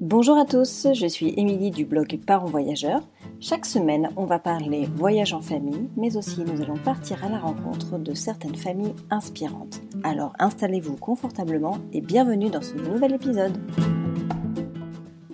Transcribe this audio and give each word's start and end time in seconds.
Bonjour 0.00 0.38
à 0.38 0.46
tous, 0.46 0.86
je 0.94 1.06
suis 1.06 1.34
Émilie 1.36 1.70
du 1.70 1.84
blog 1.84 2.18
Parents 2.26 2.46
Voyageurs. 2.46 3.02
Chaque 3.38 3.66
semaine, 3.66 4.08
on 4.16 4.24
va 4.24 4.38
parler 4.38 4.88
voyage 4.96 5.34
en 5.34 5.42
famille, 5.42 5.90
mais 5.94 6.16
aussi 6.16 6.40
nous 6.40 6.62
allons 6.62 6.78
partir 6.78 7.22
à 7.22 7.28
la 7.28 7.38
rencontre 7.38 7.98
de 7.98 8.14
certaines 8.14 8.56
familles 8.56 8.94
inspirantes. 9.10 9.82
Alors 10.02 10.32
installez-vous 10.38 10.96
confortablement 10.96 11.76
et 11.92 12.00
bienvenue 12.00 12.48
dans 12.48 12.62
ce 12.62 12.76
nouvel 12.76 13.12
épisode. 13.12 13.58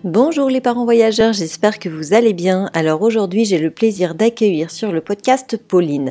Bonjour 0.03 0.51
les 0.51 0.61
parents 0.61 0.85
voyageurs, 0.85 1.33
j'espère 1.33 1.79
que 1.79 1.89
vous 1.89 2.13
allez 2.13 2.33
bien. 2.33 2.69
Alors 2.75 3.03
aujourd'hui 3.03 3.45
j'ai 3.45 3.59
le 3.59 3.71
plaisir 3.71 4.17
d'accueillir 4.17 4.73
sur 4.73 4.91
le 4.91 5.01
podcast 5.01 5.57
Pauline. 5.57 6.11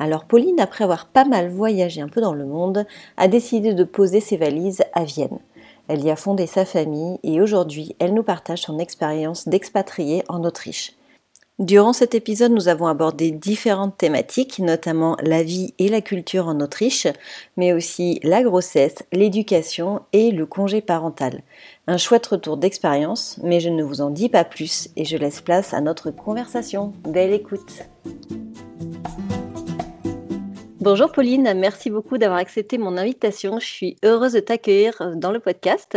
Alors 0.00 0.24
Pauline, 0.24 0.58
après 0.58 0.82
avoir 0.82 1.06
pas 1.06 1.24
mal 1.24 1.50
voyagé 1.50 2.00
un 2.00 2.08
peu 2.08 2.20
dans 2.20 2.34
le 2.34 2.46
monde, 2.46 2.84
a 3.16 3.28
décidé 3.28 3.74
de 3.74 3.84
poser 3.84 4.18
ses 4.18 4.36
valises 4.36 4.82
à 4.92 5.04
Vienne. 5.04 5.38
Elle 5.88 6.04
y 6.04 6.10
a 6.10 6.16
fondé 6.16 6.46
sa 6.46 6.64
famille 6.64 7.18
et 7.22 7.40
aujourd'hui 7.40 7.96
elle 7.98 8.14
nous 8.14 8.22
partage 8.22 8.62
son 8.62 8.78
expérience 8.78 9.48
d'expatriée 9.48 10.22
en 10.28 10.44
Autriche. 10.44 10.94
Durant 11.58 11.92
cet 11.92 12.14
épisode, 12.14 12.50
nous 12.50 12.68
avons 12.68 12.86
abordé 12.86 13.30
différentes 13.30 13.96
thématiques, 13.96 14.58
notamment 14.58 15.16
la 15.22 15.42
vie 15.42 15.74
et 15.78 15.88
la 15.88 16.00
culture 16.00 16.48
en 16.48 16.58
Autriche, 16.60 17.06
mais 17.56 17.72
aussi 17.72 18.18
la 18.24 18.42
grossesse, 18.42 19.04
l'éducation 19.12 20.00
et 20.12 20.30
le 20.32 20.46
congé 20.46 20.80
parental. 20.80 21.42
Un 21.86 21.98
chouette 21.98 22.26
retour 22.26 22.56
d'expérience, 22.56 23.38
mais 23.44 23.60
je 23.60 23.68
ne 23.68 23.84
vous 23.84 24.00
en 24.00 24.10
dis 24.10 24.28
pas 24.28 24.44
plus 24.44 24.88
et 24.96 25.04
je 25.04 25.16
laisse 25.16 25.40
place 25.40 25.74
à 25.74 25.80
notre 25.80 26.10
conversation. 26.10 26.94
Belle 27.04 27.32
écoute 27.32 27.82
Bonjour 30.82 31.12
Pauline, 31.12 31.54
merci 31.54 31.90
beaucoup 31.90 32.18
d'avoir 32.18 32.40
accepté 32.40 32.76
mon 32.76 32.96
invitation. 32.96 33.60
Je 33.60 33.66
suis 33.66 33.96
heureuse 34.04 34.32
de 34.32 34.40
t'accueillir 34.40 35.12
dans 35.14 35.30
le 35.30 35.38
podcast. 35.38 35.96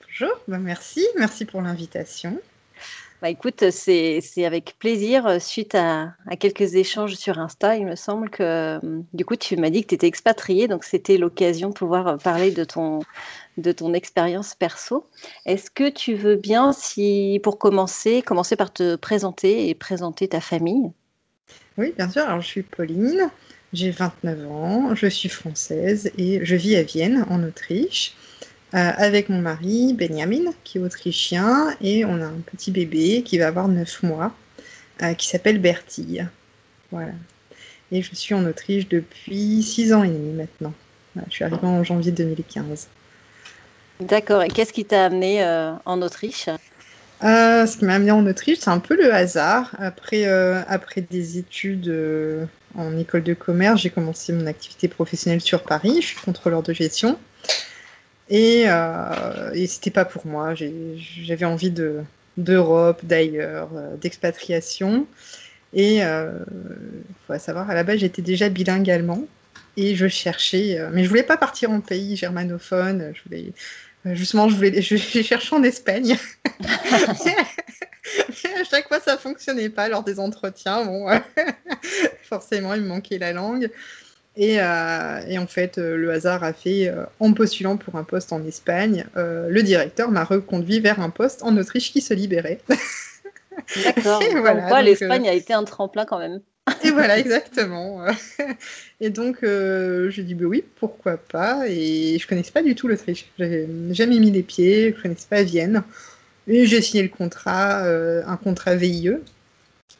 Bonjour, 0.00 0.34
ben 0.48 0.58
merci, 0.58 1.06
merci 1.18 1.44
pour 1.44 1.60
l'invitation. 1.60 2.40
Bah 3.20 3.28
écoute, 3.28 3.68
c'est 3.68 4.22
avec 4.46 4.76
plaisir. 4.78 5.26
Euh, 5.26 5.38
suite 5.38 5.74
à, 5.74 6.14
quelques 6.40 6.76
échanges 6.76 7.16
sur 7.16 7.38
Insta, 7.38 7.76
il 7.76 7.84
me 7.84 7.94
semble 7.94 8.30
que 8.30 8.42
euh, 8.42 8.80
du 9.12 9.26
coup, 9.26 9.36
tu 9.36 9.54
m'as 9.58 9.68
dit 9.68 9.82
que 9.82 9.88
tu 9.88 9.96
étais 9.96 10.06
expatriée, 10.06 10.66
donc 10.66 10.82
c'était 10.84 11.18
l'occasion 11.18 11.68
de 11.68 11.74
pouvoir 11.74 12.08
euh, 12.08 12.16
parler 12.16 12.52
de 12.52 12.64
ton, 12.64 13.00
de 13.58 13.70
ton 13.70 13.92
expérience 13.92 14.54
perso. 14.54 15.06
Est-ce 15.44 15.70
que 15.70 15.90
tu 15.90 16.14
veux 16.14 16.36
bien, 16.36 16.72
si 16.72 17.38
pour 17.42 17.58
commencer, 17.58 18.22
commencer 18.22 18.56
par 18.56 18.72
te 18.72 18.96
présenter 18.96 19.68
et 19.68 19.74
présenter 19.74 20.28
ta 20.28 20.40
famille? 20.40 20.90
Oui, 21.76 21.92
bien 21.94 22.08
sûr. 22.08 22.22
Alors, 22.22 22.40
je 22.40 22.46
suis 22.46 22.62
Pauline, 22.62 23.30
j'ai 23.74 23.90
29 23.90 24.50
ans, 24.50 24.94
je 24.94 25.06
suis 25.06 25.28
française 25.28 26.10
et 26.16 26.44
je 26.44 26.56
vis 26.56 26.76
à 26.76 26.82
Vienne, 26.82 27.26
en 27.28 27.42
Autriche. 27.42 28.14
Euh, 28.74 28.90
avec 28.96 29.28
mon 29.28 29.40
mari 29.40 29.94
Benjamin, 29.94 30.50
qui 30.64 30.78
est 30.78 30.80
autrichien, 30.80 31.76
et 31.80 32.04
on 32.04 32.20
a 32.20 32.24
un 32.24 32.40
petit 32.44 32.72
bébé 32.72 33.22
qui 33.24 33.38
va 33.38 33.46
avoir 33.46 33.68
9 33.68 34.02
mois, 34.02 34.34
euh, 35.00 35.14
qui 35.14 35.28
s'appelle 35.28 35.60
Bertille. 35.60 36.26
Voilà. 36.90 37.12
Et 37.92 38.02
je 38.02 38.12
suis 38.16 38.34
en 38.34 38.44
Autriche 38.44 38.88
depuis 38.88 39.62
6 39.62 39.92
ans 39.92 40.02
et 40.02 40.08
demi 40.08 40.32
maintenant. 40.32 40.72
je 41.28 41.32
suis 41.32 41.44
arrivée 41.44 41.64
en 41.64 41.84
janvier 41.84 42.10
2015. 42.10 42.88
D'accord. 44.00 44.42
Et 44.42 44.48
qu'est-ce 44.48 44.72
qui 44.72 44.84
t'a 44.84 45.04
amené 45.04 45.44
euh, 45.44 45.72
en 45.84 46.02
Autriche? 46.02 46.48
Ce 47.22 47.78
qui 47.78 47.84
m'a 47.84 47.94
amené 47.94 48.10
en 48.10 48.26
Autriche, 48.26 48.58
c'est 48.58 48.70
un 48.70 48.80
peu 48.80 48.96
le 48.96 49.14
hasard. 49.14 49.76
Après, 49.78 50.24
après 50.24 51.00
des 51.00 51.38
études 51.38 51.88
en 52.76 52.96
école 52.98 53.22
de 53.22 53.34
commerce, 53.34 53.80
j'ai 53.80 53.90
commencé 53.90 54.32
mon 54.32 54.46
activité 54.46 54.88
professionnelle 54.88 55.40
sur 55.40 55.62
Paris. 55.62 55.98
Je 56.00 56.06
suis 56.08 56.20
contrôleur 56.20 56.62
de 56.62 56.72
gestion. 56.72 57.18
Et, 58.30 58.64
euh, 58.66 59.52
et 59.52 59.66
c'était 59.66 59.90
pas 59.90 60.04
pour 60.04 60.26
moi. 60.26 60.54
J'avais 60.54 61.44
envie 61.44 61.70
de 61.70 62.02
d'Europe, 62.36 63.00
d'ailleurs, 63.04 63.70
euh, 63.76 63.96
d'expatriation. 63.96 65.06
Et 65.72 65.96
il 65.96 66.02
euh, 66.02 66.32
faut 67.26 67.38
savoir, 67.38 67.70
à 67.70 67.74
la 67.74 67.84
base, 67.84 67.98
j'étais 67.98 68.22
déjà 68.22 68.48
bilingue 68.48 68.90
allemand 68.90 69.26
et 69.76 69.96
je 69.96 70.06
cherchais, 70.06 70.78
euh, 70.78 70.88
mais 70.92 71.02
je 71.02 71.08
voulais 71.08 71.24
pas 71.24 71.36
partir 71.36 71.70
en 71.70 71.80
pays 71.80 72.16
germanophone. 72.16 73.12
Je 73.14 73.22
voulais, 73.24 73.52
justement, 74.06 74.48
je 74.48 74.56
voulais, 74.56 74.82
je, 74.82 74.96
cherchais 74.96 75.54
en 75.54 75.62
Espagne. 75.62 76.16
à 77.00 78.64
chaque 78.64 78.88
fois, 78.88 79.00
ça 79.00 79.16
fonctionnait 79.16 79.70
pas 79.70 79.88
lors 79.88 80.04
des 80.04 80.18
entretiens. 80.20 80.84
Bon, 80.84 81.08
forcément, 82.22 82.74
il 82.74 82.82
me 82.82 82.88
manquait 82.88 83.18
la 83.18 83.32
langue. 83.32 83.70
Euh, 84.38 85.20
et, 85.28 85.38
en 85.38 85.46
fait, 85.46 85.78
euh, 85.78 85.96
le 85.96 86.10
hasard 86.10 86.42
a 86.42 86.52
fait, 86.52 86.88
euh, 86.88 87.04
en 87.20 87.32
postulant 87.32 87.76
pour 87.76 87.96
un 87.96 88.04
poste 88.04 88.32
en 88.32 88.44
Espagne, 88.44 89.06
le 89.14 89.62
directeur 89.62 90.10
m'a 90.10 90.24
reconduit 90.24 90.80
vers 90.80 91.00
un 91.00 91.10
poste 91.10 91.42
en 91.42 91.56
Autriche 91.56 91.92
qui 91.92 92.00
se 92.00 92.14
libérait. 92.14 92.58
D'accord. 93.84 94.22
voilà, 94.40 94.82
l'Espagne 94.82 95.28
a 95.28 95.32
été 95.32 95.52
un 95.52 95.64
tremplin 95.64 96.04
quand 96.04 96.18
même? 96.18 96.40
Et 96.84 96.90
voilà, 96.90 97.18
exactement. 97.18 98.04
et 99.00 99.10
donc, 99.10 99.38
je 99.42 100.20
dis 100.20 100.34
bah 100.34 100.46
oui, 100.46 100.64
pourquoi 100.76 101.16
pas. 101.16 101.68
Et 101.68 102.18
je 102.18 102.26
connaissais 102.26 102.52
pas 102.52 102.62
du 102.62 102.74
tout 102.74 102.88
l'Autriche. 102.88 103.26
J'avais 103.38 103.68
jamais 103.90 104.18
mis 104.18 104.30
les 104.30 104.42
pieds, 104.42 104.94
je 104.96 105.02
connaissais 105.02 105.26
pas 105.28 105.42
Vienne. 105.42 105.82
Et 106.46 106.66
j'ai 106.66 106.82
signé 106.82 107.02
le 107.02 107.08
contrat, 107.08 107.84
un 107.84 108.36
contrat 108.36 108.76
VIE, 108.76 109.16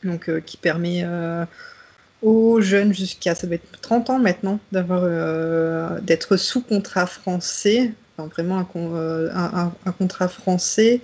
donc 0.02 0.30
qui 0.44 0.56
permet 0.56 1.04
aux 2.24 2.60
jeunes 2.62 2.94
jusqu'à, 2.94 3.34
ça 3.34 3.46
doit 3.46 3.56
être 3.56 3.80
30 3.82 4.10
ans 4.10 4.18
maintenant, 4.18 4.58
d'avoir, 4.72 5.02
euh, 5.04 6.00
d'être 6.00 6.36
sous 6.38 6.62
contrat 6.62 7.06
français, 7.06 7.92
vraiment 8.16 8.58
un, 8.58 8.68
euh, 8.76 9.30
un, 9.32 9.92
contrat 9.92 10.28
français 10.28 11.02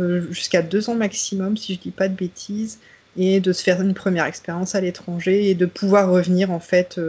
euh, 0.00 0.26
jusqu'à 0.32 0.62
deux 0.62 0.90
ans 0.90 0.96
maximum, 0.96 1.56
si 1.56 1.74
je 1.74 1.80
dis 1.80 1.90
pas 1.92 2.08
de 2.08 2.14
bêtises, 2.14 2.80
et 3.18 3.40
de 3.40 3.52
se 3.52 3.62
faire 3.62 3.82
une 3.82 3.94
première 3.94 4.24
expérience 4.24 4.74
à 4.74 4.80
l'étranger 4.80 5.50
et 5.50 5.54
de 5.54 5.66
pouvoir 5.66 6.10
revenir 6.10 6.50
en 6.50 6.60
fait 6.60 7.00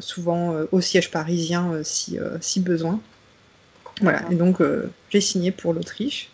souvent 0.00 0.54
au 0.70 0.80
siège 0.80 1.10
parisien 1.10 1.80
si, 1.82 2.18
si 2.40 2.60
besoin. 2.60 3.00
Voilà, 4.00 4.22
et 4.30 4.34
donc 4.34 4.58
j'ai 5.10 5.20
signé 5.20 5.50
pour 5.50 5.72
l'Autriche. 5.72 6.30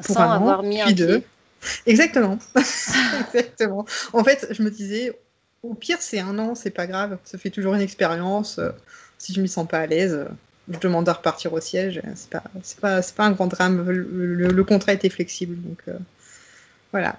Sans 0.00 0.16
avoir 0.16 0.62
mis 0.62 0.80
un 0.80 0.92
deux. 0.92 1.22
Exactement. 1.86 2.38
Exactement. 2.56 3.86
En 4.12 4.24
fait, 4.24 4.46
je 4.50 4.62
me 4.62 4.70
disais, 4.70 5.18
au 5.62 5.74
pire, 5.74 5.98
c'est 6.00 6.20
un 6.20 6.38
an, 6.38 6.54
c'est 6.54 6.70
pas 6.70 6.86
grave. 6.86 7.18
Ça 7.24 7.38
fait 7.38 7.50
toujours 7.50 7.74
une 7.74 7.80
expérience. 7.80 8.58
Euh, 8.58 8.70
si 9.18 9.34
je 9.34 9.40
m'y 9.40 9.48
sens 9.48 9.66
pas 9.66 9.78
à 9.78 9.86
l'aise, 9.86 10.14
euh, 10.14 10.28
je 10.70 10.78
demande 10.78 11.08
à 11.08 11.12
repartir 11.14 11.52
au 11.52 11.60
siège. 11.60 12.00
C'est 12.14 12.30
pas, 12.30 12.44
pas, 12.80 13.00
pas 13.02 13.24
un 13.24 13.32
grand 13.32 13.48
drame. 13.48 13.84
Le, 13.88 14.64
contrat 14.64 14.92
était 14.92 15.08
flexible, 15.08 15.56
donc 15.62 15.78
euh, 15.88 15.98
voilà. 16.92 17.16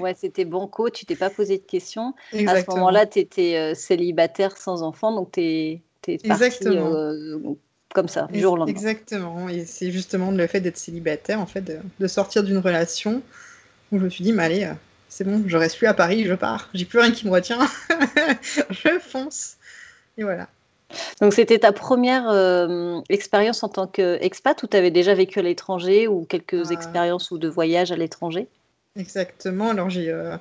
ouais, 0.00 0.14
c'était 0.14 0.44
banco. 0.44 0.90
Tu 0.90 1.06
t'es 1.06 1.16
pas 1.16 1.30
posé 1.30 1.58
de 1.58 1.62
questions. 1.62 2.14
À 2.46 2.60
ce 2.60 2.70
moment-là, 2.70 3.06
tu 3.06 3.18
étais 3.20 3.74
célibataire 3.74 4.56
sans 4.56 4.82
enfant, 4.82 5.12
donc 5.12 5.32
tu 5.32 5.40
es, 5.40 5.82
parti 6.26 6.66
comme 7.92 8.06
ça, 8.06 8.28
du 8.30 8.38
jour 8.38 8.52
au 8.52 8.56
lendemain. 8.56 8.72
Exactement. 8.72 9.48
Et 9.48 9.64
c'est 9.64 9.90
justement 9.90 10.30
le 10.30 10.46
fait 10.46 10.60
d'être 10.60 10.76
célibataire, 10.76 11.40
en 11.40 11.46
fait, 11.46 11.64
de, 11.98 12.06
sortir 12.06 12.44
d'une 12.44 12.58
relation 12.58 13.22
où 13.90 13.98
je 13.98 14.04
me 14.04 14.08
suis 14.08 14.22
dit, 14.22 14.32
mais 14.32 14.44
allez 14.44 14.68
c'est 15.10 15.24
bon, 15.24 15.42
je 15.46 15.56
reste 15.56 15.76
plus 15.76 15.88
à 15.88 15.92
Paris, 15.92 16.24
je 16.24 16.34
pars. 16.34 16.70
J'ai 16.72 16.84
plus 16.84 17.00
rien 17.00 17.10
qui 17.10 17.26
me 17.26 17.32
retient. 17.32 17.58
je 18.70 18.98
fonce. 19.00 19.56
Et 20.16 20.22
voilà. 20.22 20.46
Donc 21.20 21.34
c'était 21.34 21.58
ta 21.58 21.72
première 21.72 22.30
euh, 22.30 23.00
expérience 23.08 23.62
en 23.62 23.68
tant 23.68 23.86
qu'expat 23.86 24.62
ou 24.62 24.68
tu 24.68 24.76
avais 24.76 24.92
déjà 24.92 25.14
vécu 25.14 25.40
à 25.40 25.42
l'étranger 25.42 26.06
ou 26.06 26.24
quelques 26.24 26.70
ah. 26.70 26.72
expériences 26.72 27.32
ou 27.32 27.38
de 27.38 27.48
voyage 27.48 27.90
à 27.90 27.96
l'étranger? 27.96 28.46
Exactement. 28.96 29.70
Alors 29.70 29.88
j'ai 29.88 30.10
euh, 30.10 30.36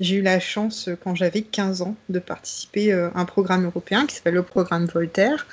j'ai 0.00 0.16
eu 0.16 0.22
la 0.22 0.40
chance 0.40 0.88
quand 1.04 1.14
j'avais 1.14 1.42
15 1.42 1.82
ans 1.82 1.94
de 2.08 2.18
participer 2.18 2.92
euh, 2.92 3.10
à 3.14 3.20
un 3.20 3.24
programme 3.24 3.64
européen 3.64 4.06
qui 4.06 4.16
s'appelle 4.16 4.34
le 4.34 4.42
programme 4.42 4.86
Voltaire. 4.86 5.46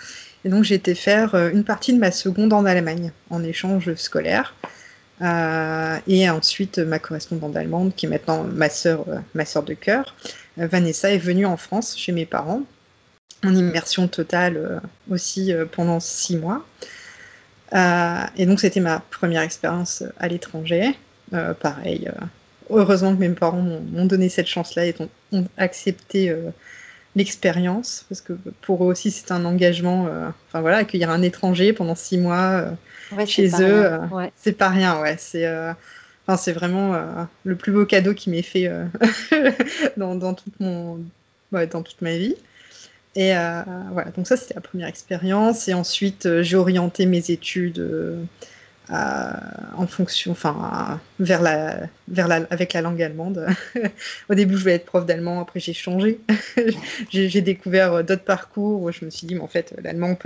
Et 0.46 0.50
donc 0.50 0.72
été 0.72 0.96
faire 0.96 1.36
une 1.36 1.66
partie 1.66 1.94
de 1.94 2.00
ma 2.00 2.12
seconde 2.12 2.54
en 2.54 2.64
Allemagne 2.66 3.12
en 3.30 3.44
échange 3.44 3.94
scolaire. 3.96 4.56
Euh, 5.22 5.98
et 6.08 6.30
ensuite, 6.30 6.80
ma 6.80 7.00
correspondante 7.00 7.56
allemande, 7.56 7.94
qui 7.96 8.06
est 8.06 8.10
maintenant 8.10 8.44
ma 8.44 8.70
sœur, 8.70 9.06
euh, 9.10 9.18
ma 9.34 9.46
sœur 9.46 9.64
de 9.64 9.74
cœur, 9.74 10.16
euh, 10.60 10.68
Vanessa, 10.68 11.12
est 11.12 11.18
venue 11.18 11.46
en 11.46 11.58
France 11.58 11.98
chez 11.98 12.12
mes 12.12 12.26
parents, 12.26 12.62
en 13.44 13.56
immersion 13.56 14.08
totale 14.08 14.82
aussi 15.10 15.54
pendant 15.72 16.00
six 16.00 16.36
mois. 16.38 16.66
et 17.74 18.46
donc, 18.46 18.60
c'était 18.60 18.80
ma 18.82 19.00
première 19.00 19.42
expérience 19.42 20.04
à 20.18 20.28
l'étranger. 20.28 20.98
pareil, 21.62 22.10
heureusement 22.78 23.16
que 23.16 23.20
mes 23.20 23.30
parents 23.30 23.62
m'ont 23.62 24.06
donné 24.06 24.30
cette 24.30 24.48
chance-là 24.48 24.86
et 24.86 24.96
ont, 25.32 25.46
accepté 25.58 26.36
l'expérience, 27.16 28.06
parce 28.10 28.22
que 28.22 28.34
pour 28.62 28.84
eux 28.84 28.88
aussi, 28.88 29.12
c'est 29.12 29.32
un 29.32 29.46
engagement. 29.46 30.10
enfin 30.48 30.62
voilà, 30.62 30.78
accueillir 30.78 31.10
un 31.10 31.22
étranger 31.22 31.74
pendant 31.74 31.96
six 31.96 32.18
mois 32.18 32.72
chez 33.26 33.48
eux, 33.62 33.86
euh, 33.86 34.28
c'est 34.36 34.58
pas 34.58 34.70
rien. 34.70 35.02
Ouais, 35.02 35.16
c'est 35.18 35.46
euh, 35.46 35.74
enfin, 36.28 36.38
c'est 36.38 36.54
vraiment 36.54 36.94
euh, 36.94 37.24
le 37.44 37.56
plus 37.56 37.72
beau 37.72 37.86
cadeau 37.86 38.14
qui 38.14 38.30
m'ait 38.30 38.42
fait 38.42 38.72
dans, 39.98 40.16
dans, 40.16 40.34
toute 40.34 40.60
mon, 40.60 41.00
dans 41.52 41.84
toute 41.84 42.02
ma 42.02 42.18
vie. 42.18 42.36
Et 43.16 43.34
voilà, 43.92 44.12
donc 44.16 44.28
ça 44.28 44.38
c'était 44.38 44.54
la 44.54 44.62
première 44.62 44.88
expérience. 44.88 45.68
Et 45.68 45.74
ensuite 45.74 46.42
j'ai 46.42 46.56
orienté 46.56 47.06
mes 47.06 47.32
études 47.32 48.28
en 48.92 49.88
fonction, 49.88 50.32
enfin, 50.32 51.00
vers 51.20 51.42
la, 51.42 51.82
vers 52.08 52.28
la, 52.28 52.48
avec 52.50 52.74
la 52.74 52.82
langue 52.82 53.02
allemande. 53.02 53.48
Au 54.30 54.34
début, 54.34 54.56
je 54.56 54.62
voulais 54.62 54.76
être 54.76 54.86
prof 54.86 55.06
d'allemand, 55.06 55.40
après 55.40 55.60
j'ai 55.60 55.74
changé. 55.74 56.20
j'ai 57.10 57.42
découvert 57.42 58.04
d'autres 58.04 58.24
parcours 58.24 58.82
où 58.82 58.92
je 58.92 59.06
me 59.06 59.10
suis 59.10 59.28
dit, 59.28 59.36
mais 59.36 59.42
en 59.42 59.48
fait, 59.48 59.76
l'allemand, 59.84 60.18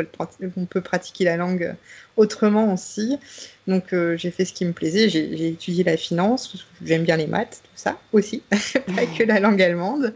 on 0.56 0.66
peut, 0.66 0.82
pratiquer 0.82 1.26
la 1.26 1.38
langue 1.38 1.76
autrement 2.16 2.74
aussi. 2.74 3.20
Donc, 3.68 3.94
euh, 3.94 4.16
j'ai 4.18 4.32
fait 4.32 4.46
ce 4.46 4.54
qui 4.54 4.66
me 4.66 4.74
plaisait. 4.74 5.10
J'ai 5.10 5.48
étudié 5.48 5.84
la 5.84 5.98
finance, 5.98 6.66
j'aime 6.84 7.04
bien 7.04 7.18
les 7.18 7.28
maths, 7.28 7.62
tout 7.64 7.72
ça 7.76 8.00
aussi, 8.14 8.44
pas 8.50 9.06
que 9.18 9.24
la 9.24 9.40
langue 9.40 9.62
allemande. 9.62 10.14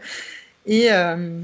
Euh, 0.68 1.40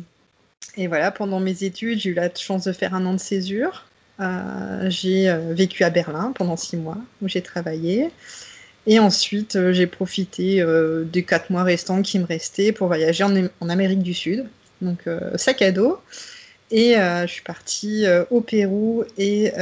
et 0.76 0.86
voilà, 0.86 1.10
pendant 1.10 1.40
mes 1.40 1.64
études, 1.64 1.98
j'ai 1.98 2.10
eu 2.10 2.14
la 2.14 2.34
chance 2.34 2.64
de 2.64 2.72
faire 2.72 2.94
un 2.94 3.04
an 3.06 3.12
de 3.12 3.18
césure. 3.18 3.86
Euh, 4.20 4.88
j'ai 4.90 5.28
euh, 5.28 5.54
vécu 5.54 5.82
à 5.82 5.90
Berlin 5.90 6.32
pendant 6.34 6.56
six 6.56 6.76
mois 6.76 6.98
où 7.20 7.28
j'ai 7.28 7.42
travaillé. 7.42 8.10
Et 8.86 8.98
ensuite, 8.98 9.56
euh, 9.56 9.72
j'ai 9.72 9.86
profité 9.86 10.64
des 11.04 11.22
quatre 11.24 11.50
mois 11.50 11.62
restants 11.62 12.02
qui 12.02 12.18
me 12.18 12.26
restaient 12.26 12.72
pour 12.72 12.86
voyager 12.88 13.24
en, 13.24 13.68
Amérique 13.68 14.02
du 14.02 14.14
Sud. 14.14 14.46
Donc, 14.82 15.08
sac 15.36 15.62
à 15.62 15.72
dos. 15.72 15.98
Et 16.70 16.94
je 16.96 17.26
suis 17.26 17.42
partie 17.42 18.04
au 18.30 18.40
Pérou 18.40 19.04
et 19.16 19.52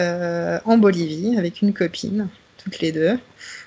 en 0.65 0.79
Bolivie 0.79 1.37
avec 1.37 1.63
une 1.63 1.73
copine, 1.75 2.29
toutes 2.59 2.81
les 2.81 2.91
deux, 2.91 3.19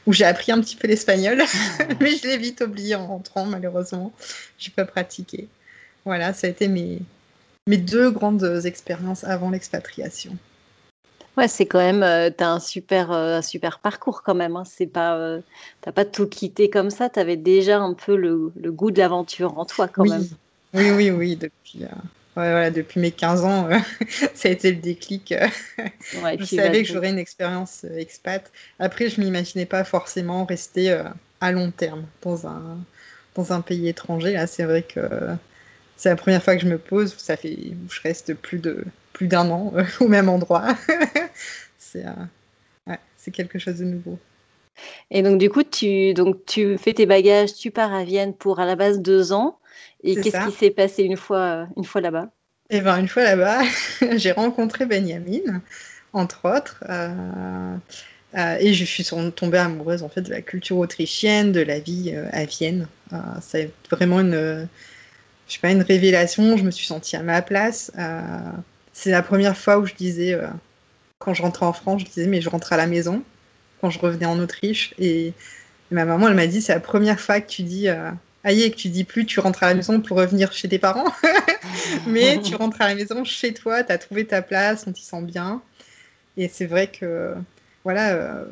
où 0.05 0.13
j'ai 0.13 0.25
appris 0.25 0.51
un 0.51 0.59
petit 0.59 0.75
peu 0.75 0.87
l'espagnol, 0.87 1.43
mais 2.01 2.15
je 2.15 2.27
l'ai 2.27 2.37
vite 2.37 2.61
oublié 2.61 2.95
en 2.95 3.07
rentrant, 3.07 3.45
malheureusement. 3.45 4.13
Je 4.57 4.69
n'ai 4.69 4.73
pas 4.73 4.85
pratiqué. 4.85 5.47
Voilà, 6.05 6.33
ça 6.33 6.47
a 6.47 6.49
été 6.49 6.67
mes, 6.67 6.99
mes 7.67 7.77
deux 7.77 8.09
grandes 8.09 8.61
expériences 8.65 9.23
avant 9.23 9.51
l'expatriation. 9.51 10.35
Ouais, 11.37 11.49
c'est 11.49 11.65
quand 11.65 11.79
même, 11.79 12.01
euh, 12.01 12.29
tu 12.35 12.43
as 12.43 12.51
un 12.51 12.59
super, 12.59 13.11
euh, 13.11 13.37
un 13.37 13.41
super 13.41 13.79
parcours 13.79 14.23
quand 14.23 14.35
même. 14.35 14.55
Hein. 14.55 14.63
C'est 14.65 14.87
pas, 14.87 15.17
euh, 15.17 15.41
t'as 15.81 15.91
pas 15.91 16.05
tout 16.05 16.27
quitté 16.27 16.69
comme 16.69 16.89
ça. 16.89 17.09
Tu 17.09 17.19
avais 17.19 17.35
déjà 17.35 17.79
un 17.79 17.93
peu 17.93 18.15
le, 18.15 18.51
le 18.55 18.71
goût 18.71 18.91
de 18.91 18.99
l'aventure 18.99 19.57
en 19.57 19.65
toi 19.65 19.87
quand 19.87 20.03
oui. 20.03 20.09
même. 20.11 20.27
Oui, 20.73 20.89
oui, 20.91 21.11
oui. 21.11 21.35
Depuis, 21.35 21.79
ouais, 21.79 21.89
voilà, 22.35 22.71
depuis 22.71 23.01
mes 23.01 23.11
15 23.11 23.43
ans, 23.43 23.69
ça 24.33 24.47
a 24.47 24.51
été 24.51 24.71
le 24.71 24.77
déclic. 24.77 25.33
Ouais, 26.23 26.37
je 26.39 26.45
savais 26.45 26.83
que 26.83 26.87
j'aurais 26.87 27.09
une 27.09 27.19
expérience 27.19 27.83
expat. 27.83 28.49
Après, 28.79 29.09
je 29.09 29.19
m'imaginais 29.19 29.65
pas 29.65 29.83
forcément 29.83 30.45
rester 30.45 30.97
à 31.41 31.51
long 31.51 31.71
terme 31.71 32.05
dans 32.21 32.47
un, 32.47 32.77
dans 33.35 33.51
un 33.51 33.59
pays 33.59 33.89
étranger. 33.89 34.33
Là, 34.33 34.47
c'est 34.47 34.63
vrai 34.63 34.83
que 34.83 35.01
c'est 35.97 36.09
la 36.09 36.15
première 36.15 36.41
fois 36.41 36.55
que 36.55 36.61
je 36.61 36.67
me 36.67 36.77
pose. 36.77 37.13
Ça 37.17 37.35
fait, 37.35 37.57
je 37.89 38.01
reste 38.01 38.33
plus 38.35 38.59
de 38.59 38.85
plus 39.15 39.27
d'un 39.27 39.49
an 39.49 39.73
au 39.99 40.07
même 40.07 40.29
endroit. 40.29 40.75
c'est 41.79 42.05
euh, 42.05 42.93
c'est 43.17 43.31
quelque 43.31 43.57
chose 43.57 43.79
de 43.79 43.85
nouveau. 43.85 44.19
Et 45.09 45.23
donc, 45.23 45.39
du 45.39 45.49
coup, 45.49 45.63
tu, 45.63 46.13
donc, 46.13 46.45
tu 46.45 46.77
fais 46.77 46.93
tes 46.93 47.07
bagages, 47.07 47.55
tu 47.55 47.71
pars 47.71 47.91
à 47.91 48.03
Vienne 48.03 48.35
pour 48.35 48.59
à 48.59 48.65
la 48.65 48.75
base 48.75 48.99
deux 48.99 49.33
ans. 49.33 49.57
Et 50.03 50.15
qu'est-ce 50.15 50.45
qui 50.47 50.55
s'est 50.55 50.69
passé 50.69 51.03
une 51.03 51.17
fois, 51.17 51.67
une 51.77 51.85
fois 51.85 52.01
là-bas? 52.01 52.29
Eh 52.69 52.81
ben, 52.81 52.97
une 52.99 53.07
fois 53.07 53.23
là-bas, 53.23 53.63
j'ai 54.17 54.31
rencontré 54.31 54.85
Benjamin, 54.85 55.61
entre 56.13 56.55
autres. 56.55 56.83
Euh, 56.89 57.75
euh, 58.37 58.57
et 58.59 58.73
je 58.73 58.83
suis 58.83 59.05
tombée 59.35 59.57
amoureuse 59.57 60.03
en 60.03 60.09
fait 60.09 60.21
de 60.21 60.29
la 60.29 60.41
culture 60.41 60.77
autrichienne, 60.77 61.51
de 61.51 61.61
la 61.61 61.79
vie 61.79 62.13
à 62.31 62.45
Vienne. 62.45 62.87
c'est 63.41 63.71
vraiment 63.89 64.19
une, 64.19 64.67
je 65.47 65.53
sais 65.53 65.59
pas, 65.59 65.71
une 65.71 65.81
révélation. 65.81 66.57
Je 66.57 66.63
me 66.63 66.71
suis 66.71 66.85
sentie 66.85 67.15
à 67.15 67.23
ma 67.23 67.41
place. 67.41 67.91
C'est 68.97 69.11
la 69.11 69.21
première 69.21 69.57
fois 69.57 69.77
où 69.77 69.85
je 69.85 69.93
disais, 69.93 70.33
euh, 70.33 70.47
quand 71.19 71.33
je 71.33 71.41
rentrais 71.41 71.65
en 71.65 71.73
France, 71.73 71.99
je 71.99 72.05
disais, 72.05 72.27
mais 72.27 72.39
je 72.39 72.49
rentre 72.49 72.71
à 72.71 72.77
la 72.77 72.87
maison, 72.87 73.23
quand 73.81 73.89
je 73.89 73.99
revenais 73.99 74.25
en 74.25 74.39
Autriche. 74.39 74.95
Et, 74.97 75.33
ma 75.91 76.05
maman, 76.05 76.29
elle 76.29 76.33
m'a 76.33 76.47
dit, 76.47 76.61
c'est 76.61 76.73
la 76.73 76.79
première 76.79 77.19
fois 77.19 77.41
que 77.41 77.47
tu 77.47 77.63
dis, 77.63 77.89
euh, 77.89 78.09
aïe, 78.45 78.71
que 78.71 78.77
tu 78.77 78.87
dis 78.87 79.03
plus, 79.03 79.25
tu 79.25 79.41
rentres 79.41 79.63
à 79.63 79.67
la 79.67 79.75
maison 79.75 79.99
pour 79.99 80.15
revenir 80.15 80.53
chez 80.53 80.69
tes 80.69 80.79
parents, 80.79 81.11
mais 82.07 82.39
tu 82.39 82.55
rentres 82.55 82.81
à 82.81 82.87
la 82.87 82.95
maison 82.95 83.25
chez 83.25 83.53
toi, 83.53 83.83
tu 83.83 83.91
as 83.91 83.97
trouvé 83.97 84.25
ta 84.25 84.41
place, 84.41 84.85
on 84.87 84.93
t'y 84.93 85.03
sent 85.03 85.23
bien. 85.23 85.61
Et 86.37 86.47
c'est 86.47 86.65
vrai 86.65 86.87
que, 86.87 87.35
voilà, 87.83 88.13
euh, 88.13 88.45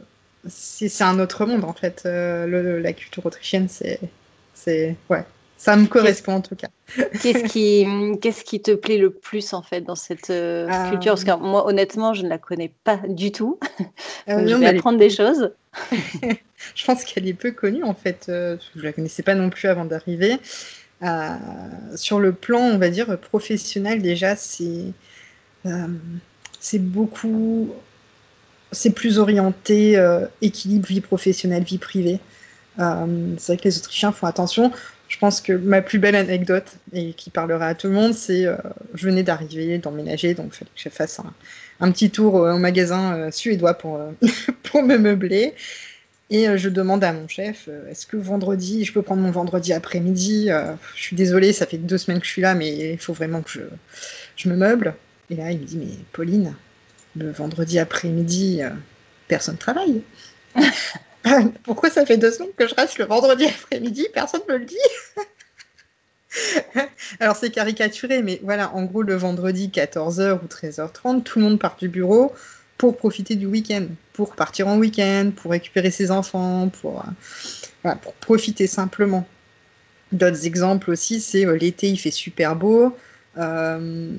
c'est 0.49 1.03
un 1.05 1.19
autre 1.19 1.45
monde, 1.45 1.63
en 1.63 1.73
fait. 1.73 2.01
la 2.03 2.91
culture 2.91 3.25
autrichienne, 3.25 3.69
c'est, 3.69 4.97
ouais, 5.09 5.23
ça 5.63 5.77
me 5.77 5.87
correspond 5.87 6.33
en 6.33 6.41
tout 6.41 6.57
cas. 6.57 6.67
Qu'est-ce 7.21 7.45
qui, 7.45 7.87
qu'est-ce 8.19 8.43
qui 8.43 8.61
te 8.61 8.71
plaît 8.71 8.97
le 8.97 9.11
plus 9.11 9.53
en 9.53 9.61
fait 9.61 9.79
dans 9.79 9.95
cette 9.95 10.29
euh, 10.29 10.67
euh, 10.69 10.89
culture? 10.89 11.13
Parce 11.13 11.23
que 11.23 11.37
moi, 11.37 11.65
honnêtement, 11.65 12.13
je 12.13 12.23
ne 12.23 12.27
la 12.27 12.37
connais 12.37 12.73
pas 12.83 12.99
du 13.07 13.31
tout. 13.31 13.59
Euh, 14.29 14.47
je 14.47 14.55
vais 14.55 14.67
apprendre 14.67 14.97
des 14.97 15.09
choses. 15.09 15.51
je 16.75 16.85
pense 16.85 17.03
qu'elle 17.03 17.27
est 17.27 17.33
peu 17.33 17.51
connue 17.51 17.83
en 17.83 17.93
fait. 17.93 18.23
je 18.29 18.57
ne 18.75 18.81
la 18.81 18.93
connaissais 18.93 19.21
pas 19.21 19.35
non 19.35 19.49
plus 19.49 19.67
avant 19.67 19.83
d'arriver. 19.83 20.37
sur 21.95 22.21
le 22.21 22.31
plan, 22.31 22.61
on 22.61 22.77
va 22.77 22.87
dire 22.87 23.19
professionnel, 23.19 24.01
déjà, 24.01 24.37
c'est 24.37 24.93
c'est 26.61 26.79
beaucoup, 26.79 27.73
c'est 28.71 28.91
plus 28.91 29.19
orienté 29.19 30.01
équilibre 30.41 30.87
vie 30.87 31.01
professionnelle, 31.01 31.63
vie 31.63 31.79
privée. 31.79 32.19
c'est 32.77 33.47
vrai 33.47 33.57
que 33.57 33.65
les 33.65 33.77
Autrichiens 33.77 34.13
font 34.13 34.27
attention 34.27 34.71
je 35.13 35.19
pense 35.19 35.41
que 35.41 35.53
ma 35.53 35.83
plus 35.83 35.99
belle 35.99 36.15
anecdote, 36.15 36.65
et 36.91 37.13
qui 37.13 37.29
parlera 37.29 37.67
à 37.67 37.75
tout 37.75 37.85
le 37.85 37.93
monde, 37.93 38.15
c'est 38.15 38.47
euh, 38.47 38.57
je 38.95 39.05
venais 39.05 39.21
d'arriver, 39.21 39.77
d'emménager, 39.77 40.33
donc 40.33 40.47
il 40.53 40.57
fallait 40.57 40.71
que 40.75 40.81
je 40.81 40.89
fasse 40.89 41.21
un, 41.79 41.91
petit 41.91 42.09
tour 42.09 42.33
au, 42.33 42.57
magasin 42.57 43.15
euh, 43.15 43.31
suédois 43.31 43.75
pour, 43.75 43.97
euh, 43.97 44.09
pour 44.63 44.81
me 44.81 44.97
meubler. 44.97 45.53
Et 46.31 46.57
je 46.57 46.67
demande 46.67 47.03
à 47.03 47.13
mon 47.13 47.27
chef, 47.27 47.69
est-ce 47.91 48.07
que 48.07 48.17
vendredi, 48.17 48.85
je 48.85 48.91
peux 48.91 49.03
prendre 49.03 49.21
mon 49.21 49.29
vendredi 49.29 49.71
après-midi 49.71 50.49
Je 50.95 51.01
suis 51.01 51.15
désolée, 51.15 51.53
ça 51.53 51.67
fait 51.67 51.77
deux 51.77 51.99
semaines 51.99 52.19
que 52.19 52.25
je 52.25 52.31
suis 52.31 52.41
là, 52.41 52.55
mais 52.55 52.93
il 52.93 52.97
faut 52.97 53.13
vraiment 53.13 53.43
que 53.43 53.51
je, 53.51 53.61
je 54.35 54.49
me 54.49 54.55
meuble. 54.55 54.95
Et 55.29 55.35
là, 55.35 55.51
il 55.51 55.59
me 55.59 55.65
dit, 55.65 55.77
mais 55.77 55.91
Pauline, 56.11 56.55
le 57.15 57.29
vendredi 57.29 57.77
après-midi, 57.77 58.61
personne 59.27 59.55
ne 59.55 59.59
travaille. 59.59 60.01
Pourquoi 61.63 61.89
ça 61.89 62.05
fait 62.05 62.17
deux 62.17 62.31
semaines 62.31 62.51
que 62.57 62.67
je 62.67 62.75
reste 62.75 62.97
le 62.97 63.05
vendredi 63.05 63.45
après-midi? 63.45 64.07
Personne 64.13 64.41
ne 64.47 64.53
me 64.53 64.59
le 64.59 64.65
dit. 64.65 64.77
Alors 67.19 67.35
c'est 67.35 67.51
caricaturé, 67.51 68.21
mais 68.23 68.39
voilà, 68.43 68.73
en 68.73 68.83
gros 68.83 69.03
le 69.03 69.15
vendredi 69.15 69.69
14h 69.73 70.39
ou 70.43 70.47
13h30, 70.47 71.23
tout 71.23 71.39
le 71.39 71.45
monde 71.45 71.59
part 71.59 71.77
du 71.77 71.87
bureau 71.87 72.33
pour 72.77 72.97
profiter 72.97 73.35
du 73.35 73.45
week-end, 73.45 73.85
pour 74.13 74.35
partir 74.35 74.67
en 74.67 74.77
week-end, 74.77 75.31
pour 75.35 75.51
récupérer 75.51 75.91
ses 75.91 76.11
enfants, 76.11 76.69
pour, 76.69 77.05
euh, 77.85 77.95
pour 78.01 78.13
profiter 78.15 78.67
simplement. 78.67 79.27
D'autres 80.11 80.45
exemples 80.45 80.91
aussi, 80.91 81.21
c'est 81.21 81.45
euh, 81.45 81.55
l'été 81.55 81.87
il 81.89 81.97
fait 81.97 82.11
super 82.11 82.55
beau, 82.55 82.95
euh, 83.37 84.11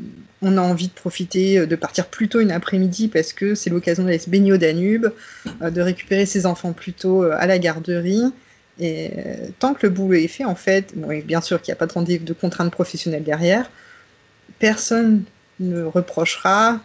on 0.42 0.58
a 0.58 0.60
envie 0.60 0.88
de 0.88 0.92
profiter, 0.92 1.58
euh, 1.58 1.66
de 1.66 1.76
partir 1.76 2.06
plus 2.06 2.28
tôt 2.28 2.40
une 2.40 2.50
après-midi 2.50 3.08
parce 3.08 3.32
que 3.32 3.54
c'est 3.54 3.70
l'occasion 3.70 4.04
d'aller 4.04 4.18
se 4.18 4.28
baigner 4.28 4.52
au 4.52 4.56
Danube, 4.56 5.12
euh, 5.62 5.70
de 5.70 5.80
récupérer 5.80 6.26
ses 6.26 6.46
enfants 6.46 6.72
plus 6.72 6.92
tôt 6.92 7.22
à 7.22 7.46
la 7.46 7.58
garderie. 7.58 8.24
Et 8.80 9.12
tant 9.60 9.72
que 9.72 9.86
le 9.86 9.90
boulot 9.90 10.14
est 10.14 10.26
fait, 10.26 10.44
en 10.44 10.56
fait, 10.56 10.94
bien 11.24 11.40
sûr 11.40 11.62
qu'il 11.62 11.70
n'y 11.70 11.76
a 11.78 11.86
pas 11.86 11.86
de, 11.86 12.24
de 12.24 12.32
contraintes 12.32 12.72
professionnelles 12.72 13.22
derrière, 13.22 13.70
personne 14.58 15.22
ne 15.60 15.84
reprochera 15.84 16.80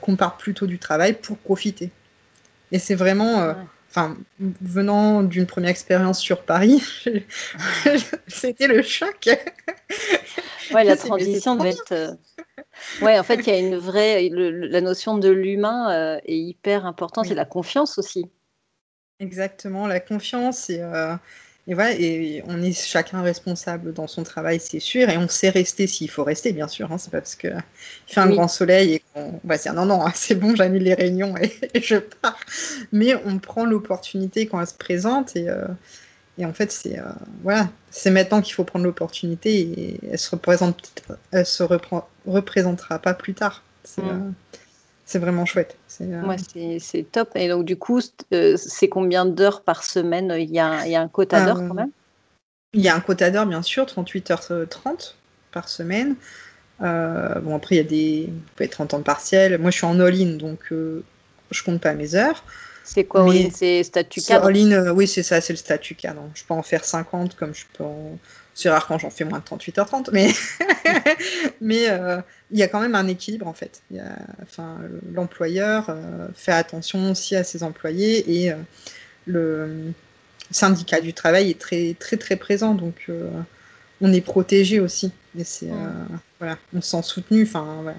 qu'on 0.00 0.16
parte 0.16 0.40
plus 0.40 0.54
tôt 0.54 0.66
du 0.66 0.78
travail 0.78 1.12
pour 1.12 1.36
profiter. 1.36 1.90
Et 2.72 2.78
c'est 2.78 2.94
vraiment, 2.94 3.54
enfin, 3.96 4.16
venant 4.38 5.22
d'une 5.22 5.46
première 5.46 5.70
expérience 5.70 6.20
sur 6.20 6.42
Paris, 6.42 6.82
c'était 8.26 8.66
le 8.66 8.82
choc. 8.82 9.28
Ouais, 10.72 10.84
la 10.84 10.96
transition 10.96 11.56
devait 11.56 11.70
être. 11.70 11.92
Euh, 11.92 12.12
ouais, 13.00 13.18
en 13.18 13.22
fait, 13.22 13.36
il 13.36 13.46
y 13.46 13.50
a 13.50 13.58
une 13.58 13.76
vraie. 13.76 14.28
la 14.30 14.80
notion 14.82 15.16
de 15.16 15.30
l'humain 15.30 15.90
euh, 15.92 16.20
est 16.26 16.38
hyper 16.38 16.84
importante 16.84 17.30
et 17.30 17.34
la 17.34 17.46
confiance 17.46 17.98
aussi. 17.98 18.30
Exactement, 19.18 19.86
la 19.86 20.00
confiance 20.00 20.68
et, 20.68 20.80
euh, 20.82 21.14
et 21.68 21.74
voilà, 21.74 21.92
et 21.92 22.42
on 22.46 22.62
est 22.62 22.72
chacun 22.72 23.22
responsable 23.22 23.92
dans 23.92 24.06
son 24.06 24.22
travail, 24.22 24.60
c'est 24.60 24.78
sûr, 24.78 25.08
et 25.08 25.16
on 25.16 25.28
sait 25.28 25.50
rester 25.50 25.86
s'il 25.86 26.08
faut 26.08 26.22
rester, 26.22 26.52
bien 26.52 26.68
sûr. 26.68 26.92
Hein, 26.92 26.98
c'est 26.98 27.10
pas 27.10 27.20
parce 27.20 27.34
que 27.34 27.48
il 27.48 28.14
fait 28.14 28.20
un 28.20 28.28
grand 28.28 28.48
soleil 28.48 28.94
et 28.94 29.02
qu'on 29.12 29.40
va 29.42 29.58
dire 29.58 29.74
non, 29.74 29.84
non, 29.84 30.04
c'est 30.14 30.36
bon, 30.36 30.54
j'annule 30.54 30.84
les 30.84 30.94
réunions 30.94 31.34
et, 31.74 31.80
je 31.80 31.96
pars. 31.96 32.38
Mais 32.92 33.14
on 33.24 33.38
prend 33.38 33.64
l'opportunité 33.64 34.46
quand 34.46 34.60
elle 34.60 34.66
se 34.66 34.74
présente 34.74 35.34
et 35.34 35.48
et 36.38 36.44
en 36.44 36.52
fait, 36.52 36.70
c'est 36.70 36.98
euh, 36.98 37.04
voilà, 37.42 37.68
c'est 37.90 38.10
maintenant 38.10 38.42
qu'il 38.42 38.54
faut 38.54 38.64
prendre 38.64 38.84
l'opportunité 38.84 39.60
et 39.60 40.00
elle 40.10 40.18
se 40.18 40.30
représente, 40.30 40.92
elle 41.30 41.46
se 41.46 41.62
représentera 42.26 42.98
pas 42.98 43.14
plus 43.14 43.34
tard. 43.34 43.62
C'est 43.84 44.02
mm. 44.02 44.08
euh, 44.08 44.30
vraiment 45.14 45.46
chouette. 45.46 45.76
Euh, 46.00 46.36
c'est 46.78 47.06
top. 47.10 47.30
Et 47.34 47.48
donc 47.48 47.64
du 47.64 47.76
coup, 47.76 48.00
c'est 48.30 48.88
combien 48.88 49.24
d'heures 49.24 49.62
par 49.62 49.84
semaine? 49.84 50.34
Il 50.38 50.50
y, 50.50 50.60
a, 50.60 50.86
il 50.86 50.92
y 50.92 50.96
a 50.96 51.00
un 51.00 51.08
quota 51.08 51.44
d'heures 51.44 51.68
quand 51.68 51.74
même? 51.74 51.90
Il 52.72 52.80
y 52.80 52.88
a 52.88 52.94
un 52.94 53.00
quota 53.00 53.30
d'heures, 53.30 53.46
bien 53.46 53.62
sûr, 53.62 53.86
38 53.86 54.30
h 54.30 54.66
30 54.68 55.16
par 55.52 55.68
semaine. 55.68 56.16
bon, 56.80 57.56
après, 57.56 57.76
il 57.76 57.78
y 57.78 57.80
a 57.80 57.84
des. 57.84 58.26
Vous 58.26 58.40
pouvez 58.54 58.66
être 58.66 58.80
en 58.80 58.86
temps 58.86 59.02
partiel. 59.02 59.58
Moi, 59.58 59.70
je 59.70 59.76
suis 59.76 59.86
en 59.86 59.98
all-in, 60.00 60.36
donc 60.36 60.70
je 60.70 61.62
compte 61.64 61.80
pas 61.80 61.94
mes 61.94 62.14
heures. 62.14 62.44
C'est 62.84 63.04
quoi 63.04 63.22
all-in? 63.22 63.48
C'est 63.52 63.82
statut 63.82 64.20
cadre? 64.20 64.46
All-in, 64.46 64.90
oui, 64.92 65.06
c'est 65.06 65.22
ça, 65.22 65.40
c'est 65.40 65.52
le 65.52 65.58
statut 65.58 65.94
cadre. 65.94 66.22
Je 66.34 66.44
peux 66.44 66.54
en 66.54 66.62
faire 66.62 66.84
50 66.84 67.36
comme 67.36 67.54
je 67.54 67.64
peux 67.72 67.84
en 67.84 68.18
c'est 68.56 68.70
rare 68.70 68.86
quand 68.86 68.98
j'en 68.98 69.10
fais 69.10 69.24
moins 69.24 69.38
de 69.38 69.44
38h30, 69.44 70.08
mais 70.12 70.32
mais 71.60 71.90
euh, 71.90 72.22
il 72.50 72.58
y 72.58 72.62
a 72.62 72.68
quand 72.68 72.80
même 72.80 72.94
un 72.94 73.06
équilibre 73.06 73.46
en 73.46 73.52
fait. 73.52 73.82
enfin, 74.42 74.78
l'employeur 75.12 75.90
euh, 75.90 76.26
fait 76.34 76.52
attention 76.52 77.10
aussi 77.10 77.36
à 77.36 77.44
ses 77.44 77.62
employés 77.62 78.44
et 78.44 78.50
euh, 78.50 78.56
le 79.26 79.92
syndicat 80.50 81.02
du 81.02 81.12
travail 81.12 81.50
est 81.50 81.58
très 81.58 81.94
très 81.98 82.16
très 82.16 82.36
présent, 82.36 82.74
donc 82.74 83.10
on 84.00 84.12
est 84.12 84.22
protégé 84.22 84.80
aussi. 84.80 85.12
Et 85.38 85.44
c'est 85.44 85.68
voilà, 86.38 86.56
on 86.74 86.80
se 86.80 86.90
sent 86.90 87.02
soutenu. 87.02 87.42
Enfin 87.42 87.80
voilà, 87.82 87.98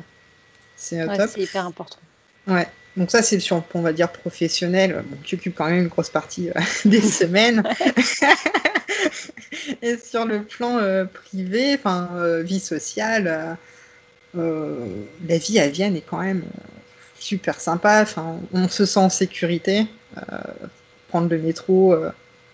c'est 0.75 1.05
top. 1.05 1.29
C'est 1.35 1.41
hyper 1.41 1.67
important. 1.67 1.99
Ouais. 2.47 2.67
Donc 2.95 3.11
ça, 3.11 3.21
c'est 3.21 3.39
sur, 3.39 3.63
on 3.75 3.81
va 3.81 3.93
dire, 3.93 4.11
professionnel, 4.11 5.03
bon, 5.07 5.17
qui 5.23 5.35
occupe 5.35 5.53
quand 5.53 5.65
même 5.65 5.83
une 5.83 5.87
grosse 5.87 6.09
partie 6.09 6.49
des 6.85 7.01
semaines. 7.01 7.61
et 9.82 9.98
sur 9.98 10.25
le 10.25 10.44
plan 10.44 10.77
euh, 10.77 11.06
privé, 11.06 11.75
enfin 11.75 12.10
euh, 12.16 12.42
vie 12.42 12.60
sociale, 12.60 13.58
euh, 14.38 14.86
la 15.27 15.38
vie 15.38 15.60
à 15.60 15.68
Vienne 15.68 15.96
est 15.96 16.01
quand 16.08 16.22
même 16.22 16.44
super 17.20 17.60
sympa. 17.60 18.01
Enfin, 18.01 18.39
on 18.54 18.68
se 18.68 18.86
sent 18.86 19.00
en 19.00 19.10
sécurité. 19.10 19.88
prendre 21.10 21.30
le 21.30 21.39
métro 21.39 21.96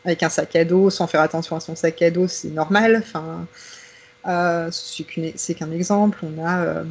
avec 0.06 0.24
un 0.24 0.30
sac 0.30 0.56
à 0.56 0.66
dos, 0.66 0.90
sans 0.90 1.08
faire 1.08 1.22
attention 1.22 1.56
à 1.56 1.60
son 1.60 1.76
sac 1.76 2.02
à 2.02 2.12
dos, 2.12 2.28
c'est 2.28 2.50
normal. 2.50 3.04
Enfin, 3.04 3.48
c'est 4.72 5.54
qu'un 5.54 5.72
exemple. 5.72 6.20
On 6.24 6.46
a 6.46 6.84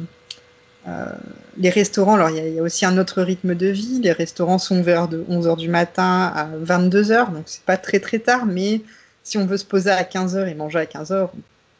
les 1.57 1.69
restaurants, 1.69 2.15
alors 2.15 2.29
il 2.29 2.53
y, 2.53 2.59
a 2.59 2.61
aussi 2.61 2.85
un 2.85 2.97
autre 2.97 3.21
rythme 3.21 3.55
de 3.55 3.67
vie. 3.67 4.01
Les 4.01 4.11
restaurants 4.11 4.59
sont 4.59 4.79
ouverts 4.79 5.07
de 5.07 5.23
11h 5.29 5.57
du 5.57 5.69
matin 5.69 6.31
à 6.35 6.49
22h, 6.63 7.31
donc 7.31 7.43
c'est 7.45 7.63
pas 7.63 7.77
très 7.77 7.99
très 7.99 8.19
tard, 8.19 8.45
mais 8.45 8.81
si 9.23 9.37
on 9.37 9.45
veut 9.45 9.57
se 9.57 9.65
poser 9.65 9.89
à 9.89 10.03
15h 10.03 10.47
et 10.47 10.53
manger 10.53 10.79
à 10.79 10.85
15h, 10.85 11.29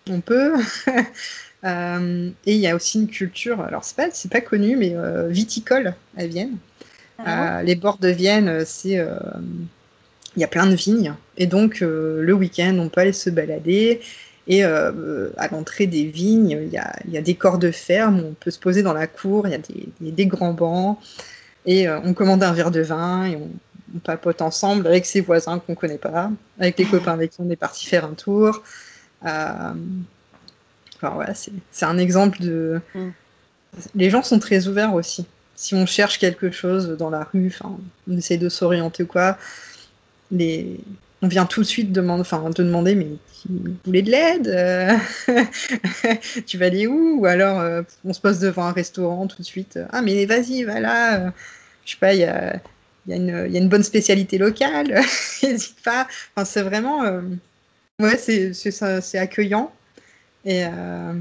on 0.10 0.22
peut. 0.22 0.54
Euh, 1.66 2.30
et 2.46 2.56
il 2.56 2.60
y 2.60 2.68
a 2.68 2.76
aussi 2.76 3.00
une 3.00 3.08
culture, 3.08 3.62
alors 3.62 3.86
c'est 3.86 3.96
pas, 3.96 4.10
c'est 4.12 4.30
pas 4.30 4.42
connu, 4.42 4.76
mais 4.76 4.96
euh, 4.96 5.30
viticole 5.30 5.96
à 6.18 6.28
Vienne. 6.28 6.58
Ah 7.20 7.60
euh, 7.60 7.62
les 7.62 7.76
bords 7.76 8.00
de 8.00 8.10
Vienne, 8.10 8.66
c'est 8.66 9.00
il 10.36 10.42
y 10.42 10.44
a 10.44 10.48
plein 10.50 10.66
de 10.66 10.76
vignes. 10.76 11.14
Et 11.38 11.48
donc, 11.48 11.80
le 11.80 12.34
week-end, 12.34 12.78
on 12.80 12.90
peut 12.90 13.00
aller 13.00 13.14
se 13.14 13.30
balader. 13.30 14.02
Et 14.48 14.66
à 14.66 14.92
l'entrée 15.54 15.88
des 15.88 16.04
vignes, 16.04 16.60
il 16.66 16.74
y 16.74 16.78
a, 16.78 16.94
y 17.08 17.18
a, 17.18 17.22
des 17.22 17.36
corps 17.36 17.60
de 17.60 17.72
ferme 17.72 18.22
on 18.26 18.34
peut 18.34 18.52
se 18.52 18.60
poser 18.60 18.84
dans 18.84 18.92
la 18.92 19.08
cour, 19.08 19.48
il 19.48 19.52
y 19.52 19.56
a 19.56 19.60
des, 19.60 20.12
des, 20.12 20.26
grands 20.26 20.52
bancs. 20.52 21.00
Et 21.66 21.88
on 21.88 22.14
commande 22.14 22.44
un 22.44 22.52
verre 22.52 22.72
de 22.72 22.82
vin 22.82 23.24
et 23.24 23.38
on, 23.38 23.50
on 23.96 24.00
papote 24.00 24.42
ensemble 24.42 24.88
avec 24.88 25.06
ses 25.06 25.22
voisins 25.22 25.60
qu'on 25.60 25.76
connaît 25.76 25.98
pas, 25.98 26.32
avec 26.60 26.78
les 26.78 26.86
copains 26.86 27.14
avec 27.14 27.32
qui 27.32 27.38
on 27.40 27.50
est 27.50 27.56
parti 27.56 27.86
faire 27.86 28.06
un 28.06 28.14
tour. 28.14 28.64
Euh, 29.26 29.74
enfin, 30.96 31.10
voilà, 31.10 31.34
c'est 31.34 31.86
un 31.86 31.98
exemple 31.98 32.42
de. 32.42 32.82
Mm. 32.96 33.10
Les 33.96 34.10
gens 34.10 34.24
sont 34.24 34.40
très 34.40 34.68
ouverts 34.68 34.94
aussi. 34.94 35.26
Si 35.56 35.76
on 35.76 35.86
cherche 35.86 36.20
quelque 36.20 36.52
chose 36.52 36.90
dans 36.98 37.10
la 37.10 37.24
rue, 37.24 37.58
on 38.08 38.18
essaie 38.18 38.38
de 38.38 38.50
s'orienter 38.50 39.04
ou 39.04 39.08
quoi, 39.08 39.38
les... 40.32 40.80
on 41.22 41.28
vient 41.28 41.46
tout 41.46 41.62
de 41.62 41.66
suite 41.66 41.92
demander, 41.92 42.24
te 42.24 42.62
demander, 42.62 42.96
mais 42.96 43.08
vous 43.50 43.76
voulez 43.86 44.02
de 44.02 44.12
l'aide 44.12 44.48
euh, 44.48 44.98
Tu 46.48 46.58
vas 46.58 46.68
aller 46.68 46.88
où? 46.88 47.20
Ou 47.20 47.26
alors, 47.26 47.60
euh, 47.60 47.82
on 48.06 48.14
se 48.14 48.20
pose 48.20 48.40
devant 48.40 48.66
un 48.66 48.72
restaurant 48.72 49.28
tout 49.28 49.42
de 49.42 49.46
suite. 49.46 49.80
Ah, 49.92 50.02
mais 50.02 50.26
vas-y, 50.26 50.64
va 50.64 50.80
là. 50.80 51.34
Je 51.86 51.92
sais 51.92 51.98
pas, 51.98 52.14
il 52.14 52.22
y 52.22 52.26
a 52.26 52.60
il 53.06 53.12
y, 53.12 53.14
a 53.14 53.16
une, 53.18 53.54
y, 53.54 53.58
a 53.58 53.60
une 53.60 53.70
bonne 53.70 53.84
spécialité 53.84 54.38
locale, 54.38 55.02
n'hésite 55.44 55.82
pas. 55.84 56.08
Enfin, 56.36 56.46
c'est 56.46 56.62
vraiment. 56.62 57.04
Euh, 57.04 57.22
ouais, 58.00 58.18
c'est 58.18 59.18
accueillant. 59.18 59.74
Et, 60.46 60.66
euh, 60.66 61.14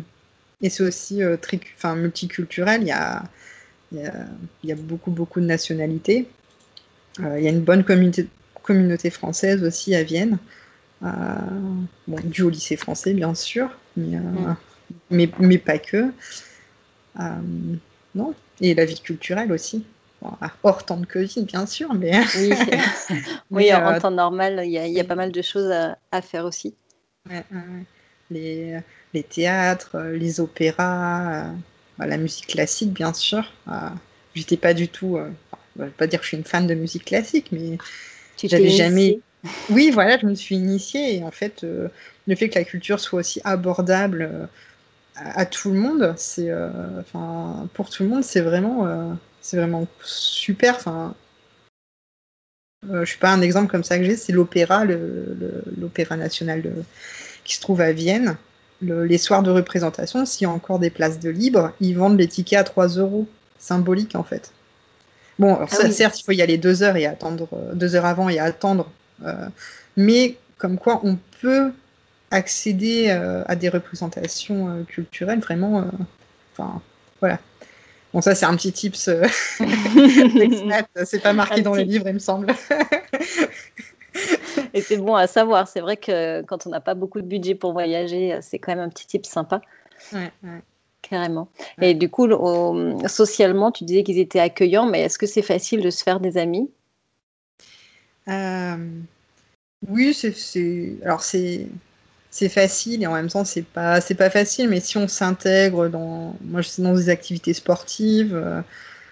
et 0.61 0.71
c'est 0.71 0.83
aussi 0.83 1.23
euh, 1.23 1.37
enfin, 1.77 1.97
multiculturel. 1.97 2.83
Il 2.83 2.89
y 2.89 2.93
a, 2.93 3.25
il 3.91 3.99
y, 3.99 4.07
a, 4.07 4.15
y 4.65 4.73
a 4.73 4.77
beaucoup, 4.77 5.11
beaucoup 5.11 5.41
de 5.41 5.47
nationalités. 5.47 6.29
il 7.19 7.43
y 7.43 7.47
a 7.47 7.51
une 7.51 7.62
bonne 7.62 7.85
communauté, 7.85 8.29
communauté 8.62 9.11
française 9.11 9.65
aussi 9.65 9.95
à 9.95 10.05
Vienne. 10.05 10.39
bon, 11.01 12.21
dû 12.25 12.43
au 12.43 12.51
lycée 12.51 12.77
français, 12.77 13.12
bien 13.12 13.35
sûr, 13.35 13.77
mais, 13.97 14.19
mais, 15.11 15.31
mais, 15.41 15.59
pas 15.59 15.79
que. 15.79 16.12
non, 18.15 18.35
et 18.61 18.75
la 18.75 18.85
vie 18.85 19.01
culturelle 19.01 19.51
aussi 19.51 19.85
hors 20.62 20.85
temps 20.85 20.97
de 20.97 21.07
Covid, 21.07 21.45
bien 21.45 21.67
sûr, 21.67 21.93
mais. 21.95 22.12
oui, 23.50 23.73
en 23.75 23.93
euh, 23.93 24.00
temps 24.00 24.11
normal, 24.11 24.62
il 24.64 24.71
y, 24.71 25.00
a 25.00 25.05
pas 25.05 25.14
mal 25.14 25.33
de 25.33 25.43
choses 25.43 25.73
à, 26.11 26.23
faire 26.23 26.45
aussi. 26.45 26.75
les, 28.31 28.79
les, 29.14 29.23
théâtres, 29.23 29.99
les 30.00 30.41
opéras, 30.41 31.45
euh, 32.00 32.07
la 32.07 32.17
musique 32.17 32.49
classique, 32.49 32.93
bien 32.93 33.12
sûr. 33.12 33.52
Euh, 33.69 33.88
j'étais 34.35 34.57
pas 34.57 34.75
du 34.75 34.88
tout. 34.88 35.19
je 35.76 35.83
vais 35.83 35.91
pas 35.91 36.07
dire 36.07 36.21
que 36.21 36.25
je 36.25 36.29
suis 36.29 36.37
une 36.37 36.45
fan 36.45 36.67
de 36.67 36.75
musique 36.75 37.05
classique, 37.05 37.49
mais 37.52 37.79
j'avais 38.43 38.71
jamais. 38.71 39.21
Oui, 39.71 39.91
voilà, 39.91 40.19
je 40.19 40.26
me 40.26 40.37
suis 40.37 40.55
initiée 40.55 41.17
et 41.17 41.25
en 41.25 41.33
fait, 41.33 41.62
le 41.62 42.37
fait 42.37 42.49
que 42.49 42.59
la 42.59 42.64
culture 42.64 43.00
soit 43.00 43.21
aussi 43.21 43.41
abordable 43.45 44.49
à, 45.17 45.45
tout 45.47 45.73
le 45.73 45.81
monde, 45.81 46.14
c'est, 46.17 46.49
enfin, 47.00 47.69
pour 47.75 47.91
tout 47.91 48.05
le 48.05 48.09
monde, 48.09 48.23
c'est 48.23 48.41
vraiment 48.41 49.17
c'est 49.43 49.57
vraiment 49.57 49.87
super. 50.03 50.77
Enfin, 50.77 51.15
euh, 52.91 53.05
je 53.05 53.13
sais 53.13 53.19
pas, 53.19 53.31
un 53.31 53.43
exemple 53.43 53.71
comme 53.71 53.85
ça 53.85 53.99
que 53.99 54.05
j'ai, 54.05 54.17
c'est 54.17 54.33
l'opéra, 54.33 54.85
l'opéra 54.85 56.17
national 56.17 56.63
qui 57.45 57.57
se 57.57 57.61
trouve 57.61 57.81
à 57.81 57.93
Vienne. 57.93 58.37
les 58.81 59.19
soirs 59.19 59.43
de 59.43 59.51
représentation, 59.51 60.25
s'il 60.25 60.47
y 60.47 60.51
a 60.51 60.51
encore 60.51 60.79
des 60.79 60.91
places 60.91 61.19
de 61.21 61.31
libre, 61.31 61.73
ils 61.81 61.97
vendent 61.97 62.19
les 62.19 62.29
tickets 62.29 62.59
à 62.59 62.65
3 62.65 62.89
euros. 62.99 63.29
Symbolique 63.59 64.17
en 64.17 64.25
fait. 64.25 64.51
Bon, 65.39 65.55
alors, 65.55 65.69
ah 65.71 65.91
certes, 65.91 66.19
il 66.19 66.25
faut 66.25 66.33
y 66.33 66.43
aller 66.43 66.59
deux 66.59 66.83
heures 66.83 66.97
et 66.97 67.07
attendre 67.07 67.49
euh, 67.53 67.75
deux 67.75 67.95
heures 67.95 68.07
avant 68.07 68.29
et 68.29 68.41
attendre, 68.41 68.91
euh, 69.25 69.47
mais 69.97 70.37
comme 70.59 70.79
quoi 70.79 71.01
on 71.05 71.17
peut 71.41 71.71
accéder 72.33 73.11
à 73.11 73.57
des 73.57 73.69
représentations 73.69 74.85
culturelles 74.89 75.41
vraiment. 75.41 75.85
Enfin, 76.53 76.81
voilà. 77.21 77.39
Bon, 78.12 78.21
ça, 78.21 78.35
c'est 78.35 78.45
un 78.45 78.54
petit 78.57 78.73
tips. 78.73 79.09
Euh, 79.09 79.25
c'est 81.04 81.23
pas 81.23 81.33
marqué 81.33 81.62
dans 81.62 81.75
les 81.75 81.85
livres, 81.85 82.09
il 82.09 82.14
me 82.14 82.19
semble. 82.19 82.54
Et 84.75 84.81
c'est 84.83 84.99
bon 84.99 85.14
à 85.14 85.26
savoir. 85.26 85.69
C'est 85.69 85.81
vrai 85.81 85.97
que 85.97 86.42
quand 86.42 86.66
on 86.66 86.71
n'a 86.71 86.81
pas 86.81 86.95
beaucoup 86.95 87.21
de 87.21 87.26
budget 87.26 87.54
pour 87.54 87.73
voyager, 87.73 88.38
c'est 88.42 88.59
quand 88.59 88.73
même 88.75 88.85
un 88.85 88.88
petit 88.88 89.07
tip 89.07 89.25
sympa. 89.25 89.62
Ouais, 90.12 90.31
Carrément. 91.00 91.49
Et 91.81 91.95
du 91.95 92.09
coup, 92.09 92.28
socialement, 93.09 93.73
tu 93.73 93.85
disais 93.85 94.02
qu'ils 94.02 94.19
étaient 94.19 94.40
accueillants, 94.40 94.87
mais 94.87 95.02
est-ce 95.02 95.19
que 95.19 95.26
c'est 95.26 95.42
facile 95.42 95.81
de 95.81 95.90
se 95.90 96.02
faire 96.02 96.21
des 96.21 96.38
amis? 96.38 96.71
Euh, 98.28 98.76
Oui, 99.88 100.14
c'est. 100.14 100.97
Alors, 101.04 101.23
c'est 101.23 101.66
c'est 102.33 102.49
facile 102.49 103.03
et 103.03 103.07
en 103.07 103.12
même 103.12 103.29
temps 103.29 103.45
c'est 103.45 103.62
pas 103.62 104.01
c'est 104.01 104.15
pas 104.15 104.31
facile 104.31 104.69
mais 104.71 104.81
si 104.81 104.97
on 104.97 105.07
s'intègre 105.07 105.89
dans 105.89 106.35
moi 106.43 106.62
je 106.62 106.83
dans 106.83 106.95
des 106.95 107.11
activités 107.11 107.53
sportives 107.53 108.35
euh, 108.35 108.62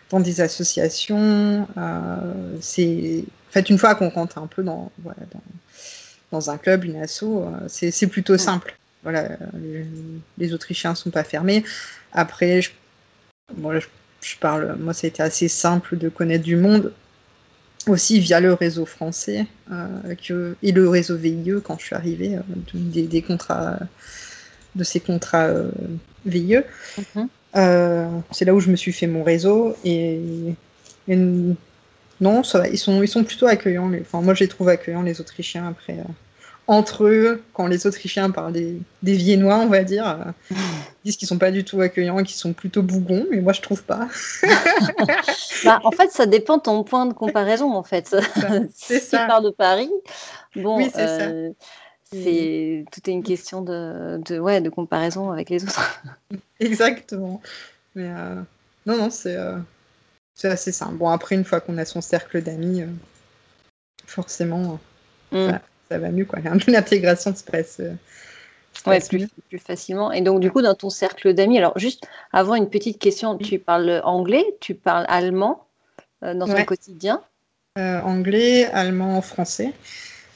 dans 0.09 0.21
des 0.21 0.41
associations 0.41 1.69
euh, 1.77 2.55
c'est 2.63 3.23
en 3.51 3.53
fait 3.53 3.69
une 3.69 3.77
fois 3.77 3.95
qu'on 3.95 4.09
rentre 4.09 4.39
un 4.39 4.47
peu 4.47 4.63
dans 4.63 4.91
voilà, 5.03 5.21
dans, 6.33 6.51
un 6.51 6.57
club 6.57 6.85
une 6.85 6.97
asso 6.97 7.23
euh, 7.25 7.51
c'est 7.69 8.07
plutôt 8.07 8.39
simple. 8.39 8.75
Voilà 9.03 9.37
les, 9.55 9.85
les, 10.39 10.55
Autrichiens 10.55 10.95
sont 10.95 11.11
pas 11.11 11.25
fermés. 11.25 11.65
Après 12.13 12.63
je, 12.63 12.71
je, 13.55 13.87
je 14.23 14.37
parle 14.39 14.77
moi 14.79 14.95
ça 14.95 15.07
a 15.07 15.09
été 15.09 15.23
assez 15.23 15.49
simple 15.49 15.99
de 15.99 16.09
connaître 16.09 16.45
du 16.45 16.57
monde 16.57 16.91
aussi 17.87 18.21
via 18.21 18.41
le 18.41 18.53
réseau 18.53 18.85
français 18.85 19.47
euh, 19.73 20.15
que, 20.27 20.57
et 20.63 20.73
le 20.73 20.89
réseau 20.89 21.17
VIE 21.17 21.55
quand 21.65 21.79
je 21.79 21.87
suis 21.87 21.97
arrivée, 21.97 22.37
euh, 22.37 22.41
des, 22.75 23.03
des, 23.03 23.23
contrats, 23.23 23.79
de 24.75 24.85
ces 24.85 25.01
contrats 25.01 25.47
euh, 25.47 25.71
VIE. 26.27 26.61
Mhm. 27.17 27.29
c'est 28.31 28.45
là 28.45 28.55
où 28.55 28.61
je 28.61 28.71
me 28.71 28.77
suis 28.77 28.93
fait 28.93 29.07
mon 29.07 29.23
réseau 29.23 29.77
et, 29.85 30.55
non, 32.21 32.45
ça 32.45 32.69
ils 32.69 32.79
sont, 32.79 33.03
ils 33.03 33.09
sont 33.09 33.25
plutôt 33.25 33.47
accueillants. 33.47 33.89
Les, 33.89 34.03
enfin, 34.03 34.21
moi, 34.21 34.35
je 34.35 34.41
les 34.41 34.49
trouve 34.49 34.69
accueillants, 34.69 35.03
les 35.03 35.21
Autrichiens, 35.21 35.67
après 35.67 35.97
entre 36.71 37.07
eux, 37.09 37.43
quand 37.53 37.67
les 37.67 37.89
Autrichiens 37.89 38.31
parlent 38.31 38.53
des, 38.53 38.81
Viennois, 39.03 39.57
on 39.57 39.67
va 39.67 39.83
dire, 39.83 40.07
euh, 40.07 40.55
disent 41.05 41.17
qu'ils 41.17 41.27
sont 41.27 41.37
pas 41.37 41.51
du 41.51 41.65
tout 41.65 41.81
accueillants, 41.81 42.23
qu'ils 42.23 42.37
sont 42.37 42.53
plutôt 42.53 42.81
bougons, 42.81 43.27
mais 43.29 43.41
moi 43.41 43.53
je 43.53 43.61
trouve 43.61 43.83
pas. 43.83 44.07
bah, 45.65 45.81
en 45.83 45.91
fait, 45.91 46.13
ça 46.13 46.27
dépend 46.27 46.61
ton 46.61 46.85
point 46.85 47.07
de 47.07 47.13
comparaison, 47.13 47.73
en 47.73 47.83
fait. 47.83 48.15
si 48.73 49.01
tu 49.01 49.17
pars 49.17 49.43
de 49.43 49.51
Paris, 49.51 49.91
bon, 50.55 50.77
oui, 50.77 50.91
c'est 50.95 51.09
euh, 51.09 51.51
tout 52.13 53.11
est 53.11 53.13
une 53.13 53.25
question 53.25 53.63
de, 53.63 54.21
de, 54.25 54.39
ouais, 54.39 54.61
de 54.61 54.71
comparaison 54.71 55.33
avec 55.33 55.51
les 55.51 55.65
autres. 55.65 56.01
Exactement. 56.61 57.43
Mais 57.97 58.11
euh, 58.11 58.37
non, 58.87 58.97
non, 58.97 59.11
c'est 59.11 59.37
c'est 60.35 60.49
assez 60.49 60.71
simple. 60.71 60.95
Bon, 60.95 61.09
après, 61.09 61.35
une 61.35 61.45
fois 61.45 61.61
qu'on 61.61 61.79
a 61.79 61.85
son 61.85 62.01
cercle 62.01 62.41
d'amis, 62.43 62.85
forcément, 64.07 64.79
mm. 65.33 65.49
ça, 65.49 65.61
va 65.99 66.11
mieux. 66.11 66.27
L'intégration 66.69 67.35
se 67.35 67.45
passe. 67.45 67.81
Ouais, 68.87 69.01
plus, 69.01 69.27
plus, 69.49 69.59
facilement. 69.59 70.13
Et 70.13 70.21
donc, 70.21 70.41
du 70.41 70.51
coup, 70.51 70.63
dans 70.63 70.75
ton 70.75 70.91
cercle 70.91 71.35
d'amis, 71.35 71.59
alors 71.59 71.79
juste 71.79 72.07
avant 72.33 72.55
une 72.55 72.71
petite 72.71 72.99
question, 72.99 73.37
tu 73.37 73.59
parles 73.59 74.01
anglais, 74.05 74.45
tu 74.61 74.75
parles 74.75 75.05
allemand 75.09 75.67
dans 76.23 76.47
ton 76.47 76.65
quotidien? 76.65 77.21
Anglais, 77.77 78.67
allemand, 78.67 79.21
français. 79.23 79.73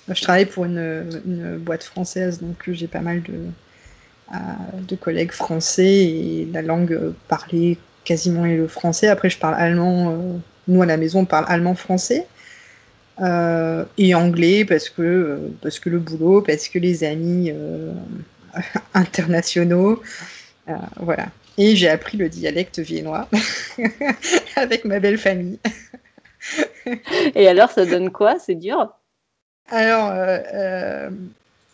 Je 0.09 0.21
travaille 0.21 0.47
pour 0.47 0.65
une, 0.67 1.59
boîte 1.59 1.85
française, 1.85 2.41
donc 2.41 2.69
j'ai 2.69 2.89
pas 2.89 3.01
mal 3.01 3.23
de, 3.23 3.35
euh, 4.33 4.37
de 4.87 4.97
collègues 4.97 5.33
français 5.33 5.87
et 5.87 6.49
la 6.53 6.63
langue 6.63 7.15
parlée 7.29 7.79
quasiment 8.05 8.45
est 8.45 8.57
le 8.57 8.69
français. 8.69 9.09
Après, 9.09 9.31
je 9.31 9.39
parle 9.39 9.55
allemand. 9.55 10.11
Euh, 10.11 10.39
nous, 10.69 10.83
à 10.83 10.87
la 10.87 10.97
maison, 10.97 11.21
on 11.21 11.25
parle 11.25 11.47
allemand-français. 11.49 12.27
Euh, 13.21 13.85
et 13.97 14.15
anglais 14.15 14.65
parce 14.65 14.89
que, 14.89 15.51
parce 15.63 15.79
que 15.79 15.89
le 15.89 16.01
boulot, 16.01 16.43
parce 16.43 16.69
que 16.69 16.79
les 16.79 17.05
amis 17.05 17.53
internationaux. 18.95 20.03
voilà. 20.97 21.29
Et 21.57 21.77
j'ai 21.77 21.89
appris 21.89 22.17
le 22.17 22.29
dialecte 22.29 22.81
viennois 22.81 23.29
avec 24.57 24.85
ma 24.85 24.99
belle 24.99 25.19
famille. 25.19 25.59
et 27.35 27.49
alors, 27.49 27.71
ça 27.71 27.87
donne 27.87 28.11
quoi? 28.11 28.39
C'est 28.39 28.55
dur? 28.55 28.93
Alors, 29.71 30.11
euh, 30.11 30.39
euh, 30.53 31.11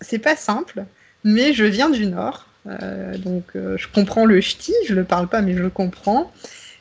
c'est 0.01 0.19
pas 0.19 0.37
simple, 0.37 0.85
mais 1.25 1.53
je 1.53 1.65
viens 1.65 1.91
du 1.91 2.07
Nord. 2.07 2.47
Euh, 2.67 3.17
donc, 3.17 3.45
je 3.55 3.87
comprends 3.89 4.27
le 4.27 4.41
ch'ti, 4.41 4.75
je 4.87 4.95
le 4.95 5.05
parle 5.05 5.29
pas, 5.29 5.41
mais 5.41 5.55
je 5.55 5.63
le 5.63 5.71
comprends. 5.71 6.31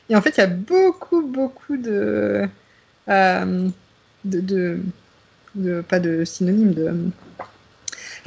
Et 0.08 0.16
en 0.16 0.22
fait, 0.22 0.36
il 0.36 0.40
y 0.40 0.44
a 0.44 0.46
beaucoup, 0.46 1.22
beaucoup 1.22 1.76
de, 1.76 2.48
de, 4.24 4.80
de, 5.54 5.80
pas 5.82 6.00
de 6.00 6.24
synonymes, 6.24 6.74
de 6.74 6.92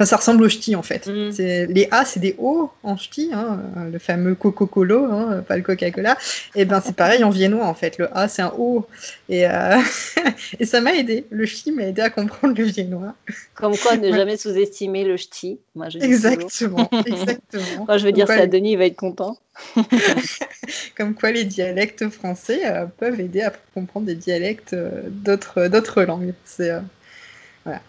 ça 0.00 0.16
ressemble 0.16 0.42
au 0.42 0.48
ch'ti 0.48 0.74
en 0.74 0.82
fait. 0.82 1.06
Mm. 1.06 1.30
Les 1.72 1.88
A, 1.90 2.04
c'est 2.04 2.20
des 2.20 2.34
O 2.38 2.70
en 2.82 2.96
ch'ti, 2.96 3.30
hein, 3.32 3.60
le 3.90 3.98
fameux 3.98 4.34
Coco-Colo, 4.34 5.04
hein, 5.04 5.44
pas 5.46 5.56
le 5.56 5.62
Coca-Cola. 5.62 6.16
Et 6.54 6.64
ben 6.64 6.82
c'est 6.84 6.96
pareil 6.96 7.22
en 7.24 7.30
viennois 7.30 7.66
en 7.66 7.74
fait. 7.74 7.98
Le 7.98 8.16
A, 8.16 8.28
c'est 8.28 8.42
un 8.42 8.52
O. 8.58 8.86
Et, 9.28 9.46
euh, 9.46 9.78
et 10.60 10.66
ça 10.66 10.80
m'a 10.80 10.94
aidé. 10.94 11.26
Le 11.30 11.46
ch'ti 11.46 11.72
m'a 11.72 11.84
aidé 11.84 12.02
à 12.02 12.10
comprendre 12.10 12.54
le 12.56 12.64
viennois. 12.64 13.14
Comme 13.54 13.76
quoi, 13.76 13.96
ne 13.96 14.12
jamais 14.12 14.36
sous-estimer 14.36 15.04
le 15.04 15.16
ch'ti. 15.16 15.58
Moi, 15.74 15.88
je 15.88 15.98
exactement, 15.98 16.88
exactement. 17.06 17.84
Moi, 17.86 17.98
je 17.98 18.04
veux 18.04 18.12
dire 18.12 18.26
ça, 18.26 18.46
Denis, 18.46 18.72
il 18.72 18.78
va 18.78 18.86
être 18.86 18.96
content. 18.96 19.38
Comme 20.96 21.14
quoi, 21.14 21.30
les 21.30 21.44
dialectes 21.44 22.08
français 22.08 22.62
euh, 22.64 22.86
peuvent 22.86 23.20
aider 23.20 23.42
à 23.42 23.52
comprendre 23.74 24.06
des 24.06 24.14
dialectes 24.14 24.72
euh, 24.72 25.02
d'autres 25.08 26.02
langues. 26.02 26.34
C'est 26.44 26.72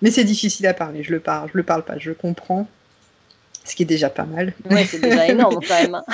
mais 0.01 0.11
c'est 0.11 0.23
difficile 0.23 0.67
à 0.67 0.73
parler. 0.73 1.03
Je 1.03 1.11
le 1.11 1.19
parle, 1.19 1.49
je 1.51 1.57
le 1.57 1.63
parle 1.63 1.83
pas, 1.83 1.97
je 1.97 2.09
le 2.09 2.15
comprends. 2.15 2.67
Ce 3.65 3.75
qui 3.75 3.83
est 3.83 3.87
déjà 3.87 4.09
pas 4.09 4.25
mal. 4.25 4.53
Oui, 4.69 4.85
c'est 4.85 4.99
déjà 4.99 5.27
énorme 5.31 5.59
quand 5.67 5.81
même. 5.81 5.95
Hein. 5.95 6.05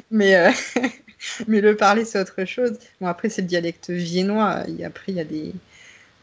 mais, 0.10 0.34
euh, 0.34 0.50
mais 1.46 1.60
le 1.60 1.76
parler, 1.76 2.04
c'est 2.06 2.18
autre 2.18 2.44
chose. 2.46 2.78
Bon, 3.00 3.06
après, 3.06 3.28
c'est 3.28 3.42
le 3.42 3.48
dialecte 3.48 3.90
viennois. 3.90 4.64
Et 4.78 4.84
après, 4.84 5.12
il 5.12 5.16
y 5.16 5.20
a 5.20 5.24
des. 5.24 5.52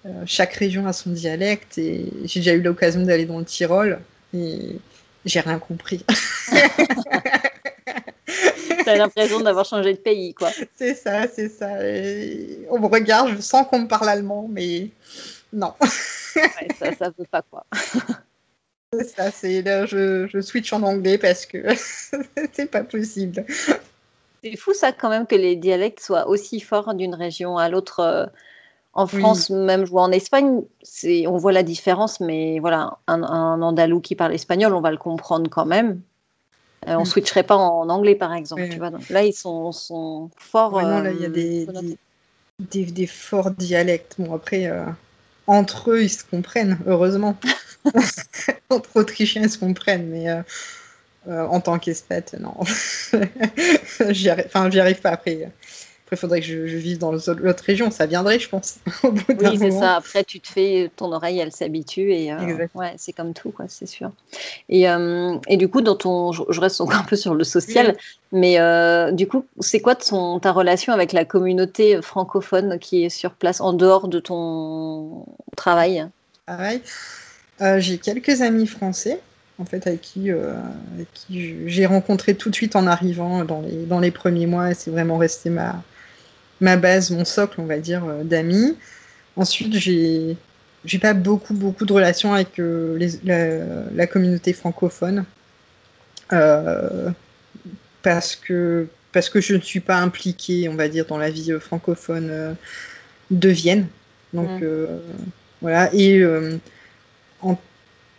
Euh, 0.05 0.23
chaque 0.25 0.53
région 0.53 0.87
a 0.87 0.93
son 0.93 1.11
dialecte. 1.11 1.77
Et 1.77 2.11
j'ai 2.25 2.39
déjà 2.39 2.53
eu 2.53 2.61
l'occasion 2.61 3.03
d'aller 3.03 3.25
dans 3.25 3.37
le 3.37 3.45
Tyrol. 3.45 3.99
Et 4.33 4.79
j'ai 5.25 5.41
rien 5.41 5.59
compris. 5.59 6.03
T'as 8.83 8.95
l'impression 8.95 9.41
d'avoir 9.41 9.65
changé 9.65 9.93
de 9.93 9.99
pays, 9.99 10.33
quoi. 10.33 10.49
C'est 10.75 10.95
ça, 10.95 11.27
c'est 11.27 11.49
ça. 11.49 11.67
on 12.71 12.79
me 12.79 12.87
regarde, 12.87 13.35
je 13.35 13.41
sens 13.41 13.67
qu'on 13.67 13.79
me 13.79 13.87
parle 13.87 14.09
allemand, 14.09 14.49
mais 14.49 14.87
non. 15.53 15.73
ça, 15.81 16.93
ça 16.97 17.09
veut 17.17 17.25
pas 17.29 17.41
quoi. 17.41 17.65
ça, 19.15 19.31
c'est 19.31 19.61
là, 19.61 19.85
je, 19.85 20.27
je 20.27 20.41
switch 20.41 20.71
en 20.73 20.83
anglais 20.83 21.17
parce 21.17 21.45
que 21.45 21.57
c'est 22.53 22.71
pas 22.71 22.83
possible. 22.83 23.45
C'est 24.43 24.55
fou 24.55 24.73
ça 24.73 24.91
quand 24.91 25.09
même 25.09 25.27
que 25.27 25.35
les 25.35 25.55
dialectes 25.55 25.99
soient 25.99 26.27
aussi 26.27 26.59
forts 26.59 26.93
d'une 26.93 27.15
région 27.15 27.57
à 27.57 27.69
l'autre. 27.69 27.99
Euh, 27.99 28.25
en 28.93 29.05
France, 29.05 29.51
même 29.51 29.85
ou 29.91 29.99
en 29.99 30.11
Espagne, 30.11 30.63
c'est, 30.81 31.27
on 31.27 31.37
voit 31.37 31.51
la 31.51 31.61
différence, 31.61 32.19
mais 32.19 32.57
voilà, 32.57 32.97
un, 33.05 33.21
andalou 33.61 34.01
qui 34.01 34.15
parle 34.15 34.33
espagnol, 34.33 34.73
on 34.73 34.81
va 34.81 34.89
le 34.89 34.97
comprendre 34.97 35.51
quand 35.51 35.67
même. 35.67 36.01
Euh, 36.87 36.95
on 36.95 36.99
ne 36.99 37.01
mm. 37.01 37.05
switcherait 37.05 37.43
pas 37.43 37.57
en 37.57 37.89
anglais, 37.89 38.15
par 38.15 38.33
exemple. 38.33 38.67
Tu 38.71 38.79
vois 38.79 38.89
là, 39.11 39.23
ils 39.23 39.33
sont, 39.33 39.71
sont 39.71 40.31
forts. 40.35 40.81
non, 40.81 41.01
là, 41.01 41.11
il 41.11 41.21
y 41.21 41.25
a 41.25 41.29
des, 41.29 41.67
des, 42.57 42.85
des, 42.85 43.05
forts 43.05 43.51
dialectes. 43.51 44.15
Bon, 44.17 44.33
après, 44.33 44.67
entre 45.47 45.91
eux, 45.91 46.03
ils 46.03 46.09
se 46.09 46.23
comprennent, 46.23 46.77
heureusement. 46.85 47.37
entre 48.69 48.89
Autrichiens, 48.95 49.43
ils 49.43 49.49
se 49.49 49.57
comprennent, 49.57 50.07
mais 50.07 50.29
euh, 50.29 50.41
euh, 51.27 51.45
en 51.47 51.59
tant 51.61 51.79
qu'espat, 51.79 52.35
non. 52.39 52.55
j'y 54.09 54.29
arrive, 54.29 54.45
enfin, 54.47 54.69
j'y 54.69 54.79
arrive 54.79 55.01
pas 55.01 55.11
après. 55.11 55.49
Après, 56.07 56.15
il 56.15 56.19
faudrait 56.19 56.39
que 56.39 56.45
je, 56.45 56.77
vive 56.77 56.99
dans 56.99 57.11
l'autre 57.11 57.63
région. 57.65 57.91
Ça 57.91 58.05
viendrait, 58.05 58.39
je 58.39 58.47
pense. 58.47 58.77
oui, 59.03 59.57
c'est 59.57 59.71
ça. 59.71 59.97
Après, 59.97 60.23
tu 60.23 60.39
te 60.39 60.47
fais, 60.47 60.89
ton 60.95 61.11
oreille, 61.11 61.39
elle 61.39 61.51
s'habitue. 61.51 62.13
Et 62.13 62.31
euh, 62.31 62.65
ouais, 62.75 62.93
c'est 62.95 63.11
comme 63.11 63.33
tout, 63.33 63.51
quoi, 63.51 63.65
c'est 63.67 63.87
sûr. 63.87 64.11
Et, 64.69 64.87
euh, 64.87 65.35
et, 65.49 65.57
du 65.57 65.67
coup, 65.67 65.81
dans 65.81 65.95
ton, 65.95 66.31
je, 66.31 66.61
reste 66.61 66.79
encore 66.79 67.01
un 67.01 67.03
peu 67.03 67.17
sur 67.17 67.35
le 67.35 67.43
social, 67.43 67.97
mais 68.31 68.57
euh, 68.57 69.11
du 69.11 69.27
coup, 69.27 69.45
c'est 69.59 69.81
quoi 69.81 69.95
ton, 69.95 70.39
ta 70.39 70.53
relation 70.53 70.93
avec 70.93 71.11
la 71.11 71.25
communauté 71.25 72.01
francophone 72.01 72.79
qui 72.79 73.03
est 73.03 73.09
sur 73.09 73.31
place 73.31 73.59
en 73.59 73.73
dehors 73.73 74.07
de 74.07 74.21
ton 74.21 75.25
travail? 75.57 76.07
Pareil. 76.45 76.81
J'ai 77.79 77.97
quelques 77.97 78.41
amis 78.41 78.67
français 78.67 79.19
en 79.59 79.65
fait, 79.65 79.87
avec 79.87 80.01
qui, 80.01 80.31
j'ai 81.29 81.85
rencontré 81.85 82.33
tout 82.33 82.49
de 82.49 82.55
suite 82.55 82.77
en 82.77 82.87
arrivant 82.87 83.43
dans 83.43 83.59
les, 83.59 83.85
dans 83.85 83.99
les 83.99 84.11
premiers 84.11 84.45
mois. 84.45 84.73
C'est 84.73 84.91
vraiment 84.91 85.17
resté 85.17 85.49
ma, 85.49 85.83
ma 86.61 86.77
base, 86.77 87.11
mon 87.11 87.25
socle, 87.25 87.61
on 87.61 87.65
va 87.65 87.77
dire, 87.77 88.03
euh, 88.05 88.23
d'amis. 88.23 88.75
Ensuite, 89.35 89.73
j'ai 89.75 90.37
j'ai 90.85 90.99
pas 90.99 91.13
beaucoup 91.13 91.53
beaucoup 91.53 91.85
de 91.85 91.93
relations 91.93 92.33
avec 92.33 92.59
euh, 92.59 92.97
la, 93.93 94.07
communauté 94.07 94.53
francophone 94.53 95.25
euh, 96.31 97.09
parce 98.03 98.35
que 98.35 98.87
parce 99.11 99.29
que 99.29 99.41
je 99.41 99.55
ne 99.55 99.61
suis 99.61 99.79
pas 99.79 99.97
impliquée, 99.97 100.69
on 100.69 100.75
va 100.75 100.87
dire, 100.87 101.05
dans 101.05 101.17
la 101.17 101.29
vie 101.29 101.51
francophone 101.59 102.55
de 103.31 103.49
Vienne. 103.49 103.87
Donc 104.33 104.61
mm. 104.61 104.87
voilà. 105.61 105.93
Et 105.93 106.23
en, 107.41 107.57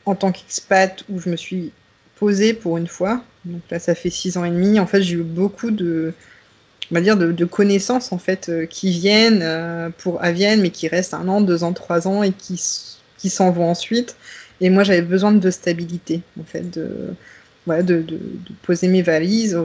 en, 0.07 0.14
tant 0.14 0.33
qu'expat, 0.33 1.05
où 1.09 1.20
je 1.20 1.29
me 1.31 1.37
suis 1.37 1.72
posée 2.16 2.55
pour 2.55 2.79
une 2.79 2.88
fois, 2.88 3.22
donc 3.44 3.62
là 3.70 3.79
ça 3.79 3.94
fait 3.94 4.11
six 4.11 4.37
ans 4.37 4.44
et 4.44 4.51
demi, 4.51 4.81
en 4.81 4.87
fait 4.87 5.03
j'ai 5.03 5.16
eu 5.16 5.22
beaucoup 5.22 5.70
de 5.70 6.12
on 6.90 6.94
va 6.94 7.01
dire, 7.01 7.16
de, 7.16 7.44
connaissances 7.44 8.12
en 8.12 8.18
fait 8.18 8.48
euh, 8.48 8.66
qui 8.66 8.90
viennent 8.90 9.42
euh, 9.42 9.90
pour 9.98 10.22
à 10.22 10.33
Vienne, 10.33 10.61
mais 10.61 10.70
qui 10.70 10.88
restent 10.88 11.14
un 11.14 11.29
an, 11.29 11.40
deux 11.40 11.62
ans, 11.64 11.72
trois 11.72 12.09
ans 12.09 12.22
et 12.22 12.33
qui, 12.33 12.61
qui 13.18 13.31
s'en 13.31 13.51
vont 13.51 13.70
ensuite. 13.70 14.16
Et 14.61 14.70
moi, 14.70 14.85
j'avais 14.85 15.03
besoin 15.03 15.33
de 15.33 15.51
stabilité, 15.51 16.22
en 16.40 16.44
fait, 16.44 16.68
de, 16.70 17.14
voilà, 17.66 17.83
de, 17.83 18.05
poser 18.62 18.88
mes 18.88 19.03
valises 19.03 19.57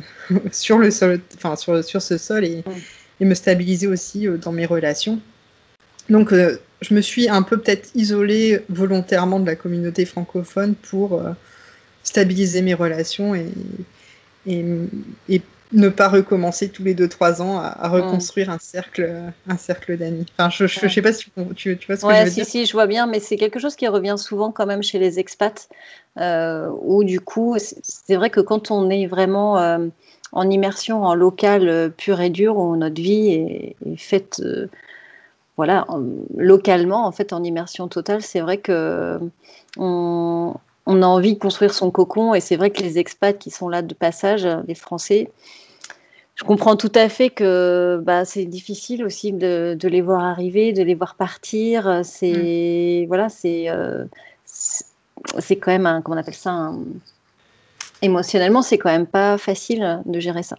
sur 0.52 0.78
le 0.78 0.90
sol, 0.90 1.20
enfin 1.36 1.56
sur, 1.56 1.82
sur 1.82 2.02
ce 2.02 2.18
sol 2.18 2.44
et, 2.44 2.62
et 3.20 3.24
me 3.24 3.34
stabiliser 3.34 3.86
aussi 3.86 4.28
euh, 4.28 4.36
dans 4.36 4.52
mes 4.52 4.66
relations. 4.66 5.20
Donc, 6.08 6.34
je 6.34 6.94
me 6.94 7.00
suis 7.00 7.28
un 7.28 7.42
peu 7.42 7.58
peut-être 7.58 7.88
isolée 7.94 8.60
volontairement 8.68 9.38
de 9.38 9.46
la 9.46 9.54
communauté 9.54 10.04
francophone 10.04 10.74
pour 10.74 11.22
stabiliser 12.02 12.60
mes 12.60 12.74
relations 12.74 13.36
et 13.36 13.46
ne 15.72 15.88
pas 15.88 16.08
recommencer 16.08 16.68
tous 16.68 16.82
les 16.82 16.94
2-3 16.94 17.40
ans 17.40 17.58
à, 17.58 17.88
reconstruire 17.88 18.50
un 18.50 18.58
cercle, 18.58 19.32
un 19.48 19.56
cercle 19.56 19.96
d'amis. 19.96 20.26
Enfin, 20.38 20.50
je 20.50 20.64
ne 20.64 20.88
sais 20.90 21.02
pas 21.02 21.12
si 21.12 21.30
tu, 21.56 21.78
tu 21.78 21.86
vois 21.86 21.96
ce 21.96 22.06
que 22.06 22.14
je 22.14 22.22
veux 22.22 22.28
si, 22.28 22.34
dire. 22.34 22.46
Si, 22.46 22.66
je 22.66 22.72
vois 22.72 22.86
bien, 22.86 23.06
mais 23.06 23.20
c'est 23.20 23.36
quelque 23.36 23.58
chose 23.58 23.76
qui 23.76 23.88
revient 23.88 24.16
souvent 24.18 24.50
quand 24.50 24.66
même 24.66 24.82
chez 24.82 24.98
les 24.98 25.18
expats, 25.18 25.68
euh, 26.18 26.68
où 26.82 27.04
du 27.04 27.20
coup, 27.20 27.56
c'est 27.58 28.16
vrai 28.16 28.30
que 28.30 28.40
quand 28.40 28.70
on 28.70 28.90
est 28.90 29.06
vraiment 29.06 29.58
euh, 29.58 29.86
en 30.32 30.48
immersion 30.50 31.04
en 31.04 31.14
local 31.14 31.68
euh, 31.68 31.88
pur 31.88 32.20
et 32.20 32.30
dur, 32.30 32.58
où 32.58 32.76
notre 32.76 33.00
vie 33.00 33.30
est, 33.30 33.96
faite 33.96 34.42
voilà, 35.58 35.86
localement, 36.36 37.06
en 37.06 37.12
fait, 37.12 37.32
en 37.32 37.44
immersion 37.44 37.86
totale, 37.86 38.22
c'est 38.22 38.40
vrai 38.40 38.56
que 38.56 39.18
on, 39.76 40.54
on 40.86 41.02
a 41.02 41.06
envie 41.06 41.34
de 41.34 41.38
construire 41.38 41.74
son 41.74 41.90
cocon 41.90 42.34
et 42.34 42.40
c'est 42.40 42.56
vrai 42.56 42.70
que 42.70 42.82
les 42.82 42.98
expats 42.98 43.38
qui 43.38 43.50
sont 43.50 43.68
là 43.68 43.82
de 43.82 43.94
passage, 43.94 44.48
les 44.66 44.74
Français, 44.74 45.30
je 46.42 46.46
comprends 46.48 46.74
tout 46.74 46.90
à 46.96 47.08
fait 47.08 47.30
que 47.30 48.02
bah, 48.02 48.24
c'est 48.24 48.46
difficile 48.46 49.04
aussi 49.04 49.32
de, 49.32 49.78
les 49.80 50.00
voir 50.00 50.24
arriver, 50.24 50.72
de 50.72 50.82
les 50.82 50.96
voir 50.96 51.14
partir. 51.14 52.00
C'est 52.02 53.04
mm. 53.04 53.06
voilà, 53.06 53.28
c'est 53.28 53.70
euh, 53.70 54.04
c'est 54.44 55.54
quand 55.56 55.70
même 55.70 55.86
un, 55.86 56.02
comment 56.02 56.16
on 56.16 56.20
appelle 56.20 56.34
ça 56.34 56.72
émotionnellement, 58.02 58.60
c'est 58.60 58.76
quand 58.76 58.90
même 58.90 59.06
pas 59.06 59.38
facile 59.38 60.02
de 60.04 60.18
gérer 60.18 60.42
ça. 60.42 60.56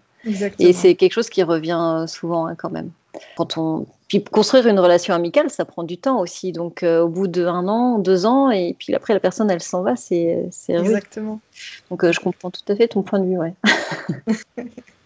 Et 0.58 0.72
c'est 0.72 0.96
quelque 0.96 1.12
chose 1.12 1.30
qui 1.30 1.43
revient 1.43 2.06
souvent 2.08 2.48
hein, 2.48 2.56
quand 2.56 2.72
même. 2.72 2.91
quand 3.36 3.58
on 3.58 3.86
puis 4.08 4.24
construire 4.24 4.67
une 4.67 4.80
relation 4.80 5.13
amicale, 5.13 5.50
ça 5.50 5.65
prend 5.65 5.84
du 5.84 5.98
temps 5.98 6.22
aussi. 6.22 6.54
Donc 6.54 6.84
au 6.84 7.10
bout 7.10 7.28
d'un 7.28 7.67
an, 7.67 8.00
deux 8.00 8.26
ans, 8.26 8.52
et 8.52 8.74
puis 8.80 8.96
après 8.96 9.13
la 9.13 9.19
personne 9.19 9.52
elle 9.52 9.62
s'en 9.62 9.82
va, 9.82 9.98
c'est 9.98 10.48
c'est 10.50 10.76
Exactement. 10.76 11.41
Donc 11.89 12.10
je 12.10 12.19
comprends 12.22 12.52
tout 12.52 12.62
à 12.69 12.76
fait 12.78 12.88
ton 12.88 13.04
point 13.04 13.19
de 13.19 13.26
vue, 13.26 13.38
ouais. 13.38 13.54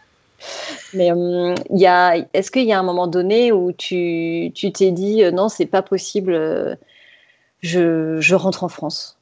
Mais 0.93 1.12
euh, 1.12 1.56
il 1.69 1.80
y 1.80 1.88
a, 1.88 2.15
est-ce 2.34 2.52
qu'il 2.52 2.65
y 2.65 2.73
a 2.73 2.80
un 2.80 2.84
moment 2.84 3.08
donné 3.08 3.52
où 3.52 3.71
tu, 3.71 4.52
tu 4.54 4.71
t'es 4.71 4.91
dit 4.91 5.23
euh, 5.23 5.32
non, 5.32 5.50
c'est 5.50 5.65
pas 5.65 5.82
possible, 5.82 6.34
euh, 6.34 6.76
je, 7.62 8.19
je, 8.19 8.36
rentre 8.36 8.63
en 8.63 8.69
France? 8.69 9.17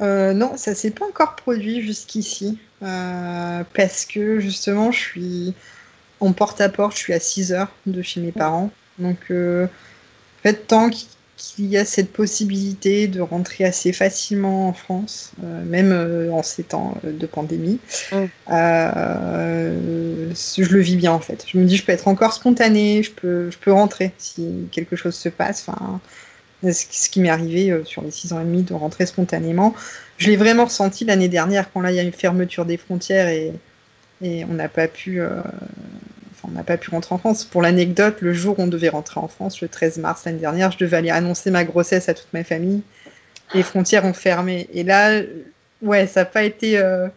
Non, 0.00 0.56
ça 0.56 0.74
s'est 0.74 0.90
pas 0.90 1.06
encore 1.06 1.36
produit 1.36 1.80
jusqu'ici. 1.80 2.58
parce 2.80 4.04
que 4.04 4.40
justement, 4.40 4.90
je 4.90 4.98
suis 4.98 5.54
en 6.20 6.32
porte-à-porte, 6.32 6.94
je 6.94 6.98
suis 6.98 7.12
à 7.12 7.20
6 7.20 7.52
heures 7.52 7.72
de 7.86 8.02
chez 8.02 8.20
mes 8.20 8.32
parents. 8.32 8.70
Donc, 8.98 9.30
en 9.30 9.68
fait, 10.42 10.66
tant 10.66 10.90
qu'il 11.52 11.66
y 11.66 11.76
a 11.76 11.84
cette 11.84 12.12
possibilité 12.12 13.08
de 13.08 13.20
rentrer 13.20 13.64
assez 13.64 13.92
facilement 13.92 14.68
en 14.68 14.72
France, 14.72 15.32
euh, 15.42 15.64
même 15.64 15.92
euh, 15.92 16.30
en 16.32 16.42
ces 16.42 16.62
temps 16.62 16.96
euh, 17.04 17.12
de 17.12 17.26
pandémie. 17.26 17.78
Mm. 18.12 18.26
je 20.32 20.72
le 20.72 20.80
vis 20.80 20.96
bien 20.96 21.12
en 21.12 21.20
fait. 21.20 21.44
Je 21.46 21.58
me 21.58 21.64
dis, 21.64 21.76
je 21.76 21.84
peux 21.84 21.92
être 21.92 22.08
encore 22.08 22.32
spontanée, 22.32 23.02
je 23.02 23.10
peux, 23.10 23.50
je 23.50 23.58
peux 23.58 23.72
rentrer 23.72 24.12
si 24.18 24.68
quelque 24.70 24.96
chose 24.96 25.14
se 25.14 25.28
passe. 25.28 25.66
Enfin, 25.68 26.00
ce 26.62 27.10
qui 27.10 27.20
m'est 27.20 27.30
arrivé 27.30 27.82
sur 27.84 28.02
les 28.02 28.10
six 28.10 28.32
ans 28.32 28.40
et 28.40 28.44
demi 28.44 28.62
de 28.62 28.72
rentrer 28.72 29.04
spontanément. 29.04 29.74
Je 30.16 30.30
l'ai 30.30 30.36
vraiment 30.36 30.64
ressenti 30.64 31.04
l'année 31.04 31.28
dernière 31.28 31.70
quand 31.72 31.82
là 31.82 31.90
il 31.90 31.96
y 31.96 31.98
a 31.98 32.02
une 32.02 32.12
fermeture 32.12 32.64
des 32.64 32.78
frontières 32.78 33.28
et, 33.28 33.52
et 34.22 34.44
on 34.46 34.54
n'a 34.54 34.68
pas 34.68 34.88
pu 34.88 35.20
on 36.46 36.50
n'a 36.52 36.62
pas 36.62 36.76
pu 36.76 36.90
rentrer 36.90 37.14
en 37.14 37.18
France. 37.18 37.44
Pour 37.44 37.62
l'anecdote, 37.62 38.16
le 38.20 38.32
jour 38.32 38.58
où 38.58 38.62
on 38.62 38.66
devait 38.66 38.88
rentrer 38.88 39.20
en 39.20 39.28
France, 39.28 39.60
le 39.60 39.68
13 39.68 39.98
mars 39.98 40.24
l'année 40.24 40.38
dernière, 40.38 40.70
je 40.70 40.78
devais 40.78 40.96
aller 40.96 41.10
annoncer 41.10 41.50
ma 41.50 41.64
grossesse 41.64 42.08
à 42.08 42.14
toute 42.14 42.32
ma 42.32 42.44
famille. 42.44 42.82
Les 43.54 43.62
frontières 43.62 44.04
ont 44.04 44.14
fermé. 44.14 44.68
Et 44.72 44.82
là, 44.82 45.20
ouais, 45.82 46.06
ça 46.06 46.20
n'a 46.20 46.26
pas 46.26 46.42
été, 46.44 46.78
euh, 46.78 47.08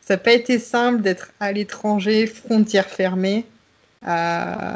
ça 0.00 0.16
pas 0.16 0.32
été 0.32 0.58
simple 0.58 1.02
d'être 1.02 1.32
à 1.40 1.52
l'étranger, 1.52 2.26
frontières 2.26 2.88
fermées. 2.88 3.46
Euh, 4.06 4.74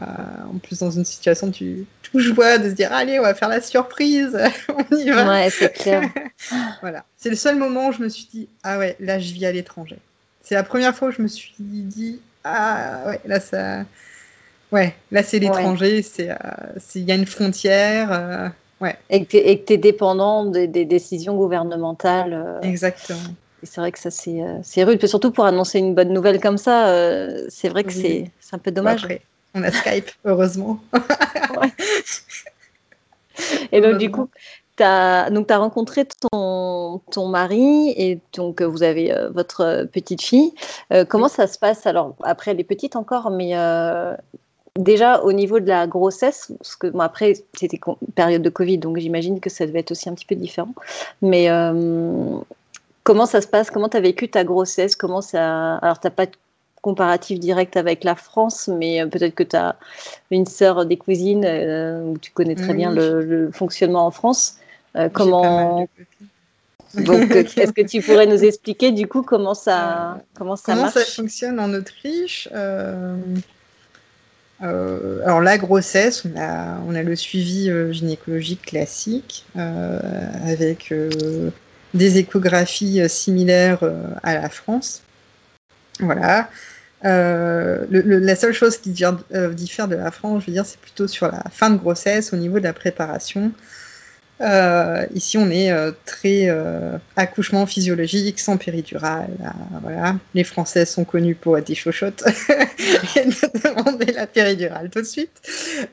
en 0.52 0.58
plus, 0.58 0.80
dans 0.80 0.90
une 0.90 1.04
situation 1.04 1.50
tu, 1.52 1.86
tout 2.02 2.18
joie 2.18 2.58
de 2.58 2.70
se 2.70 2.74
dire 2.74 2.92
allez, 2.92 3.20
on 3.20 3.22
va 3.22 3.34
faire 3.34 3.48
la 3.48 3.60
surprise, 3.60 4.36
on 4.68 4.96
y 4.96 5.10
va. 5.10 5.28
Ouais, 5.28 5.50
c'est 5.50 5.72
clair. 5.72 6.10
voilà, 6.80 7.04
c'est 7.16 7.30
le 7.30 7.36
seul 7.36 7.56
moment 7.56 7.88
où 7.88 7.92
je 7.92 8.02
me 8.02 8.08
suis 8.08 8.26
dit 8.32 8.48
ah 8.64 8.78
ouais, 8.78 8.96
là 8.98 9.20
je 9.20 9.32
vis 9.32 9.46
à 9.46 9.52
l'étranger. 9.52 9.98
C'est 10.42 10.56
la 10.56 10.64
première 10.64 10.94
fois 10.94 11.08
où 11.08 11.10
je 11.12 11.22
me 11.22 11.28
suis 11.28 11.54
dit 11.58 12.20
ah 12.44 13.04
ouais, 13.06 13.20
là 13.24 13.40
ça. 13.40 13.84
Ouais, 14.70 14.94
là 15.10 15.22
c'est 15.22 15.38
l'étranger, 15.38 16.02
c'est 16.02 16.30
euh, 16.30 16.34
il 16.94 17.02
y 17.02 17.12
a 17.12 17.14
une 17.14 17.26
frontière. 17.26 18.12
Euh, 18.12 18.48
ouais. 18.80 18.96
Et 19.10 19.24
que 19.24 19.30
tu 19.30 19.72
es, 19.72 19.76
dépendant 19.76 20.46
des, 20.46 20.66
décisions 20.66 21.36
gouvernementales. 21.36 22.32
Euh. 22.32 22.60
Exactement. 22.62 23.18
Et 23.62 23.66
c'est 23.66 23.80
vrai 23.80 23.92
que 23.92 23.98
ça 23.98 24.10
c'est 24.10 24.84
rude, 24.84 25.06
surtout 25.06 25.30
pour 25.30 25.44
annoncer 25.44 25.78
une 25.78 25.94
bonne 25.94 26.12
nouvelle 26.12 26.40
comme 26.40 26.58
ça, 26.58 26.92
c'est 27.48 27.68
vrai 27.68 27.84
que 27.84 27.92
c'est 27.92 28.30
un 28.50 28.58
peu 28.58 28.72
dommage. 28.72 29.04
Après, 29.04 29.20
on 29.54 29.62
a 29.62 29.70
Skype, 29.70 30.10
heureusement. 30.24 30.80
Et 33.70 33.80
donc 33.80 33.98
du 33.98 34.10
coup, 34.10 34.28
as, 34.80 35.30
donc, 35.30 35.46
tu 35.46 35.52
as 35.52 35.58
rencontré 35.58 36.06
ton, 36.06 37.00
ton 37.10 37.28
mari 37.28 37.90
et 37.96 38.20
donc 38.34 38.62
vous 38.62 38.82
avez 38.82 39.12
euh, 39.12 39.30
votre 39.30 39.86
petite 39.92 40.22
fille. 40.22 40.52
Euh, 40.92 41.04
comment 41.04 41.28
ça 41.28 41.46
se 41.46 41.58
passe? 41.58 41.86
Alors, 41.86 42.14
après, 42.22 42.52
elle 42.52 42.60
est 42.60 42.64
petite 42.64 42.96
encore, 42.96 43.30
mais 43.30 43.56
euh, 43.56 44.14
déjà 44.78 45.20
au 45.22 45.32
niveau 45.32 45.60
de 45.60 45.68
la 45.68 45.86
grossesse, 45.86 46.52
parce 46.58 46.76
que 46.76 46.86
bon, 46.86 47.00
après, 47.00 47.34
c'était 47.54 47.80
période 48.14 48.42
de 48.42 48.50
Covid, 48.50 48.78
donc 48.78 48.98
j'imagine 48.98 49.40
que 49.40 49.50
ça 49.50 49.66
devait 49.66 49.80
être 49.80 49.90
aussi 49.90 50.08
un 50.08 50.14
petit 50.14 50.26
peu 50.26 50.34
différent. 50.34 50.74
Mais 51.20 51.48
comment 53.04 53.26
ça 53.26 53.40
se 53.40 53.46
passe? 53.46 53.70
Comment 53.70 53.88
tu 53.88 53.96
as 53.96 54.00
vécu 54.00 54.30
ta 54.30 54.44
grossesse? 54.44 54.96
Comment 54.96 55.20
ça... 55.20 55.76
Alors, 55.76 56.00
tu 56.00 56.06
n'as 56.06 56.12
pas 56.12 56.26
comparatif 56.82 57.40
direct 57.40 57.76
avec 57.78 58.04
la 58.04 58.16
France, 58.16 58.68
mais 58.68 59.06
peut-être 59.06 59.34
que 59.34 59.44
tu 59.44 59.56
as 59.56 59.76
une 60.30 60.46
sœur, 60.46 60.84
des 60.84 60.98
cousines, 60.98 61.46
où 62.04 62.18
tu 62.18 62.30
connais 62.32 62.54
très 62.54 62.74
bien 62.74 62.92
le, 62.92 63.50
fonctionnement 63.52 64.06
en 64.06 64.10
France. 64.10 64.58
Euh, 64.96 65.08
comment 65.08 65.88
donc, 66.94 67.30
euh, 67.30 67.44
est-ce 67.56 67.72
que 67.72 67.86
tu 67.86 68.02
pourrais 68.02 68.26
nous 68.26 68.44
expliquer 68.44 68.92
du 68.92 69.06
coup 69.06 69.22
comment 69.22 69.54
ça, 69.54 70.20
comment 70.34 70.56
ça 70.56 70.72
comment 70.72 70.82
marche? 70.82 70.94
ça 70.94 71.04
fonctionne 71.04 71.58
en 71.58 71.72
Autriche? 71.72 72.48
Euh, 72.52 73.16
Alors 74.60 75.40
la 75.40 75.56
grossesse, 75.56 76.24
on 76.26 76.38
a, 76.38 76.78
on 76.86 76.94
a 76.94 77.02
le 77.02 77.16
suivi 77.16 77.70
gynécologique 77.92 78.62
classique 78.62 79.46
avec 79.54 80.92
des 81.94 82.18
échographies 82.18 83.08
similaires 83.08 83.80
à 84.22 84.34
la 84.34 84.50
France. 84.50 85.02
Voilà. 85.98 86.50
La 87.02 88.36
seule 88.36 88.52
chose 88.52 88.78
qui 88.78 88.90
diffère 88.90 89.88
de 89.88 89.96
la 89.96 90.10
France, 90.10 90.42
je 90.42 90.46
veux 90.46 90.52
dire, 90.52 90.66
c'est 90.66 90.80
plutôt 90.80 91.08
sur 91.08 91.26
la 91.26 91.42
fin 91.50 91.70
de 91.70 91.76
grossesse, 91.76 92.32
au 92.32 92.36
niveau 92.36 92.58
de 92.58 92.64
la 92.64 92.72
préparation. 92.72 93.52
Euh, 94.42 95.06
ici, 95.14 95.38
on 95.38 95.50
est 95.50 95.70
euh, 95.70 95.92
très 96.04 96.48
euh, 96.48 96.98
accouchement 97.16 97.64
physiologique, 97.66 98.40
sans 98.40 98.56
péridurale. 98.56 99.30
voilà. 99.82 100.16
Les 100.34 100.44
Français 100.44 100.84
sont 100.84 101.04
connus 101.04 101.36
pour 101.36 101.56
être 101.58 101.66
des 101.68 101.74
chochottes 101.74 102.24
et 103.16 103.24
de 103.24 103.62
demander 103.62 104.12
la 104.12 104.26
péridurale 104.26 104.90
tout 104.90 105.00
de 105.00 105.06
suite. 105.06 105.30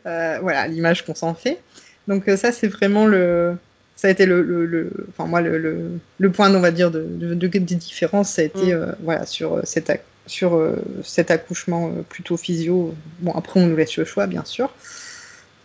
voilà 0.03 0.67
l'image 0.67 1.05
qu'on 1.05 1.15
s'en 1.15 1.35
fait. 1.35 1.59
Donc 2.07 2.23
ça, 2.37 2.51
c'est 2.51 2.67
vraiment 2.67 3.05
le, 3.05 3.55
ça 3.95 4.07
a 4.07 4.11
été 4.11 4.25
le, 4.25 4.41
le, 4.41 4.89
enfin 5.09 5.29
moi 5.29 5.41
le, 5.41 5.99
le, 6.17 6.31
point, 6.31 6.53
on 6.53 6.59
va 6.59 6.71
dire, 6.71 6.89
de, 6.89 7.03
de, 7.03 7.35
de, 7.35 7.47
différence, 7.75 8.29
ça 8.31 8.41
a 8.41 8.45
été 8.45 8.73
mm. 8.73 8.95
voilà 9.03 9.27
sur 9.27 9.61
cet 9.63 9.91
sur 10.29 10.59
cet 11.03 11.31
accouchement 11.31 11.91
plutôt 12.07 12.37
physio. 12.37 12.93
Bon, 13.19 13.31
après, 13.33 13.59
on 13.59 13.67
nous 13.67 13.75
laisse 13.75 13.97
le 13.97 14.05
choix, 14.05 14.27
bien 14.27 14.45
sûr 14.45 14.71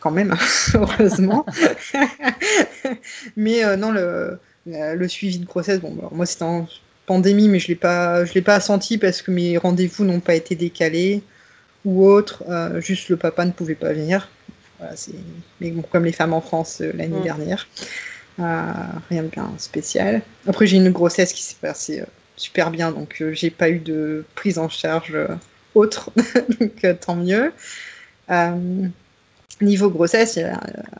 quand 0.05 0.11
même, 0.11 0.35
heureusement. 0.75 1.47
mais 3.37 3.65
euh, 3.65 3.77
non, 3.77 3.91
le, 3.91 4.39
le, 4.67 5.09
suivi 5.09 5.39
de 5.39 5.47
grossesse, 5.47 5.81
bon, 5.81 5.95
bah, 5.95 6.11
moi 6.13 6.27
c'était 6.27 6.43
en 6.43 6.69
pandémie, 7.07 7.49
mais 7.49 7.59
je 7.59 7.69
je 7.69 8.35
l'ai 8.35 8.43
pas 8.43 8.61
senti 8.61 8.99
parce 8.99 9.23
que 9.23 9.31
mes 9.31 9.57
rendez-vous 9.57 10.05
n'ont 10.05 10.21
pas 10.21 10.35
été 10.35 10.55
décalés 10.55 11.23
ou 11.87 12.07
autre. 12.07 12.45
Euh, 12.51 12.83
juste 12.83 13.09
le 13.09 13.17
papa 13.17 13.47
ne 13.47 13.53
pouvait 13.53 13.75
pas 13.75 13.95
venir. 13.95 14.29
Voilà, 14.79 14.95
mais 15.61 15.71
bon, 15.71 15.83
comme 15.91 16.05
les 16.05 16.13
femmes 16.13 16.35
en 16.35 16.43
France 16.43 16.83
euh, 16.83 16.93
l'année 16.95 17.21
mm. 17.21 17.23
dernière. 17.23 17.67
rien 18.37 19.23
de 19.23 19.29
bien 19.29 19.51
spécial. 19.57 20.21
Après, 20.47 20.67
j'ai 20.67 20.77
une 20.77 20.91
grossesse 20.91 21.33
qui 21.33 21.43
s'est 21.43 21.57
passée 21.59 22.03
super 22.37 22.71
bien, 22.71 22.91
donc 22.91 23.23
j'ai 23.33 23.51
pas 23.51 23.71
eu 23.71 23.79
de 23.79 24.25
prise 24.35 24.59
en 24.59 24.69
charge 24.69 25.17
autre, 25.75 26.11
donc 26.61 26.87
tant 27.01 27.17
mieux. 27.17 27.53
Niveau 29.61 29.89
grossesse, 29.89 30.39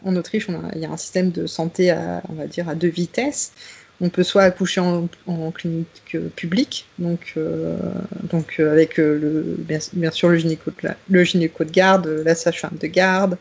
en 0.05 0.15
Autriche, 0.15 0.47
il 0.75 0.81
y 0.81 0.87
a 0.87 0.91
un 0.91 0.97
système 0.97 1.31
de 1.31 1.47
santé, 1.47 1.91
à, 1.91 2.23
on 2.29 2.35
va 2.35 2.47
dire, 2.47 2.69
à 2.69 2.77
deux 2.77 2.89
vitesses. 2.89 3.53
On 4.01 4.11
peut 4.11 4.23
soit 4.23 4.43
accoucher 4.43 4.81
en, 4.81 5.51
clinique 5.53 6.15
euh, 6.15 6.29
publique, 6.35 6.87
donc, 6.99 7.35
euh, 7.37 7.77
donc 8.25 8.57
euh, 8.59 8.73
avec 8.73 9.01
bien, 9.01 10.11
sûr 10.11 10.29
le 10.29 10.37
gynéco, 10.37 10.73
le 11.09 11.25
gynéco 11.25 11.65
de 11.65 11.71
garde, 11.71 12.07
la 12.25 12.35
sage-femme 12.35 12.77
de 12.81 12.87
garde. 12.87 13.39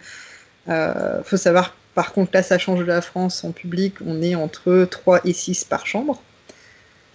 Il 0.67 1.21
faut 1.25 1.37
savoir, 1.37 1.75
par 1.95 2.13
contre, 2.13 2.31
là, 2.33 2.43
ça 2.43 2.57
change 2.57 2.79
de 2.79 2.85
la 2.85 3.01
France 3.01 3.43
en 3.43 3.51
public, 3.51 3.95
on 4.05 4.21
est 4.21 4.35
entre 4.35 4.87
3 4.89 5.21
et 5.25 5.33
6 5.33 5.63
par 5.65 5.85
chambre. 5.85 6.21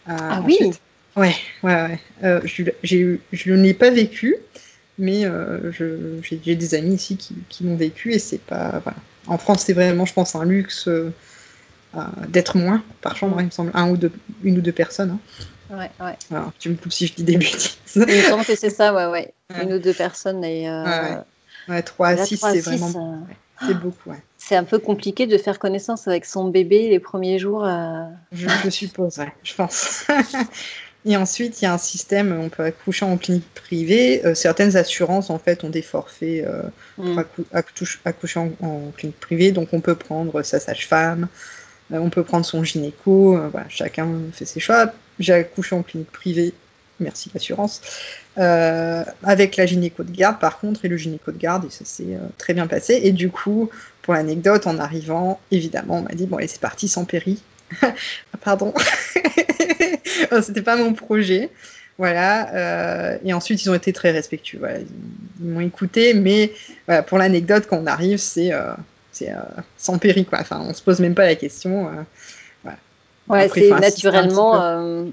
Ah 0.09 0.43
oui 0.45 0.59
Ouais, 1.17 1.35
ouais, 1.65 1.99
ouais. 2.23 2.41
je 2.45 3.51
ne 3.51 3.63
l'ai 3.63 3.75
pas 3.75 3.91
vécu, 3.91 4.37
mais 4.99 5.25
euh, 5.25 5.73
j'ai 5.73 6.55
des 6.55 6.75
amis 6.75 6.95
ici 6.95 7.17
qui, 7.17 7.35
qui 7.49 7.65
l'ont 7.65 7.77
vécu 7.77 8.13
et 8.13 8.19
c'est 8.19 8.41
pas. 8.41 8.81
Voilà. 8.85 8.99
En 9.27 9.39
France, 9.39 9.65
c'est 9.67 9.73
vraiment, 9.73 10.07
je 10.07 10.13
pense, 10.13 10.35
un 10.35 10.45
luxe 10.45 10.87
euh, 10.87 11.13
euh, 11.97 12.01
d'être 12.29 12.57
moins 12.57 12.83
par 13.01 13.17
chambre, 13.17 13.41
il 13.41 13.47
me 13.47 13.51
semble, 13.51 13.71
un 13.75 13.91
ou 13.91 13.97
deux, 13.97 14.13
une 14.43 14.59
ou 14.59 14.61
deux 14.61 14.73
personnes. 14.73 15.19
Hein. 15.71 15.77
Ouais, 15.77 15.91
ouais. 16.05 16.17
Alors, 16.31 16.53
tu 16.59 16.71
me 16.71 16.77
coupes 16.77 16.93
si 16.93 17.09
je 17.09 17.15
dis 17.15 17.25
des 17.25 17.37
bêtises. 17.39 17.79
Il 17.95 18.01
me 18.03 18.23
semble 18.23 18.45
que 18.45 18.55
c'est 18.55 18.71
ça, 18.71 18.95
ouais, 18.95 19.07
ouais, 19.07 19.35
Une 19.63 19.73
ou 19.75 19.79
deux 19.79 19.95
personnes. 19.95 20.45
Et, 20.45 20.69
ouais, 20.69 21.19
ouais. 21.69 21.83
3 21.83 22.09
à 22.09 22.25
6, 22.25 22.39
c'est 22.39 22.61
vraiment. 22.61 23.27
C'est 23.67 23.75
beaucoup, 23.75 24.11
ouais. 24.11 24.23
C'est 24.49 24.57
un 24.57 24.65
peu 24.65 24.79
compliqué 24.79 25.27
de 25.27 25.37
faire 25.37 25.59
connaissance 25.59 26.09
avec 26.09 26.25
son 26.25 26.49
bébé 26.49 26.89
les 26.89 27.01
premiers 27.01 27.39
jours. 27.39 27.69
Je, 28.33 28.49
je 28.65 28.71
suppose, 28.71 29.19
ouais, 29.19 29.33
je 29.43 29.55
pense. 29.55 30.07
Et 31.05 31.17
ensuite, 31.17 31.63
il 31.63 31.65
y 31.65 31.69
a 31.69 31.73
un 31.73 31.79
système, 31.79 32.39
on 32.39 32.49
peut 32.49 32.65
accoucher 32.65 33.05
en 33.05 33.17
clinique 33.17 33.49
privée. 33.55 34.25
Euh, 34.27 34.35
certaines 34.35 34.77
assurances, 34.77 35.31
en 35.31 35.39
fait, 35.39 35.63
ont 35.65 35.71
des 35.71 35.83
forfaits 35.83 36.45
euh, 36.45 36.63
pour 36.97 37.05
mm. 37.05 37.25
accoucher 38.05 38.41
en, 38.41 38.91
clinique 38.97 39.19
privée. 39.21 39.53
Donc, 39.53 39.69
on 39.73 39.81
peut 39.81 39.95
prendre 39.95 40.43
sa 40.43 40.59
sage-femme, 40.59 41.29
euh, 41.93 41.99
on 41.99 42.11
peut 42.11 42.25
prendre 42.25 42.45
son 42.45 42.65
gynéco. 42.65 43.39
voilà, 43.51 43.69
chacun 43.69 44.09
fait 44.33 44.45
ses 44.45 44.61
choix. 44.61 44.93
J'ai 45.19 45.33
accouché 45.33 45.75
en 45.75 45.83
clinique 45.83 46.11
privée 46.11 46.53
merci 47.01 47.31
l'assurance, 47.35 47.81
avec 48.37 49.57
la 49.57 49.67
gynéco 49.67 50.03
de 50.03 50.11
garde 50.11 50.39
par 50.39 50.59
contre, 50.59 50.85
et 50.85 50.89
le 50.89 50.97
gynéco 50.97 51.33
de 51.33 51.39
garde, 51.39 51.65
et 51.65 51.71
ça 51.71 51.85
s'est 51.85 52.19
très 52.39 52.55
bien 52.55 52.67
passé. 52.67 53.01
Et 53.03 53.13
du 53.13 53.31
coup, 53.31 53.71
pour 54.03 54.15
l'anecdote, 54.15 54.67
en 54.67 54.79
arrivant, 54.79 55.39
évidemment, 55.51 55.99
on 55.99 56.03
m'a 56.03 56.15
dit, 56.15 56.27
bon, 56.27 56.39
allez, 56.39 56.49
c'est 56.49 56.61
parti 56.61 56.89
sans 56.89 57.05
péri. 57.05 57.43
Pardon, 58.41 58.73
c'était 60.43 60.63
pas 60.63 60.77
mon 60.77 60.95
projet. 60.95 61.51
Voilà. 61.99 62.55
Euh, 62.55 63.19
et 63.25 63.35
ensuite, 63.35 63.63
ils 63.63 63.71
ont 63.71 63.75
été 63.75 63.93
très 63.93 64.13
respectueux. 64.13 64.61
Ils, 65.41 65.47
m'ont 65.47 65.61
écouté, 65.61 66.15
mais 66.15 66.53
pour 67.07 67.19
l'anecdote, 67.19 67.67
quand 67.69 67.79
on 67.79 67.87
arrive, 67.87 68.19
c'est 68.19 68.53
euh, 68.53 68.73
euh, 69.23 69.35
sans 69.77 69.99
péri. 69.99 70.25
Quoi. 70.25 70.39
Enfin, 70.41 70.65
on 70.67 70.73
se 70.73 70.83
pose 70.83 71.01
même 71.01 71.15
pas 71.15 71.27
la 71.27 71.35
question. 71.35 71.91
Ouais, 73.29 73.49
c'est 73.53 73.71
naturellement, 73.71 74.53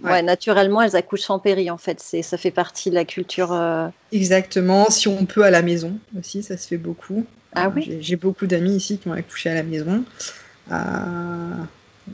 ouais. 0.04 0.21
naturellement, 0.21 0.82
elles 0.82 0.95
accouchent 0.95 1.21
sans 1.21 1.39
péri 1.39 1.69
en 1.69 1.78
fait. 1.78 1.99
C'est, 1.99 2.21
ça 2.21 2.38
fait 2.38 2.51
partie 2.51 2.89
de 2.89 2.95
la 2.95 3.06
culture. 3.06 3.58
Exactement. 4.12 4.89
Si 4.89 5.08
on 5.08 5.25
peut 5.25 5.43
à 5.43 5.51
la 5.51 5.62
maison 5.62 5.97
aussi, 6.17 6.43
ça 6.43 6.58
se 6.58 6.67
fait 6.67 6.78
beaucoup. 6.78 7.25
Ah 7.54 7.71
oui. 7.73 7.97
J'ai, 8.01 8.15
beaucoup 8.15 8.47
d'amis 8.47 8.75
ici 8.75 8.97
qui 8.97 9.08
ont 9.08 9.13
accouché 9.13 9.49
à 9.49 9.56
la 9.56 9.63
maison. 9.63 10.04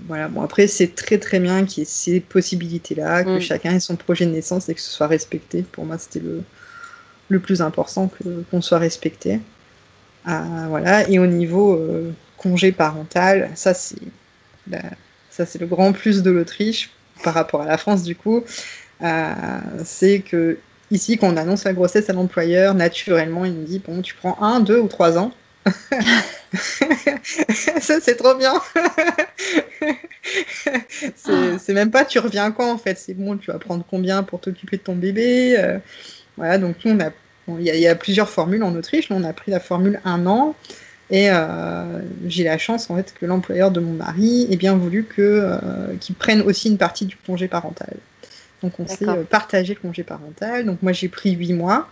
Voilà, 0.08 0.30
bon 0.30 0.42
après 0.42 0.68
c'est 0.68 0.96
très 0.96 1.18
très 1.18 1.40
bien 1.40 1.66
qu'il 1.66 1.80
y 1.80 1.82
ait 1.84 1.90
ces 1.90 2.22
possibilités-là, 2.22 3.24
que 3.26 3.38
mm. 3.38 3.42
chacun 3.42 3.76
ait 3.76 3.82
son 3.82 3.98
projet 3.98 4.26
de 4.26 4.32
naissance 4.32 4.70
et 4.70 4.74
que 4.74 4.80
ce 4.80 4.90
soit 4.90 5.08
respecté. 5.08 5.64
Pour 5.64 5.86
moi 5.86 5.98
c'était 5.98 6.20
le, 6.20 6.44
le 7.28 7.40
plus 7.40 7.62
important 7.62 8.08
que, 8.08 8.44
qu'on 8.50 8.62
soit 8.62 8.78
respecté. 8.78 9.40
Voilà, 10.24 11.10
et 11.10 11.20
au 11.20 11.26
niveau 11.26 11.74
euh, 11.74 12.12
congé 12.38 12.72
parental, 12.72 13.50
ça 13.56 13.74
c'est, 13.74 13.98
ça 15.32 15.46
c'est 15.46 15.60
le 15.60 15.66
grand 15.66 15.94
plus 15.94 16.22
de 16.22 16.30
l'Autriche 16.30 16.92
par 17.24 17.34
rapport 17.34 17.62
à 17.62 17.66
la 17.66 17.78
France 17.78 18.04
du 18.04 18.16
coup. 18.16 18.44
Euh, 19.02 19.34
c'est 19.84 20.20
que 20.20 20.60
ici 20.92 21.18
quand 21.18 21.34
on 21.34 21.38
annonce 21.38 21.64
la 21.64 21.74
grossesse 21.74 22.10
à 22.10 22.14
l'employeur, 22.14 22.76
naturellement 22.76 23.46
il 23.46 23.54
me 23.54 23.66
dit 23.66 23.80
bon 23.80 24.02
tu 24.02 24.14
prends 24.14 24.38
un, 24.42 24.60
deux 24.60 24.80
ou 24.80 24.88
trois 24.88 25.18
ans. 25.18 25.32
ça, 26.54 28.00
c'est 28.02 28.16
trop 28.16 28.36
bien. 28.36 28.54
c'est 31.16 31.74
même 31.74 31.92
pas 31.92 32.06
tu 32.06 32.20
reviens 32.20 32.52
quand 32.52 32.72
en 32.72 32.78
fait? 32.78 32.98
C'est 32.98 33.14
bon, 33.14 33.38
tu 33.38 33.52
vas 33.52 33.60
prendre 33.60 33.86
combien 33.90 34.24
pour 34.24 34.40
t'occuper 34.40 34.78
de 34.78 34.82
ton 34.82 34.96
bébé? 34.96 35.56
Euh, 35.58 35.78
voilà, 36.38 36.58
donc 36.58 36.78
nous, 36.84 36.94
on 36.94 37.00
a. 37.00 37.12
Il 37.60 37.66
y, 37.66 37.88
a 37.88 37.96
plusieurs 37.96 38.30
formules 38.30 38.64
en 38.64 38.74
Autriche. 38.76 39.12
on 39.12 39.24
a 39.24 39.34
pris 39.34 39.52
la 39.52 39.60
formule 39.60 40.00
un 40.06 40.26
an. 40.26 40.56
Et 41.12 41.30
euh, 41.30 42.00
j'ai 42.26 42.44
la 42.44 42.58
chance 42.58 42.90
en 42.90 42.96
fait 42.96 43.14
que 43.14 43.26
l'employeur 43.26 43.70
de 43.70 43.80
mon 43.80 43.94
mari 43.94 44.48
ait 44.50 44.56
bien 44.56 44.76
voulu 44.76 45.04
que 45.04 45.22
euh, 45.22 45.96
qu'il 46.00 46.16
prenne 46.16 46.42
aussi 46.42 46.70
une 46.70 46.78
partie 46.78 47.06
du 47.06 47.18
congé 47.18 47.48
parental. 47.48 47.98
Donc 48.64 48.80
on 48.80 48.88
s'est 48.88 49.06
partagé 49.30 49.74
le 49.74 49.80
congé 49.80 50.04
parental. 50.04 50.66
Donc 50.66 50.82
moi 50.82 50.94
j'ai 50.94 51.10
pris 51.10 51.32
8 51.32 51.54
mois. 51.54 51.90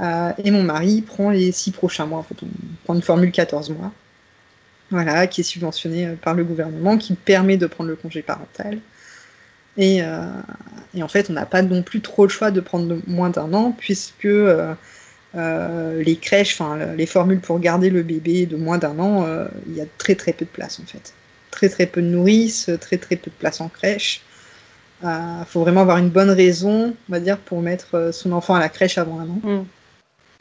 Euh, 0.00 0.32
et 0.42 0.50
mon 0.50 0.62
mari 0.62 1.02
prend 1.02 1.30
les 1.30 1.52
six 1.52 1.72
prochains 1.72 2.06
mois. 2.06 2.20
En 2.20 2.22
fait, 2.22 2.36
on 2.42 2.48
prend 2.84 2.94
une 2.94 3.02
formule 3.02 3.32
14 3.32 3.70
mois, 3.70 3.92
voilà, 4.90 5.26
qui 5.26 5.40
est 5.40 5.44
subventionnée 5.44 6.06
euh, 6.06 6.14
par 6.14 6.34
le 6.34 6.44
gouvernement, 6.44 6.98
qui 6.98 7.14
permet 7.14 7.56
de 7.56 7.66
prendre 7.66 7.90
le 7.90 7.96
congé 7.96 8.22
parental. 8.22 8.78
Et, 9.76 10.02
euh, 10.02 10.26
et 10.94 11.02
en 11.02 11.08
fait, 11.08 11.30
on 11.30 11.32
n'a 11.32 11.46
pas 11.46 11.62
non 11.62 11.82
plus 11.82 12.00
trop 12.00 12.24
le 12.24 12.30
choix 12.30 12.50
de 12.50 12.60
prendre 12.60 12.98
moins 13.06 13.30
d'un 13.30 13.52
an, 13.54 13.72
puisque 13.72 14.28
les 15.34 16.16
crèches, 16.20 16.60
enfin 16.60 16.94
les 16.96 17.06
formules 17.06 17.40
pour 17.40 17.58
garder 17.60 17.90
le 17.90 18.02
bébé 18.02 18.46
de 18.46 18.56
moins 18.56 18.78
d'un 18.78 18.98
an, 18.98 19.26
il 19.66 19.76
y 19.76 19.80
a 19.80 19.86
très 19.98 20.14
très 20.14 20.32
peu 20.32 20.44
de 20.44 20.50
place 20.50 20.80
en 20.80 20.86
fait. 20.86 21.12
Très 21.50 21.68
très 21.68 21.86
peu 21.86 22.02
de 22.02 22.06
nourrices, 22.06 22.70
très 22.80 22.98
très 22.98 23.16
peu 23.16 23.30
de 23.30 23.36
place 23.36 23.60
en 23.60 23.68
crèche. 23.68 24.22
Il 25.02 25.44
faut 25.46 25.60
vraiment 25.60 25.82
avoir 25.82 25.98
une 25.98 26.08
bonne 26.08 26.30
raison, 26.30 26.94
on 27.08 27.12
va 27.12 27.20
dire, 27.20 27.38
pour 27.38 27.60
mettre 27.60 28.10
son 28.12 28.32
enfant 28.32 28.54
à 28.54 28.60
la 28.60 28.68
crèche 28.68 28.98
avant 28.98 29.20
un 29.20 29.28
an. 29.28 29.40
Mm. 29.42 29.64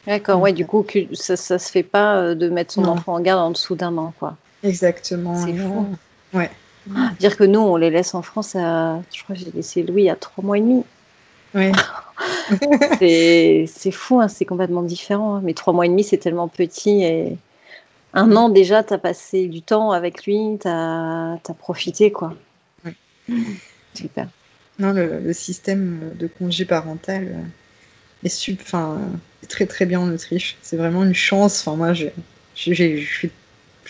D'accord, 0.08 0.40
ouais, 0.40 0.54
du 0.54 0.66
coup, 0.66 0.86
ça, 1.14 1.36
ça 1.36 1.60
se 1.60 1.70
fait 1.70 1.84
pas 1.84 2.16
euh, 2.16 2.34
de 2.34 2.50
mettre 2.50 2.74
son 2.74 2.86
enfant 2.86 3.16
en 3.16 3.20
garde 3.20 3.42
en 3.42 3.52
dessous 3.52 3.76
d'un 3.76 3.96
an, 3.98 4.14
quoi. 4.18 4.38
Exactement. 4.64 5.36
C'est 5.36 5.54
fou. 5.54 5.86
Ouais. 6.34 6.50
Ah, 6.96 7.12
dire 7.20 7.36
que 7.36 7.44
nous, 7.44 7.60
on 7.60 7.76
les 7.76 7.90
laisse 7.90 8.16
en 8.16 8.22
France 8.22 8.56
à. 8.56 9.02
Je 9.14 9.24
crois 9.24 9.36
que 9.36 9.42
j'ai 9.42 9.52
laissé 9.52 9.84
Louis 9.84 10.10
à 10.10 10.16
trois 10.16 10.44
mois 10.46 10.58
et 10.58 10.62
demi. 10.62 10.86
Oui. 11.58 11.72
c'est 13.68 13.92
fou, 13.92 14.22
hein, 14.22 14.28
c'est 14.28 14.46
complètement 14.46 14.84
différent. 14.84 15.36
Hein. 15.36 15.42
Mais 15.44 15.54
trois 15.54 15.74
mois 15.74 15.86
et 15.86 15.90
demi, 15.90 16.04
c'est 16.04 16.18
tellement 16.18 16.48
petit. 16.48 17.04
Et 17.04 17.38
un 18.14 18.36
an 18.36 18.50
déjà, 18.50 18.84
tu 18.84 18.94
as 18.94 18.98
passé 18.98 19.48
du 19.48 19.62
temps 19.62 19.92
avec 19.92 20.26
lui, 20.26 20.58
tu 20.62 20.68
as, 20.68 21.34
as, 21.34 21.54
profité, 21.54 22.12
quoi. 22.12 22.36
Oui. 22.86 22.94
Super. 23.94 24.28
Non, 24.80 24.94
le, 24.94 25.20
le, 25.20 25.34
système 25.34 26.12
de 26.20 26.28
congé 26.28 26.64
parental 26.64 27.28
euh, 27.32 28.28
est 28.28 28.62
enfin, 28.62 29.00
très 29.50 29.66
très 29.66 29.88
bien 29.88 30.00
en 30.00 30.12
Autriche. 30.12 30.58
C'est 30.62 30.78
vraiment 30.78 31.04
une 31.04 31.16
chance. 31.16 31.62
Enfin, 31.62 31.76
moi, 31.76 31.94
je 31.94 32.10
suis 32.66 33.32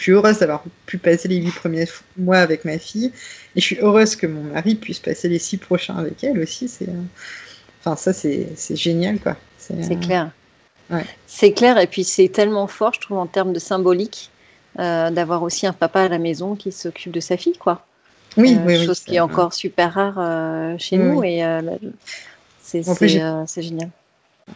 heureuse 0.07 0.39
d'avoir 0.39 0.63
pu 0.85 0.97
passer 0.97 1.27
les 1.27 1.37
huit 1.37 1.53
premiers 1.53 1.87
mois 2.15 2.37
avec 2.37 2.63
ma 2.63 2.79
fille. 2.79 3.11
Et 3.55 3.59
je 3.59 3.65
suis 3.65 3.79
heureuse 3.81 4.15
que 4.15 4.27
mon 4.27 4.43
mari 4.43 4.75
puisse 4.75 4.99
passer 4.99 5.27
les 5.27 5.39
six 5.39 5.57
prochains 5.57 5.97
avec 5.97 6.23
elle 6.23 6.39
aussi. 6.39 6.69
C'est, 6.69 6.87
enfin, 7.91 7.95
ça, 7.95 8.13
c'est 8.13 8.75
génial, 8.75 9.19
quoi. 9.19 9.35
C'est 9.57 9.73
euh, 9.73 9.95
clair. 9.95 10.31
C'est 11.25 11.51
clair. 11.51 11.77
Et 11.77 11.87
puis, 11.87 12.03
c'est 12.03 12.29
tellement 12.29 12.67
fort, 12.67 12.93
je 12.93 13.01
trouve, 13.01 13.17
en 13.17 13.27
termes 13.27 13.53
de 13.53 13.59
symbolique, 13.59 14.31
euh, 14.79 15.09
d'avoir 15.09 15.43
aussi 15.43 15.67
un 15.67 15.73
papa 15.73 16.01
à 16.01 16.07
la 16.07 16.19
maison 16.19 16.55
qui 16.55 16.71
s'occupe 16.71 17.11
de 17.11 17.19
sa 17.19 17.37
fille, 17.37 17.57
quoi. 17.57 17.85
Oui, 18.37 18.55
euh, 18.55 18.65
oui, 18.65 18.85
Chose 18.85 18.99
qui 19.01 19.15
est 19.15 19.19
encore 19.19 19.53
super 19.53 19.93
rare 19.93 20.79
chez 20.79 20.97
nous. 20.97 21.23
Et 21.23 21.43
c'est 22.61 23.61
génial. 23.61 23.89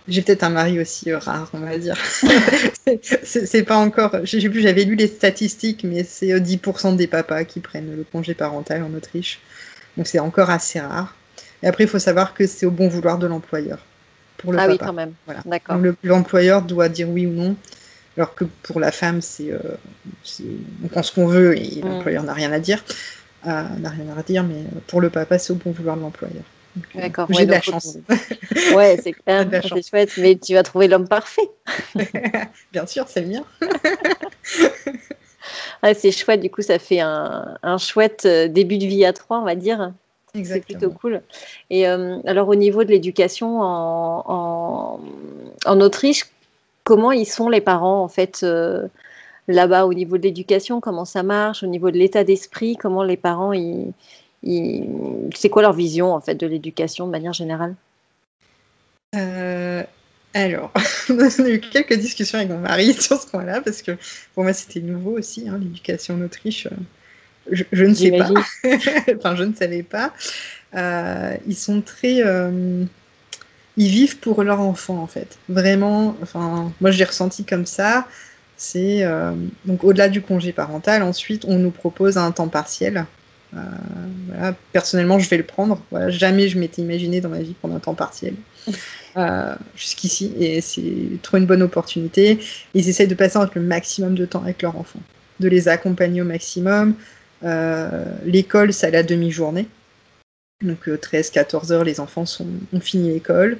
J'ai 0.08 0.22
peut-être 0.22 0.44
un 0.44 0.50
mari 0.50 0.80
aussi 0.80 1.12
euh, 1.12 1.20
rare, 1.20 1.50
on 1.54 1.60
va 1.60 1.78
dire. 1.78 1.98
c'est 3.24 3.64
pas 3.64 3.76
encore. 3.76 4.16
J'avais 4.24 4.86
lu 4.86 4.96
les 4.96 5.08
statistiques, 5.08 5.84
mais 5.84 6.04
c'est 6.04 6.28
10% 6.28 6.94
euh, 6.94 6.96
des 6.96 7.08
papas 7.08 7.44
qui 7.44 7.60
prennent 7.60 7.96
le 7.96 8.04
congé 8.04 8.34
parental 8.34 8.84
en 8.84 8.94
Autriche. 8.94 9.40
Donc 9.98 10.08
c'est 10.08 10.20
encore 10.20 10.50
assez 10.50 10.80
rare. 10.80 11.16
Et 11.64 11.68
après, 11.68 11.84
il 11.84 11.90
faut 11.90 12.00
savoir 12.00 12.34
que 12.34 12.48
c'est 12.48 12.66
au 12.66 12.72
bon 12.72 12.88
vouloir 12.88 13.18
de 13.18 13.28
l'employeur. 13.28 13.80
Pour 14.38 14.54
le 14.54 14.60
ah 14.60 14.68
oui, 14.68 14.78
quand 14.78 14.94
même. 14.94 15.14
Voilà. 15.26 15.42
D'accord. 15.46 15.78
L'employeur 16.04 16.62
doit 16.64 16.90
dire 16.90 17.10
oui 17.10 17.26
ou 17.28 17.32
non. 17.32 17.56
Alors 18.18 18.36
que 18.36 18.46
pour 18.64 18.80
la 18.80 18.92
femme, 18.92 19.22
c'est. 19.22 19.52
Euh, 19.52 19.60
on 20.84 20.88
pense 20.88 21.12
qu'on 21.12 21.28
veut 21.28 21.58
et 21.58 21.82
mm. 21.82 21.88
l'employeur 21.88 22.24
n'a 22.24 22.34
rien 22.34 22.52
à 22.52 22.60
dire. 22.60 22.84
n'a 23.46 23.90
rien 23.90 24.18
à 24.18 24.24
dire, 24.24 24.44
mais 24.44 24.64
pour 24.88 25.02
le 25.02 25.10
papa, 25.10 25.38
c'est 25.38 25.54
au 25.54 25.56
bon 25.56 25.72
vouloir 25.72 25.96
de 25.96 26.02
l'employeur. 26.02 26.44
D'accord. 26.96 27.28
J'ai 27.38 27.46
de 27.46 27.52
la 27.52 27.62
chance. 27.62 27.98
ouais, 28.76 28.98
c'est 29.02 29.14
clair, 29.14 29.48
c'est 29.64 29.88
chouette, 29.88 30.12
mais 30.18 30.36
tu 30.36 30.54
vas 30.54 30.64
trouver 30.64 30.88
l'homme 30.88 31.08
parfait. 31.08 31.50
Bien 32.72 32.86
sûr, 32.86 33.08
c'est 33.08 33.22
le 33.22 33.28
mien. 33.28 33.44
c'est 35.94 36.12
chouette, 36.12 36.42
du 36.42 36.50
coup, 36.50 36.62
ça 36.62 36.80
fait 36.80 37.00
un, 37.00 37.58
un, 37.64 37.78
chouette 37.78 38.24
euh, 38.26 38.48
début 38.48 38.78
de 38.78 38.86
vie 38.86 39.06
à 39.06 39.14
trois, 39.14 39.40
on 39.40 39.46
va 39.46 39.56
dire. 39.56 39.94
C'est 40.34 40.62
plutôt 40.64 40.92
cool. 40.92 41.22
Et 41.70 41.88
euh, 41.88 42.20
alors, 42.26 42.48
au 42.48 42.56
niveau 42.56 42.84
de 42.84 42.90
l'éducation 42.90 43.62
en, 43.62 44.24
en, 44.28 45.00
en, 45.66 45.82
Autriche, 45.82 46.26
comment 46.84 47.12
ils 47.12 47.26
sont 47.26 47.50
les 47.50 47.62
parents, 47.62 48.02
en 48.02 48.08
fait, 48.08 48.42
euh, 48.44 48.88
là-bas, 49.48 49.86
au 49.86 49.94
niveau 49.94 50.18
de 50.18 50.24
l'éducation? 50.24 50.80
Comment 50.80 51.06
ça 51.06 51.24
marche? 51.24 51.64
Au 51.64 51.68
niveau 51.68 51.92
de 51.92 51.98
l'état 51.98 52.24
d'esprit, 52.24 52.78
comment 52.78 53.04
les 53.04 53.18
parents, 53.18 53.52
ils 53.52 53.94
c'est 55.36 55.50
quoi 55.50 55.62
leur 55.62 55.74
vision 55.74 56.14
en 56.14 56.22
fait 56.22 56.36
de 56.36 56.48
l'éducation 56.48 57.06
de 57.06 57.12
manière 57.12 57.34
générale? 57.34 57.76
Euh, 59.16 59.84
Alors, 60.34 60.72
on 61.10 61.20
a 61.20 61.50
eu 61.50 61.60
quelques 61.60 61.94
discussions 61.94 62.40
avec 62.40 62.50
mon 62.50 62.60
mari 62.60 62.94
sur 63.00 63.22
ce 63.22 63.28
point-là 63.28 63.62
parce 63.62 63.82
que 63.82 63.98
pour 64.34 64.44
moi 64.44 64.54
c'était 64.54 64.80
nouveau 64.80 65.18
aussi 65.18 65.48
hein, 65.48 65.60
l'éducation 65.60 66.16
en 66.16 66.22
Autriche. 66.22 66.68
Euh, 67.52 67.64
je, 67.72 67.86
ne 67.86 67.94
sais 67.94 68.12
pas. 68.12 68.30
enfin, 69.18 69.36
je 69.36 69.44
ne 69.44 69.54
savais 69.54 69.84
pas. 69.84 70.14
Euh, 70.76 71.36
ils 71.48 71.56
sont 71.56 71.82
très 71.82 72.22
ils 73.78 73.88
vivent 73.88 74.18
pour 74.18 74.44
leur 74.44 74.60
enfant 74.60 74.98
en 74.98 75.08
fait. 75.08 75.38
Vraiment, 75.48 76.16
enfin, 76.22 76.72
moi 76.82 76.92
j'ai 76.92 77.04
ressenti 77.04 77.46
comme 77.46 77.66
ça. 77.66 78.08
C'est 78.58 79.04
donc 79.66 79.84
au-delà 79.84 80.08
du 80.10 80.22
congé 80.22 80.52
parental, 80.52 81.02
ensuite 81.04 81.46
on 81.46 81.58
nous 81.58 81.72
propose 81.72 82.18
un 82.18 82.32
temps 82.32 82.50
partiel 82.50 83.06
euh, 83.56 84.52
personnellement, 84.72 85.20
je 85.20 85.30
vais 85.30 85.38
le 85.38 85.44
prendre. 85.44 85.82
jamais 86.08 86.48
je 86.48 86.58
m'étais 86.58 86.82
imaginé 86.82 87.22
dans 87.22 87.30
ma 87.30 87.40
vie 87.40 87.54
prendre 87.54 87.76
un 87.76 87.80
temps 87.80 87.96
partiel. 87.96 88.36
Euh, 89.18 89.56
jusqu'ici, 89.76 90.32
et 90.40 90.62
c'est 90.62 91.22
trop 91.22 91.36
une 91.36 91.46
bonne 91.46 91.64
opportunité. 91.64 92.40
Ils 92.74 92.88
essayent 92.88 93.10
de 93.10 93.14
passer 93.14 93.38
le 93.54 93.60
maximum 93.60 94.16
de 94.16 94.26
temps 94.26 94.42
avec 94.42 94.62
leurs 94.62 94.78
enfants, 94.78 95.02
de 95.42 95.50
les 95.50 95.68
accompagner 95.68 96.22
au 96.22 96.24
maximum. 96.24 96.96
Euh, 97.44 98.06
l'école, 98.26 98.74
c'est 98.74 98.88
à 98.88 98.92
la 98.92 99.04
demi-journée. 99.04 99.68
Donc 100.62 100.88
13-14 100.88 101.72
heures, 101.72 101.84
les 101.84 102.00
enfants 102.00 102.26
ont 102.74 102.80
fini 102.80 103.14
l'école. 103.14 103.58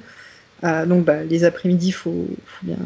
donc 0.62 1.04
bah, 1.04 1.24
les 1.24 1.44
après-midi, 1.44 1.88
il 1.88 1.92
faut, 1.92 2.28
bien 2.62 2.76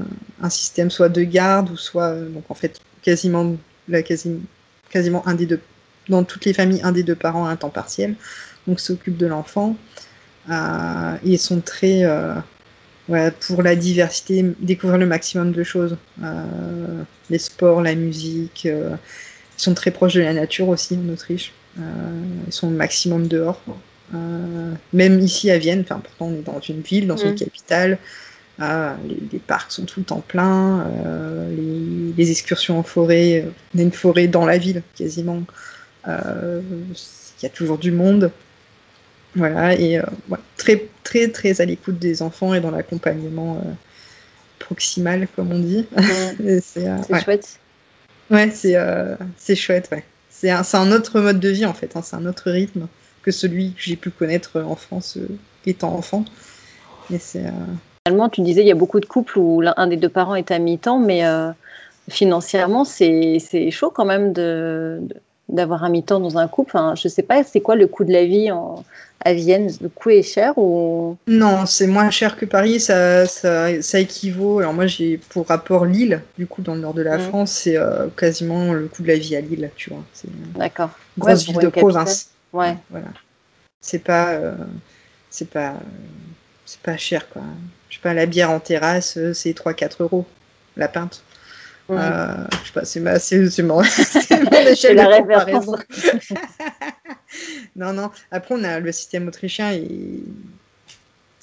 un 0.40 0.50
système 0.50 0.90
soit 0.90 1.10
de 1.10 1.22
garde 1.22 1.70
ou 1.70 1.76
soit, 1.76 2.14
donc 2.14 2.44
en 2.50 2.54
fait, 2.54 2.80
quasiment, 3.02 3.56
la, 3.88 4.02
quasi, 4.02 4.40
quasiment 4.88 5.26
un 5.28 5.34
des 5.34 5.46
deux 5.46 5.60
dans 6.08 6.24
toutes 6.24 6.44
les 6.44 6.54
familles, 6.54 6.80
un 6.82 6.92
des 6.92 7.02
deux 7.02 7.16
parents 7.16 7.46
a 7.46 7.50
un 7.50 7.56
temps 7.56 7.68
partiel, 7.68 8.14
donc 8.66 8.80
s'occupe 8.80 9.16
de 9.16 9.26
l'enfant. 9.26 9.76
ils 10.48 11.38
sont 11.38 11.60
très 11.60 12.04
pour 13.46 13.62
la 13.62 13.76
diversité, 13.76 14.44
découvrir 14.60 14.98
le 14.98 15.06
maximum 15.06 15.52
de 15.52 15.62
choses. 15.62 15.98
les 17.28 17.38
sports, 17.38 17.82
la 17.82 17.94
musique. 17.94 18.66
Ils 19.58 19.62
sont 19.62 19.74
très 19.74 19.90
proches 19.90 20.14
de 20.14 20.20
la 20.20 20.32
nature 20.32 20.68
aussi 20.68 20.96
en 20.96 21.12
Autriche. 21.12 21.52
ils 21.78 22.52
sont 22.52 22.68
au 22.68 22.70
maximum 22.70 23.28
dehors. 23.28 23.60
même 24.92 25.20
ici 25.20 25.50
à 25.50 25.58
Vienne, 25.58 25.82
enfin 25.82 26.00
pourtant 26.02 26.26
on 26.26 26.38
est 26.38 26.42
dans 26.42 26.60
une 26.60 26.80
ville, 26.80 27.06
dans 27.06 27.16
une 27.16 27.32
mm. 27.32 27.36
capitale, 27.36 27.98
ah, 28.58 28.96
les, 29.32 29.38
parcs 29.38 29.70
sont 29.70 29.84
tout 29.84 30.00
le 30.00 30.06
temps 30.06 30.22
pleins, 30.26 30.86
euh, 31.04 31.54
les, 32.16 32.30
excursions 32.30 32.78
en 32.78 32.82
forêt, 32.82 33.42
euh, 33.44 33.50
on 33.74 33.78
a 33.80 33.82
une 33.82 33.92
forêt 33.92 34.28
dans 34.28 34.46
la 34.46 34.56
ville 34.56 34.82
quasiment. 34.94 35.42
Euh, 36.08 36.62
il 37.38 37.42
y 37.42 37.46
a 37.46 37.50
toujours 37.50 37.76
du 37.76 37.92
monde. 37.92 38.30
Voilà, 39.34 39.74
et 39.74 40.00
très, 40.56 40.88
très, 41.04 41.28
très 41.28 41.60
à 41.60 41.66
l'écoute 41.66 41.98
des 41.98 42.22
enfants 42.22 42.54
et 42.54 42.60
dans 42.60 42.70
l'accompagnement 42.70 43.62
proximal, 44.58 45.28
comme 45.36 45.52
on 45.52 45.58
dit. 45.58 45.86
c'est 46.62 46.88
chouette. 47.22 47.58
Ouais, 48.30 48.50
c'est 48.50 49.56
chouette, 49.56 49.88
ouais. 49.92 50.04
C'est 50.30 50.50
un, 50.50 50.62
un, 50.74 50.92
autre 50.92 51.20
mode 51.20 51.40
de 51.40 51.48
vie 51.48 51.64
en 51.64 51.72
fait, 51.72 51.96
hein. 51.96 52.02
c'est 52.02 52.16
un 52.16 52.26
autre 52.26 52.50
rythme 52.50 52.88
que 53.22 53.30
celui 53.30 53.72
que 53.72 53.80
j'ai 53.80 53.96
pu 53.96 54.10
connaître 54.10 54.60
en 54.60 54.76
France 54.76 55.18
étant 55.64 55.94
enfant. 55.94 56.24
Et 57.10 57.18
c'est 57.18 57.44
Finalement, 58.06 58.28
tu 58.28 58.40
disais 58.42 58.60
il 58.60 58.68
y 58.68 58.72
a 58.72 58.76
beaucoup 58.76 59.00
de 59.00 59.06
couples 59.06 59.36
où 59.36 59.60
l'un 59.60 59.86
des 59.88 59.96
deux 59.96 60.08
parents 60.08 60.36
est 60.36 60.52
à 60.52 60.60
mi-temps, 60.60 61.00
mais 61.00 61.26
euh, 61.26 61.50
financièrement, 62.08 62.84
c'est 62.84 63.40
chaud 63.72 63.90
quand 63.90 64.04
même 64.04 64.32
de, 64.32 65.00
d'avoir 65.48 65.84
un 65.84 65.90
mi-temps 65.90 66.20
dans 66.20 66.38
un 66.38 66.48
couple. 66.48 66.70
Enfin, 66.74 66.94
je 66.96 67.08
sais 67.08 67.22
pas, 67.22 67.44
c'est 67.44 67.60
quoi 67.60 67.76
le 67.76 67.86
coût 67.86 68.04
de 68.04 68.12
la 68.12 68.24
vie 68.24 68.50
en, 68.50 68.84
à 69.24 69.32
Vienne? 69.32 69.70
Le 69.80 69.88
coût 69.88 70.10
est 70.10 70.22
cher 70.22 70.56
ou? 70.58 71.16
Non, 71.26 71.66
c'est 71.66 71.86
moins 71.86 72.10
cher 72.10 72.36
que 72.36 72.44
Paris. 72.44 72.80
Ça, 72.80 73.26
ça, 73.26 73.98
équivaut. 73.98 74.58
Alors 74.58 74.72
moi, 74.72 74.86
j'ai 74.86 75.18
pour 75.18 75.46
rapport 75.46 75.84
Lille, 75.84 76.22
du 76.36 76.46
coup, 76.46 76.62
dans 76.62 76.74
le 76.74 76.80
nord 76.80 76.94
de 76.94 77.02
la 77.02 77.18
mmh. 77.18 77.22
France, 77.22 77.52
c'est 77.52 77.76
euh, 77.76 78.08
quasiment 78.16 78.72
le 78.72 78.88
coût 78.88 79.02
de 79.02 79.08
la 79.08 79.16
vie 79.16 79.36
à 79.36 79.40
Lille, 79.40 79.70
tu 79.76 79.90
vois. 79.90 80.02
D'accord. 80.56 80.90
Grosse 81.18 81.44
ville 81.44 81.58
de 81.58 81.68
province. 81.68 82.30
Ouais. 82.52 82.76
Voilà. 82.90 83.08
C'est 83.80 84.00
pas, 84.00 84.30
euh, 84.30 84.54
c'est 85.30 85.48
pas, 85.48 85.74
c'est 86.64 86.80
pas 86.80 86.96
cher 86.96 87.28
quoi 87.28 87.42
je 87.96 87.96
sais 87.96 88.02
pas, 88.02 88.14
la 88.14 88.26
bière 88.26 88.50
en 88.50 88.60
terrasse, 88.60 89.16
euh, 89.16 89.32
c'est 89.32 89.52
3-4 89.52 90.02
euros 90.02 90.26
la 90.76 90.88
pinte. 90.88 91.22
Euh, 91.88 92.34
je 92.50 92.66
sais 92.66 92.72
pas, 92.74 92.84
c'est 92.84 93.00
ma, 93.00 93.18
c'est, 93.18 93.48
c'est 93.48 93.62
mon, 94.64 94.70
échelle 94.70 94.96
de 94.96 95.20
comparaison. 95.20 95.76
non, 97.76 97.92
non. 97.92 98.10
Après, 98.30 98.54
on 98.54 98.64
a 98.64 98.80
le 98.80 98.92
système 98.92 99.28
autrichien 99.28 99.72
et 99.72 100.20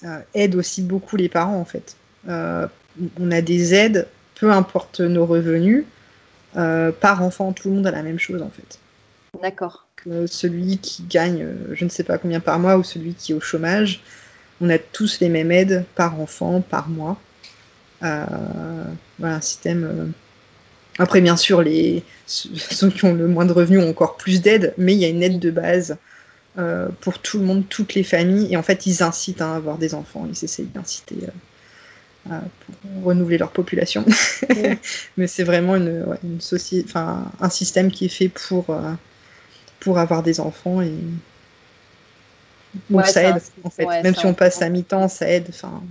euh, 0.04 0.20
aide 0.34 0.56
aussi 0.56 0.82
beaucoup 0.82 1.16
les 1.16 1.30
parents 1.30 1.60
en 1.60 1.66
fait. 1.66 1.96
on 2.28 3.32
a 3.32 3.42
des 3.42 3.74
aides, 3.74 4.08
peu 4.36 4.52
importe 4.52 5.00
nos 5.00 5.26
revenus, 5.26 5.86
par 6.54 7.24
enfant, 7.24 7.54
tout 7.54 7.70
le 7.70 7.76
monde 7.76 7.88
a 7.88 7.92
la 7.92 8.04
même 8.04 8.20
chose 8.20 8.42
en 8.42 8.50
fait. 8.50 8.80
D'accord. 9.42 9.88
Celui 10.28 10.78
qui 10.78 11.04
gagne, 11.04 11.48
je 11.72 11.86
ne 11.86 11.90
sais 11.90 12.04
pas 12.04 12.18
combien 12.18 12.40
par 12.40 12.60
mois, 12.60 12.78
ou 12.78 12.84
celui 12.84 13.14
qui 13.14 13.32
est 13.32 13.36
au 13.36 13.40
chômage, 13.40 14.02
on 14.62 14.70
a 14.70 14.78
tous 14.78 15.20
les 15.20 15.30
mêmes 15.30 15.52
aides 15.52 15.86
par 15.96 16.20
enfant, 16.20 16.62
par 16.62 16.88
mois. 16.90 17.20
Euh, 18.04 18.26
voilà, 19.20 19.36
un 19.36 19.42
système. 19.42 20.14
Euh, 21.00 21.04
après, 21.04 21.22
bien 21.22 21.38
sûr, 21.38 21.62
les, 21.62 22.04
ceux 22.26 22.90
qui 22.90 23.06
ont 23.06 23.14
le 23.14 23.28
moins 23.28 23.46
de 23.46 23.54
revenus 23.54 23.82
ont 23.82 23.90
encore 23.90 24.18
plus 24.18 24.42
d'aides, 24.42 24.74
mais 24.78 24.94
il 24.94 25.00
y 25.00 25.06
a 25.06 25.10
une 25.10 25.24
aide 25.24 25.40
de 25.40 25.52
base 25.52 25.98
euh, 26.58 26.90
pour 27.02 27.20
tout 27.20 27.40
le 27.40 27.46
monde, 27.46 27.64
toutes 27.70 27.94
les 27.94 28.04
familles. 28.04 28.54
Et 28.54 28.58
en 28.58 28.64
fait, 28.64 28.86
ils 28.86 29.04
incitent 29.04 29.42
à 29.42 29.56
avoir 29.56 29.78
des 29.78 29.94
enfants. 29.94 30.28
Ils 30.30 30.44
essayent 30.44 30.66
d'inciter 30.66 31.16
pour 32.26 33.04
renouveler 33.04 33.38
leur 33.38 33.52
population. 33.52 34.06
mais 35.18 35.28
c'est 35.28 35.44
vraiment 35.44 35.76
une, 35.76 36.06
une 36.24 36.40
société, 36.42 36.88
enfin, 36.90 37.32
un 37.42 37.50
système 37.50 37.92
qui 37.92 38.06
est 38.06 38.10
fait 38.10 38.30
pour, 38.30 38.68
pour 39.80 40.00
avoir 40.00 40.24
des 40.24 40.40
enfants 40.40 40.82
et 40.82 40.94
donc 42.90 43.06
ça 43.06 43.24
aide, 43.24 43.42
en 43.64 43.70
fait. 43.70 43.86
Même 43.86 44.16
si 44.16 44.26
on 44.26 44.34
passe 44.34 44.62
à 44.62 44.70
mi-temps, 44.70 45.08
ça 45.08 45.30
aide. 45.30 45.48
Enfin... 45.50 45.82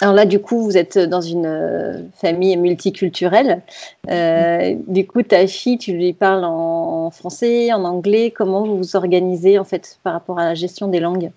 Alors 0.00 0.14
là, 0.14 0.26
du 0.26 0.40
coup, 0.40 0.62
vous 0.62 0.76
êtes 0.76 0.98
dans 0.98 1.20
une 1.20 1.46
euh, 1.46 2.02
famille 2.20 2.56
multiculturelle. 2.56 3.62
Euh, 4.10 4.74
du 4.88 5.06
coup, 5.06 5.22
ta 5.22 5.46
fille, 5.46 5.78
tu 5.78 5.92
lui 5.92 6.12
parles 6.12 6.44
en 6.44 7.10
français, 7.10 7.72
en 7.72 7.84
anglais. 7.84 8.32
Comment 8.34 8.66
vous 8.66 8.78
vous 8.78 8.96
organisez 8.96 9.58
en 9.58 9.64
fait 9.64 9.98
par 10.02 10.14
rapport 10.14 10.38
à 10.38 10.44
la 10.44 10.54
gestion 10.54 10.88
des 10.88 11.00
langues? 11.00 11.30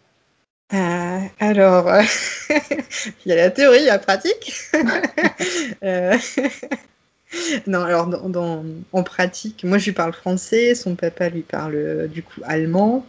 Euh, 0.73 1.19
Alors, 1.39 1.87
il 2.49 3.29
y 3.29 3.31
a 3.31 3.35
la 3.35 3.51
théorie, 3.51 3.81
il 3.81 3.85
y 3.85 3.89
a 3.89 3.93
la 3.93 3.99
pratique. 3.99 4.53
non, 7.67 7.81
alors 7.81 8.07
dans, 8.07 8.63
en 8.91 9.03
pratique, 9.03 9.63
moi 9.65 9.77
je 9.77 9.85
lui 9.85 9.91
parle 9.91 10.13
français, 10.13 10.75
son 10.75 10.95
papa 10.95 11.29
lui 11.29 11.41
parle 11.41 12.07
du 12.07 12.23
coup 12.23 12.41
allemand. 12.45 13.05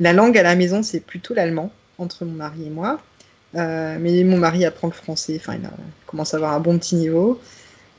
La 0.00 0.12
langue 0.12 0.38
à 0.38 0.42
la 0.42 0.56
maison, 0.56 0.82
c'est 0.82 1.00
plutôt 1.00 1.34
l'allemand, 1.34 1.70
entre 1.98 2.24
mon 2.24 2.32
mari 2.32 2.66
et 2.66 2.70
moi. 2.70 3.00
Euh, 3.56 3.96
mais 4.00 4.22
mon 4.24 4.36
mari 4.36 4.64
apprend 4.64 4.88
le 4.88 4.92
français, 4.92 5.36
enfin, 5.40 5.54
il, 5.54 5.68
commence 6.06 6.34
à 6.34 6.36
avoir 6.36 6.52
un 6.52 6.60
bon 6.60 6.78
petit 6.78 6.96
niveau. 6.96 7.40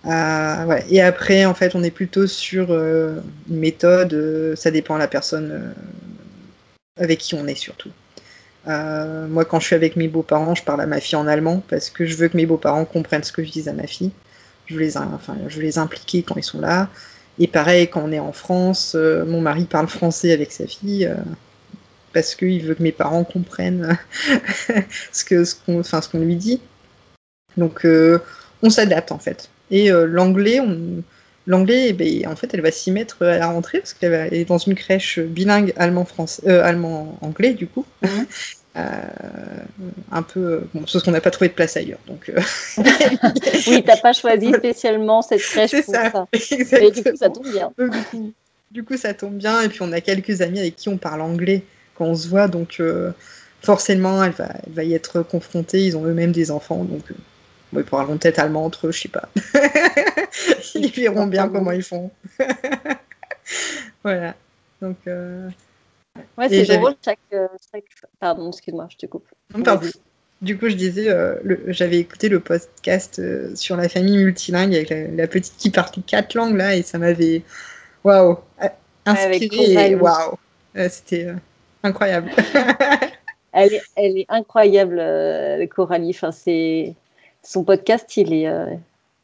Euh, 0.05 0.79
Et 0.89 1.01
après, 1.01 1.45
en 1.45 1.53
fait, 1.53 1.75
on 1.75 1.83
est 1.83 1.91
plutôt 1.91 2.27
sur 2.27 2.67
euh, 2.69 3.19
une 3.49 3.57
méthode, 3.57 4.55
ça 4.55 4.71
dépend 4.71 4.95
de 4.95 4.99
la 4.99 5.07
personne 5.07 5.73
avec 6.97 7.19
qui 7.19 7.35
on 7.35 7.47
est 7.47 7.55
surtout. 7.55 7.91
moi, 8.65 9.45
quand 9.45 9.59
je 9.59 9.65
suis 9.67 9.75
avec 9.75 9.95
mes 9.95 10.07
beaux-parents, 10.07 10.55
je 10.55 10.63
parle 10.63 10.81
à 10.81 10.85
ma 10.85 10.99
fille 10.99 11.15
en 11.15 11.27
allemand 11.27 11.63
parce 11.69 11.89
que 11.89 12.05
je 12.05 12.15
veux 12.15 12.27
que 12.27 12.37
mes 12.37 12.45
beaux-parents 12.45 12.85
comprennent 12.85 13.23
ce 13.23 13.31
que 13.31 13.43
je 13.43 13.51
dis 13.51 13.69
à 13.69 13.73
ma 13.73 13.87
fille. 13.87 14.11
Je 14.67 14.75
veux 14.75 14.81
les, 14.81 14.97
enfin, 14.97 15.37
je 15.47 15.55
veux 15.57 15.63
les 15.63 15.77
impliquer 15.77 16.23
quand 16.23 16.35
ils 16.37 16.43
sont 16.43 16.61
là. 16.61 16.89
Et 17.39 17.47
pareil, 17.47 17.87
quand 17.87 18.01
on 18.03 18.11
est 18.11 18.19
en 18.19 18.33
France, 18.33 18.95
mon 18.95 19.41
mari 19.41 19.65
parle 19.65 19.87
français 19.87 20.31
avec 20.31 20.51
sa 20.51 20.67
fille 20.67 21.09
parce 22.13 22.35
qu'il 22.35 22.63
veut 22.63 22.75
que 22.75 22.83
mes 22.83 22.91
parents 22.91 23.23
comprennent 23.23 23.97
ce 25.11 25.23
qu'on 25.25 25.83
ce 25.83 26.09
qu'on 26.09 26.19
lui 26.19 26.35
dit. 26.35 26.61
Donc 27.57 27.85
euh, 27.85 28.19
on 28.61 28.69
s'adapte 28.69 29.11
en 29.11 29.19
fait. 29.19 29.49
Et 29.71 29.91
euh, 29.91 30.05
l'anglais, 30.05 30.59
on... 30.59 31.03
l'anglais, 31.45 31.87
eh 31.89 31.93
ben, 31.93 32.27
en 32.27 32.35
fait, 32.35 32.53
elle 32.53 32.61
va 32.61 32.71
s'y 32.71 32.91
mettre 32.91 33.25
à 33.25 33.37
la 33.37 33.47
rentrée 33.47 33.79
parce 33.79 33.93
qu'elle 33.93 34.33
est 34.33 34.45
dans 34.45 34.57
une 34.57 34.75
crèche 34.75 35.19
bilingue 35.19 35.73
allemand-français, 35.75 36.43
euh, 36.47 36.63
allemand-anglais 36.63 37.53
du 37.53 37.67
coup. 37.67 37.85
Mhm. 38.01 38.25
un 40.11 40.21
peu, 40.21 40.67
bon, 40.75 40.85
sauf 40.85 41.01
qu'on 41.01 41.09
n'a 41.09 41.19
pas 41.19 41.31
trouvé 41.31 41.47
de 41.47 41.55
place 41.55 41.75
ailleurs. 41.77 41.97
Donc, 42.05 42.31
oui, 43.67 43.83
t'as 43.83 43.97
pas 43.97 44.13
choisi 44.13 44.53
spécialement 44.53 45.23
cette 45.23 45.41
crèche 45.41 45.81
pour 45.83 45.95
ça. 45.95 46.11
ça. 46.11 46.27
Et 46.79 46.91
du 46.91 47.01
coup, 47.01 47.15
ça 47.15 47.29
tombe 47.31 47.51
bien. 47.51 47.71
Du 47.75 48.03
coup, 48.03 48.33
du 48.69 48.83
coup, 48.83 48.95
ça 48.95 49.15
tombe 49.15 49.33
bien. 49.33 49.61
Et 49.61 49.69
puis, 49.69 49.79
on 49.81 49.91
a 49.93 49.99
quelques 49.99 50.41
amis 50.41 50.59
avec 50.59 50.75
qui 50.75 50.89
on 50.89 50.97
parle 50.97 51.21
anglais 51.21 51.63
quand 51.97 52.05
on 52.05 52.15
se 52.15 52.27
voit. 52.27 52.47
Donc, 52.47 52.77
euh, 52.79 53.11
forcément, 53.61 54.23
elle 54.23 54.31
va, 54.31 54.49
elle 54.65 54.73
va 54.73 54.83
y 54.83 54.93
être 54.93 55.21
confrontée. 55.21 55.85
Ils 55.85 55.97
ont 55.97 56.05
eux-mêmes 56.05 56.31
des 56.31 56.51
enfants. 56.51 56.83
Donc, 56.83 57.11
euh, 57.11 57.15
ils 57.79 57.83
parleront 57.83 58.17
peut-être 58.17 58.39
allemand 58.39 58.65
entre 58.65 58.87
eux, 58.87 58.91
je 58.91 59.01
sais 59.01 59.09
pas. 59.09 59.29
ils 60.75 60.91
verront 60.91 61.27
bien 61.27 61.49
comment 61.49 61.71
ils 61.71 61.83
font. 61.83 62.11
voilà. 64.03 64.35
Donc. 64.81 64.97
Euh, 65.07 65.49
ouais, 66.37 66.49
c'est 66.49 66.77
drôle. 66.77 66.95
Chaque, 67.03 67.19
Pardon, 68.19 68.49
excuse-moi, 68.49 68.87
je 68.89 68.97
te 68.97 69.05
coupe. 69.05 69.27
Du 70.39 70.55
coup, 70.55 70.69
je 70.69 70.75
disais, 70.75 71.09
j'avais 71.65 71.97
écouté 71.97 72.29
le 72.29 72.39
podcast 72.39 73.19
sur 73.55 73.75
la 73.75 73.89
famille 73.89 74.17
multilingue 74.17 74.75
avec 74.75 74.91
la, 74.91 75.25
petite 75.25 75.57
qui 75.57 75.71
parle 75.71 75.89
quatre 76.05 76.35
langues 76.35 76.55
là, 76.55 76.75
et 76.75 76.83
ça 76.83 76.99
m'avait, 76.99 77.41
waouh, 78.03 78.37
inspiré. 79.07 79.95
Waouh, 79.95 80.37
c'était 80.89 81.33
incroyable. 81.87 82.31
elle, 83.53 83.73
est, 83.73 83.81
elle 83.95 84.17
est 84.17 84.25
incroyable, 84.29 84.97
euh, 84.99 85.65
Coralie. 85.67 86.11
Enfin, 86.11 86.31
c'est 86.31 86.93
son 87.43 87.63
podcast, 87.63 88.15
il 88.17 88.33
est, 88.33 88.47
euh, 88.47 88.65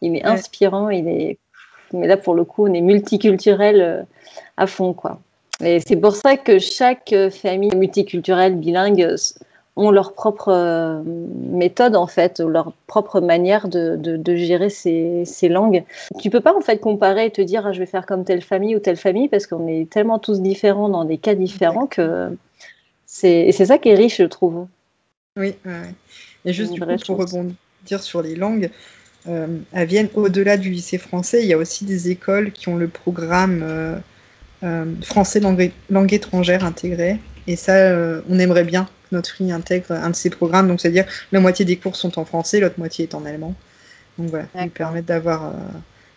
il 0.01 0.15
est 0.15 0.25
inspirant. 0.25 0.89
Il 0.89 1.07
est, 1.07 1.37
mais 1.93 2.07
là 2.07 2.17
pour 2.17 2.33
le 2.33 2.43
coup, 2.43 2.67
on 2.67 2.73
est 2.73 2.81
multiculturel 2.81 3.81
euh, 3.81 4.01
à 4.57 4.67
fond, 4.67 4.93
quoi. 4.93 5.19
Et 5.63 5.79
c'est 5.79 5.95
pour 5.95 6.15
ça 6.15 6.35
que 6.35 6.57
chaque 6.59 7.13
famille 7.29 7.73
multiculturelle 7.75 8.55
bilingue 8.55 9.15
ont 9.75 9.91
leur 9.91 10.13
propre 10.13 11.03
méthode 11.05 11.95
en 11.95 12.07
fait, 12.07 12.39
leur 12.39 12.73
propre 12.87 13.21
manière 13.21 13.67
de, 13.67 13.95
de, 13.95 14.35
gérer 14.35 14.69
ces, 14.69 15.23
ces, 15.25 15.49
langues. 15.49 15.83
Tu 16.19 16.29
peux 16.29 16.41
pas 16.41 16.55
en 16.55 16.61
fait 16.61 16.79
comparer 16.79 17.27
et 17.27 17.31
te 17.31 17.41
dire 17.41 17.65
ah, 17.67 17.71
je 17.71 17.79
vais 17.79 17.85
faire 17.85 18.05
comme 18.05 18.25
telle 18.25 18.41
famille 18.41 18.75
ou 18.75 18.79
telle 18.79 18.97
famille 18.97 19.29
parce 19.29 19.47
qu'on 19.47 19.67
est 19.67 19.89
tellement 19.89 20.19
tous 20.19 20.41
différents 20.41 20.89
dans 20.89 21.05
des 21.05 21.17
cas 21.17 21.35
différents 21.35 21.87
que 21.87 22.35
c'est 23.15 23.65
ça 23.65 23.77
qui 23.77 23.89
est 23.89 23.95
riche, 23.95 24.17
je 24.17 24.23
trouve. 24.23 24.67
Oui, 25.37 25.55
et 26.45 26.53
juste 26.53 26.73
du 26.73 26.79
coup, 26.79 26.87
pour 27.05 27.17
rebondir 27.17 28.01
sur 28.01 28.21
les 28.21 28.35
langues, 28.35 28.69
euh, 29.27 29.47
à 29.71 29.85
Vienne, 29.85 30.09
au-delà 30.15 30.57
du 30.57 30.69
lycée 30.69 30.97
français, 30.97 31.43
il 31.43 31.47
y 31.47 31.53
a 31.53 31.57
aussi 31.57 31.85
des 31.85 32.09
écoles 32.09 32.51
qui 32.51 32.67
ont 32.67 32.75
le 32.75 32.89
programme 32.89 33.61
euh, 33.63 33.97
euh, 34.63 34.85
français 35.01 35.39
langue, 35.39 35.71
langue, 35.89 36.13
étrangère 36.13 36.65
intégré. 36.65 37.19
Et 37.47 37.55
ça, 37.55 37.73
on 38.29 38.39
aimerait 38.39 38.63
bien 38.63 38.87
notre 39.11 39.29
fille 39.29 39.51
intègre 39.51 39.91
un 39.91 40.09
de 40.09 40.15
ces 40.15 40.29
programmes. 40.29 40.67
Donc, 40.67 40.81
c'est-à-dire 40.81 41.05
la 41.31 41.39
moitié 41.39 41.65
des 41.65 41.77
cours 41.77 41.95
sont 41.95 42.19
en 42.19 42.25
français, 42.25 42.59
l'autre 42.59 42.79
moitié 42.79 43.03
est 43.03 43.15
en 43.15 43.25
allemand. 43.25 43.55
Donc 44.17 44.29
voilà, 44.29 44.47
ils 44.61 44.69
permettent 44.69 45.05
d'avoir. 45.05 45.47
Euh, 45.47 45.51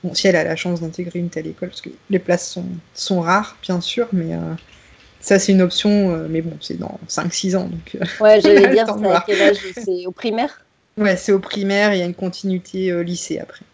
bon, 0.04 0.14
si 0.14 0.28
elle 0.28 0.36
a 0.36 0.44
la 0.44 0.56
chance 0.56 0.80
d'intégrer 0.80 1.18
une 1.18 1.30
telle 1.30 1.46
école, 1.46 1.68
parce 1.68 1.80
que 1.80 1.90
les 2.10 2.18
places 2.18 2.48
sont, 2.50 2.66
sont 2.94 3.20
rares, 3.20 3.56
bien 3.62 3.80
sûr, 3.80 4.08
mais 4.12 4.34
euh, 4.34 4.54
ça, 5.26 5.38
c'est 5.38 5.52
une 5.52 5.62
option. 5.62 6.26
mais 6.28 6.40
bon, 6.40 6.56
c'est 6.60 6.78
dans 6.78 6.98
5-6 7.08 7.56
ans. 7.56 7.64
Donc, 7.64 7.96
ouais, 8.20 8.40
j'allais 8.42 8.68
dire, 8.68 8.86
c'est 8.86 9.10
à 9.10 9.24
quel 9.26 9.42
âge 9.42 9.58
C'est? 9.74 10.06
Au 10.06 10.12
primaire? 10.12 10.64
Ouais, 10.96 11.16
c'est 11.16 11.32
au 11.32 11.38
primaire, 11.38 11.94
il 11.94 11.98
y 11.98 12.02
a 12.02 12.06
une 12.06 12.14
continuité 12.14 13.02
lycée 13.04 13.38
après. 13.38 13.64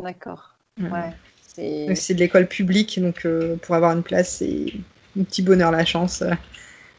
D'accord. 0.00 0.54
Ouais. 0.80 1.94
C'est 1.94 2.14
de 2.14 2.18
l'école 2.18 2.48
publique, 2.48 3.00
donc 3.00 3.26
pour 3.62 3.74
avoir 3.74 3.92
une 3.92 4.02
place, 4.02 4.36
c'est 4.38 4.72
un 5.18 5.24
petit 5.24 5.42
bonheur, 5.42 5.70
la 5.70 5.84
chance. 5.84 6.22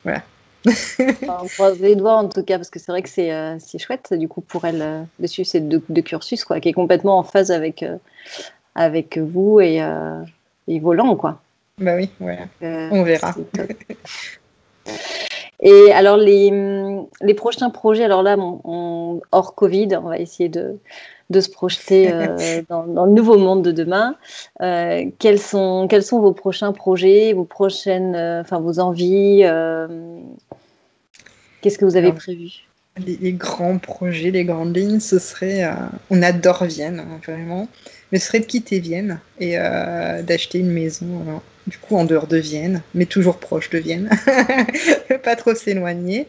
voilà. 0.04 0.24
on 1.22 1.48
croise 1.48 1.80
les 1.80 1.96
doigts 1.96 2.18
en 2.18 2.28
tout 2.28 2.44
cas, 2.44 2.58
parce 2.58 2.70
que 2.70 2.80
c'est 2.80 2.92
vrai 2.92 3.02
que 3.02 3.10
c'est 3.10 3.32
euh, 3.32 3.58
chouette 3.78 4.14
du 4.14 4.28
coup 4.28 4.42
pour 4.42 4.66
elle 4.66 4.82
euh, 4.82 5.04
de 5.20 5.28
suivre 5.28 5.48
ces 5.48 5.60
deux, 5.60 5.80
cursus, 6.02 6.44
quoi, 6.44 6.60
qui 6.60 6.70
est 6.70 6.74
complètement 6.74 7.20
en 7.20 7.24
phase 7.24 7.52
avec, 7.52 7.84
euh, 7.84 7.98
avec 8.74 9.18
vous 9.18 9.60
et, 9.60 9.82
et 10.68 10.80
volant, 10.80 11.16
quoi. 11.16 11.42
Bah 11.80 11.96
oui, 11.96 12.10
voilà. 12.20 12.48
on 12.62 13.04
verra. 13.04 13.36
Et 15.62 15.92
alors, 15.94 16.18
les, 16.18 16.52
les, 17.22 17.34
prochains 17.34 17.70
projets, 17.70 18.04
alors 18.04 18.24
là, 18.24 18.36
hors 18.38 19.56
Covid, 19.56 19.88
on 19.96 20.10
va 20.10 20.20
essayer 20.20 20.50
de, 20.50 20.78
de 21.30 21.40
se 21.40 21.50
projeter 21.50 22.12
dans, 22.70 22.86
dans, 22.86 23.06
le 23.06 23.12
nouveau 23.12 23.38
monde 23.38 23.64
de 23.64 23.72
demain. 23.72 24.16
quels, 24.60 25.40
sont, 25.40 25.88
quels 25.90 26.04
sont 26.04 26.20
vos 26.20 26.34
prochains 26.34 26.74
projets, 26.74 27.34
vos 27.34 27.46
prochaines, 27.46 28.16
enfin, 28.16 28.60
vos 28.60 28.80
envies 28.80 29.44
Qu'est-ce 31.62 31.80
que 31.80 31.86
vous 31.86 31.98
avez 31.98 32.12
prévu? 32.12 32.66
les, 32.98 33.34
grands 33.34 33.78
projets, 33.78 34.32
les 34.32 34.46
grandes 34.46 34.76
lignes, 34.76 35.00
ce 35.00 35.20
serait. 35.20 35.64
Euh, 35.64 35.74
on 36.10 36.22
adore 36.22 36.66
Vienne, 36.66 37.00
hein, 37.00 37.20
vraiment. 37.26 37.68
Mais 38.12 38.20
ce 38.20 38.28
serait 38.28 38.40
de 38.40 38.46
quitter 38.46 38.80
Vienne 38.80 39.20
et 39.40 39.58
euh, 39.58 40.22
d'acheter 40.22 40.60
une 40.60 40.72
maison, 40.72 41.08
euh, 41.28 41.38
du 41.68 41.78
coup, 41.78 41.96
en 41.96 42.06
dehors 42.06 42.28
de 42.28 42.38
Vienne, 42.38 42.82
mais 42.94 43.06
toujours 43.06 43.38
proche 43.38 43.70
de 43.70 43.78
Vienne. 43.78 44.10
Pas 45.24 45.36
trop 45.36 45.56
s'éloigner. 45.56 46.28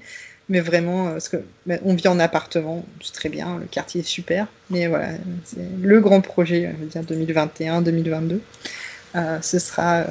Mais 0.49 0.61
vraiment, 0.61 1.11
parce 1.11 1.29
que 1.29 1.39
ben, 1.67 1.81
on 1.85 1.95
vit 1.95 2.07
en 2.07 2.21
appartement, 2.21 2.85
c'est 3.03 3.13
très 3.13 3.29
bien, 3.29 3.59
le 3.59 3.67
quartier 3.67 4.03
est 4.03 4.05
super. 4.05 4.47
Mais 4.71 4.87
voilà, 4.87 5.09
c'est 5.45 5.59
le 5.83 6.01
grand 6.01 6.21
projet, 6.21 6.73
je 6.79 6.85
veux 6.85 6.87
dire 6.87 7.03
2021-2022. 7.03 8.39
ce 9.43 9.59
sera, 9.59 10.05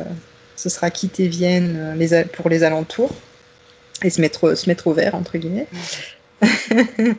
ce 0.57 0.67
sera 0.67 0.89
quitter 0.89 1.29
Vienne 1.29 1.97
pour 2.33 2.49
les 2.49 2.63
alentours 2.63 3.15
et 4.03 4.09
se 4.09 4.19
mettre, 4.19 4.55
se 4.55 4.69
mettre 4.69 4.87
au 4.87 4.93
vert, 4.93 5.15
entre 5.15 5.37
guillemets. 5.37 5.67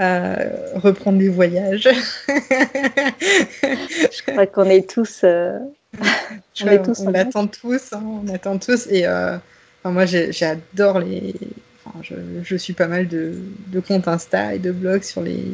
Euh, 0.00 0.70
reprendre 0.76 1.18
les 1.18 1.28
voyages. 1.28 1.88
je 2.28 4.22
crois 4.30 4.46
qu'on 4.46 4.70
est 4.70 4.88
tous. 4.88 5.24
On, 6.60 6.66
est 6.66 6.82
tous 6.82 7.00
on 7.00 7.14
attend 7.14 7.46
tous, 7.46 7.92
hein, 7.92 8.02
on 8.04 8.28
attend 8.34 8.58
tous. 8.58 8.88
Et 8.88 9.06
euh, 9.06 9.36
moi, 9.84 10.06
j'adore 10.06 10.98
les. 10.98 11.34
je, 12.02 12.14
je, 12.42 12.56
suis 12.56 12.72
pas 12.72 12.88
mal 12.88 13.06
de, 13.06 13.34
de, 13.68 13.78
comptes 13.78 14.08
Insta 14.08 14.54
et 14.54 14.58
de 14.58 14.72
blogs 14.72 15.04
sur 15.04 15.22
les, 15.22 15.44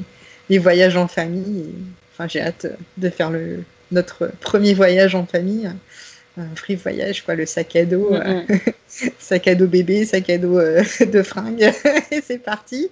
les 0.49 0.59
voyages 0.59 0.97
en 0.97 1.07
famille. 1.07 1.67
enfin, 2.13 2.27
j'ai 2.27 2.41
hâte 2.41 2.67
de 2.97 3.11
faire 3.11 3.31
le, 3.31 3.65
notre 3.93 4.31
premier 4.41 4.73
voyage 4.73 5.15
en 5.15 5.27
famille 5.27 5.71
un 6.37 6.57
free 6.57 6.75
voyage, 6.75 7.23
quoi, 7.23 7.35
le 7.35 7.47
sac 7.47 7.77
à 7.77 7.85
dos, 7.85 8.13
euh, 8.13 8.43
sac 9.19 9.47
à 9.47 9.55
dos 9.55 9.67
bébé, 9.67 10.05
sac 10.05 10.29
à 10.31 10.39
dos 10.39 10.59
euh, 10.59 10.83
de 11.07 11.23
fringues, 11.23 11.73
et 12.11 12.21
c'est 12.21 12.39
parti. 12.39 12.91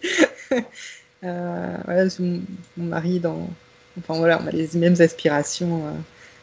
Voilà, 1.23 2.05
mon, 2.19 2.41
mari, 2.77 3.19
dans, 3.19 3.49
enfin 3.99 4.15
voilà, 4.19 4.41
on 4.43 4.47
a 4.47 4.51
les 4.51 4.69
mêmes 4.75 5.01
aspirations 5.01 5.83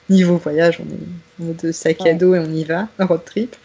niveau 0.10 0.38
voyage, 0.38 0.80
on 0.80 0.92
est 0.92 1.44
en 1.44 1.48
mode 1.48 1.72
sac 1.72 2.06
à 2.06 2.14
dos 2.14 2.36
et 2.36 2.40
on 2.40 2.52
y 2.52 2.64
va, 2.64 2.88
road 3.00 3.24
trip. 3.26 3.56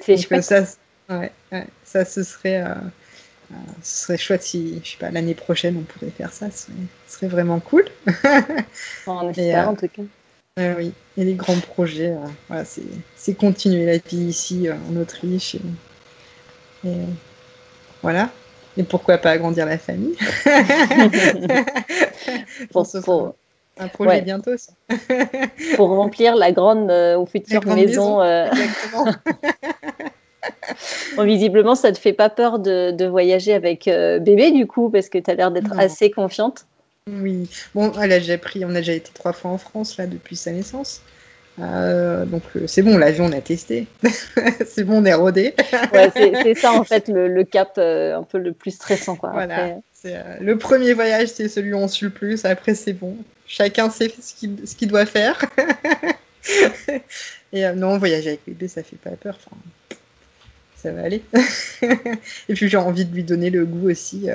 c'est. 0.00 0.16
Ça, 0.42 0.64
ouais, 1.10 1.32
ça, 1.84 2.04
ce 2.04 2.22
serait, 2.22 2.64
ce 3.82 4.04
serait 4.04 4.18
chouette 4.18 4.42
si, 4.42 4.80
je 4.82 4.92
sais 4.92 4.98
pas, 4.98 5.10
l'année 5.10 5.34
prochaine 5.34 5.76
on 5.78 5.82
pourrait 5.82 6.10
faire 6.10 6.32
ça, 6.32 6.50
ce 6.50 6.70
serait, 7.06 7.28
vraiment 7.28 7.60
cool. 7.60 7.84
on 9.06 9.30
espère 9.30 9.68
en 9.68 9.74
tout 9.74 9.88
cas 9.88 10.02
oui, 10.56 10.92
et 11.16 11.24
les 11.24 11.34
grands 11.34 11.58
projets, 11.58 12.12
euh, 12.12 12.28
voilà, 12.48 12.64
c'est 12.64 13.34
continuer 13.34 13.86
la 13.86 13.98
vie 13.98 14.26
ici 14.26 14.68
euh, 14.68 14.74
en 14.88 14.96
Autriche. 14.96 15.56
Et, 16.84 16.92
voilà. 18.02 18.30
Et 18.76 18.84
pourquoi 18.84 19.18
pas 19.18 19.32
agrandir 19.32 19.66
la 19.66 19.78
famille? 19.78 20.16
Pour, 22.72 22.88
pour, 23.04 23.36
un 23.78 23.88
projet 23.88 24.22
bientôt, 24.22 24.56
ça. 24.56 24.72
pour 25.76 25.88
remplir 25.88 26.36
la 26.36 26.52
grande 26.52 26.90
euh, 26.90 27.16
ou 27.16 27.26
future 27.26 27.66
maison. 27.66 28.22
Exactement. 28.22 29.06
bon, 31.16 31.24
visiblement, 31.24 31.74
ça 31.74 31.92
te 31.92 31.98
fait 31.98 32.12
pas 32.12 32.30
peur 32.30 32.58
de, 32.58 32.90
de 32.90 33.06
voyager 33.06 33.52
avec 33.52 33.86
bébé, 33.86 34.52
du 34.52 34.66
coup, 34.66 34.90
parce 34.90 35.08
que 35.08 35.18
tu 35.18 35.30
as 35.30 35.34
l'air 35.34 35.50
d'être 35.50 35.78
assez 35.78 36.10
confiante. 36.10 36.66
Oui, 37.10 37.50
bon, 37.74 37.92
elle 38.00 38.12
a 38.12 38.18
déjà 38.18 38.38
pris, 38.38 38.64
on 38.64 38.70
a 38.70 38.78
déjà 38.78 38.94
été 38.94 39.10
trois 39.12 39.34
fois 39.34 39.50
en 39.50 39.58
France 39.58 39.98
là 39.98 40.06
depuis 40.06 40.36
sa 40.36 40.52
naissance. 40.52 41.02
Euh, 41.60 42.24
donc 42.24 42.42
euh, 42.56 42.66
c'est 42.66 42.82
bon, 42.82 42.98
l'avion 42.98 43.26
on 43.26 43.32
a 43.32 43.40
testé, 43.40 43.86
c'est 44.66 44.82
bon, 44.82 45.02
on 45.02 45.04
est 45.04 45.14
rodé. 45.14 45.54
ouais, 45.92 46.10
c'est 46.14 46.54
ça 46.54 46.72
en 46.72 46.82
fait 46.82 47.08
le, 47.08 47.44
cap 47.44 47.74
euh, 47.78 48.16
un 48.16 48.24
peu 48.24 48.38
le 48.38 48.52
plus 48.52 48.72
stressant 48.72 49.14
quoi. 49.14 49.30
Voilà, 49.30 49.76
le 50.40 50.58
premier 50.58 50.94
voyage 50.94 51.28
c'est 51.28 51.48
celui 51.48 51.72
où 51.72 51.76
on 51.76 51.86
suit 51.86 52.06
le 52.06 52.12
plus, 52.12 52.44
après 52.44 52.74
c'est 52.74 52.92
bon, 52.92 53.16
chacun 53.46 53.90
sait 53.90 54.12
ce 54.20 54.74
qu'il 54.76 54.88
doit 54.88 55.06
faire. 55.06 55.40
Et 57.52 57.66
non, 57.72 57.98
voyager 57.98 58.30
avec 58.30 58.40
bébé 58.46 58.68
ça 58.68 58.82
fait 58.82 58.96
pas 58.96 59.10
peur, 59.10 59.38
enfin, 59.38 59.56
ça 60.76 60.92
va 60.92 61.02
aller. 61.02 61.22
Et 62.48 62.54
puis 62.54 62.68
j'ai 62.68 62.76
envie 62.76 63.04
de 63.04 63.14
lui 63.14 63.24
donner 63.24 63.50
le 63.50 63.64
goût 63.64 63.90
aussi 63.90 64.28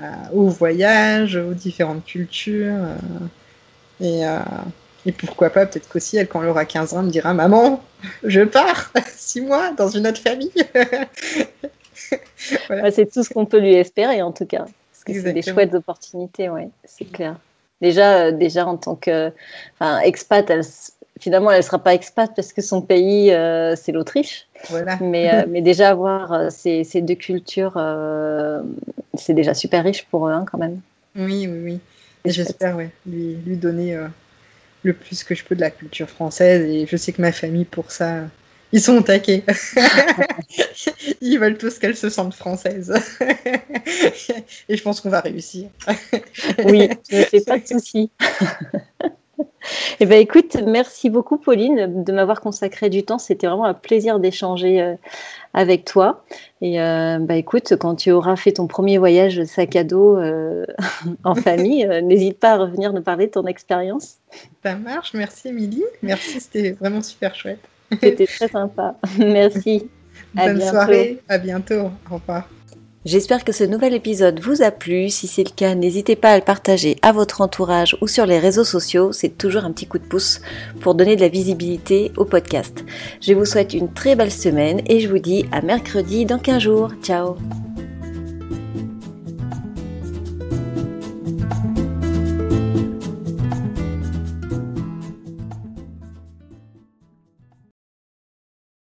euh, 0.00 0.04
au 0.32 0.46
voyage, 0.48 1.34
aux 1.36 1.54
différentes 1.54 2.04
cultures. 2.04 2.72
Euh, 2.72 2.94
et, 4.00 4.24
euh, 4.24 4.38
et 5.06 5.10
pourquoi 5.10 5.50
pas, 5.50 5.66
peut-être 5.66 5.88
qu'aussi, 5.88 6.16
elle, 6.16 6.28
quand 6.28 6.40
elle 6.40 6.50
aura 6.50 6.64
15 6.64 6.94
ans, 6.94 7.02
me 7.02 7.10
dira 7.10 7.34
Maman, 7.34 7.82
je 8.22 8.42
pars, 8.42 8.92
six 9.16 9.40
mois, 9.40 9.72
dans 9.72 9.88
une 9.88 10.06
autre 10.06 10.20
famille. 10.20 10.52
c'est 12.92 13.10
tout 13.12 13.24
ce 13.24 13.30
qu'on 13.30 13.44
peut 13.44 13.58
lui 13.58 13.74
espérer, 13.74 14.22
en 14.22 14.30
tout 14.30 14.46
cas. 14.46 14.66
Parce 14.92 15.04
que 15.04 15.20
c'est 15.20 15.32
des 15.32 15.42
chouettes 15.42 15.74
opportunités, 15.74 16.48
ouais, 16.48 16.68
c'est 16.84 17.06
clair. 17.06 17.34
Déjà, 17.80 18.32
déjà 18.32 18.66
en 18.66 18.76
tant 18.76 18.96
que 18.96 19.32
enfin, 19.78 20.00
expat, 20.00 20.48
elle, 20.50 20.62
finalement, 21.20 21.50
elle 21.50 21.58
ne 21.58 21.62
sera 21.62 21.78
pas 21.78 21.94
expat 21.94 22.30
parce 22.34 22.52
que 22.52 22.62
son 22.62 22.82
pays, 22.82 23.32
euh, 23.32 23.76
c'est 23.76 23.92
l'Autriche. 23.92 24.46
Voilà. 24.68 24.98
Mais, 25.00 25.32
euh, 25.32 25.44
mais 25.48 25.60
déjà, 25.60 25.90
avoir 25.90 26.32
euh, 26.32 26.50
ces, 26.50 26.84
ces, 26.84 27.02
deux 27.02 27.14
cultures, 27.14 27.74
c'est 29.14 29.34
déjà 29.34 29.54
super 29.54 29.84
riche 29.84 30.04
pour 30.06 30.28
eux, 30.28 30.32
hein, 30.32 30.44
quand 30.50 30.58
même. 30.58 30.80
Oui, 31.16 31.46
oui, 31.48 31.60
oui. 31.64 31.80
Et 32.24 32.30
j'espère 32.30 32.76
ouais, 32.76 32.90
lui, 33.06 33.36
lui, 33.46 33.56
donner 33.56 33.96
le 34.82 34.92
plus 34.92 35.24
que 35.24 35.34
je 35.34 35.44
peux 35.44 35.54
de 35.54 35.60
la 35.60 35.70
culture 35.70 36.08
française. 36.08 36.68
Et 36.68 36.86
je 36.86 36.96
sais 36.96 37.12
que 37.12 37.22
ma 37.22 37.32
famille, 37.32 37.64
pour 37.64 37.90
ça, 37.90 38.22
ils 38.72 38.80
sont 38.80 39.02
taqués. 39.02 39.44
Ils 41.20 41.38
veulent 41.38 41.58
tous 41.58 41.78
qu'elle 41.78 41.96
se 41.96 42.08
sente 42.10 42.34
française. 42.34 42.94
et 44.68 44.76
je 44.76 44.82
pense 44.82 45.00
qu'on 45.00 45.10
va 45.10 45.20
réussir. 45.20 45.68
oui, 46.64 46.88
je 47.10 47.16
ne 47.16 47.22
fais 47.22 47.40
pas 47.40 47.58
de 47.58 47.66
soucis. 47.66 48.10
Eh 50.00 50.06
ben, 50.06 50.18
écoute, 50.18 50.56
merci 50.66 51.10
beaucoup 51.10 51.38
Pauline 51.38 52.04
de 52.04 52.12
m'avoir 52.12 52.40
consacré 52.40 52.88
du 52.88 53.04
temps. 53.04 53.18
C'était 53.18 53.46
vraiment 53.46 53.64
un 53.64 53.74
plaisir 53.74 54.20
d'échanger 54.20 54.80
euh, 54.80 54.94
avec 55.54 55.84
toi. 55.84 56.24
Et 56.60 56.80
euh, 56.80 57.18
bah, 57.18 57.36
écoute, 57.36 57.74
quand 57.78 57.96
tu 57.96 58.10
auras 58.10 58.36
fait 58.36 58.52
ton 58.52 58.66
premier 58.66 58.98
voyage 58.98 59.42
sac 59.44 59.76
à 59.76 59.84
dos 59.84 60.16
euh, 60.16 60.64
en 61.24 61.34
famille, 61.34 61.86
n'hésite 62.02 62.38
pas 62.38 62.52
à 62.52 62.56
revenir 62.58 62.92
nous 62.92 63.02
parler 63.02 63.26
de 63.26 63.32
ton 63.32 63.46
expérience. 63.46 64.16
Ça 64.62 64.76
marche, 64.76 65.14
merci 65.14 65.48
Émilie. 65.48 65.84
Merci, 66.02 66.40
c'était 66.40 66.72
vraiment 66.72 67.02
super 67.02 67.34
chouette. 67.34 67.60
C'était 68.00 68.26
très 68.26 68.48
sympa. 68.48 68.96
Merci. 69.18 69.88
Bonne 70.34 70.60
soirée, 70.60 71.20
à 71.28 71.38
bientôt. 71.38 71.90
Au 72.10 72.14
revoir. 72.14 72.48
J'espère 73.04 73.44
que 73.44 73.52
ce 73.52 73.64
nouvel 73.64 73.94
épisode 73.94 74.40
vous 74.40 74.62
a 74.62 74.70
plu. 74.70 75.08
Si 75.08 75.28
c'est 75.28 75.44
le 75.44 75.54
cas, 75.54 75.74
n'hésitez 75.74 76.16
pas 76.16 76.32
à 76.32 76.36
le 76.36 76.44
partager 76.44 76.96
à 77.00 77.12
votre 77.12 77.40
entourage 77.40 77.96
ou 78.02 78.06
sur 78.06 78.26
les 78.26 78.38
réseaux 78.38 78.64
sociaux. 78.64 79.12
C'est 79.12 79.38
toujours 79.38 79.64
un 79.64 79.72
petit 79.72 79.86
coup 79.86 79.98
de 79.98 80.04
pouce 80.04 80.42
pour 80.80 80.94
donner 80.94 81.16
de 81.16 81.22
la 81.22 81.28
visibilité 81.28 82.12
au 82.16 82.24
podcast. 82.24 82.84
Je 83.22 83.32
vous 83.32 83.46
souhaite 83.46 83.72
une 83.72 83.92
très 83.92 84.16
belle 84.16 84.32
semaine 84.32 84.82
et 84.86 85.00
je 85.00 85.08
vous 85.08 85.20
dis 85.20 85.46
à 85.52 85.62
mercredi 85.62 86.26
dans 86.26 86.38
15 86.38 86.62
jours. 86.62 86.90
Ciao 87.02 87.36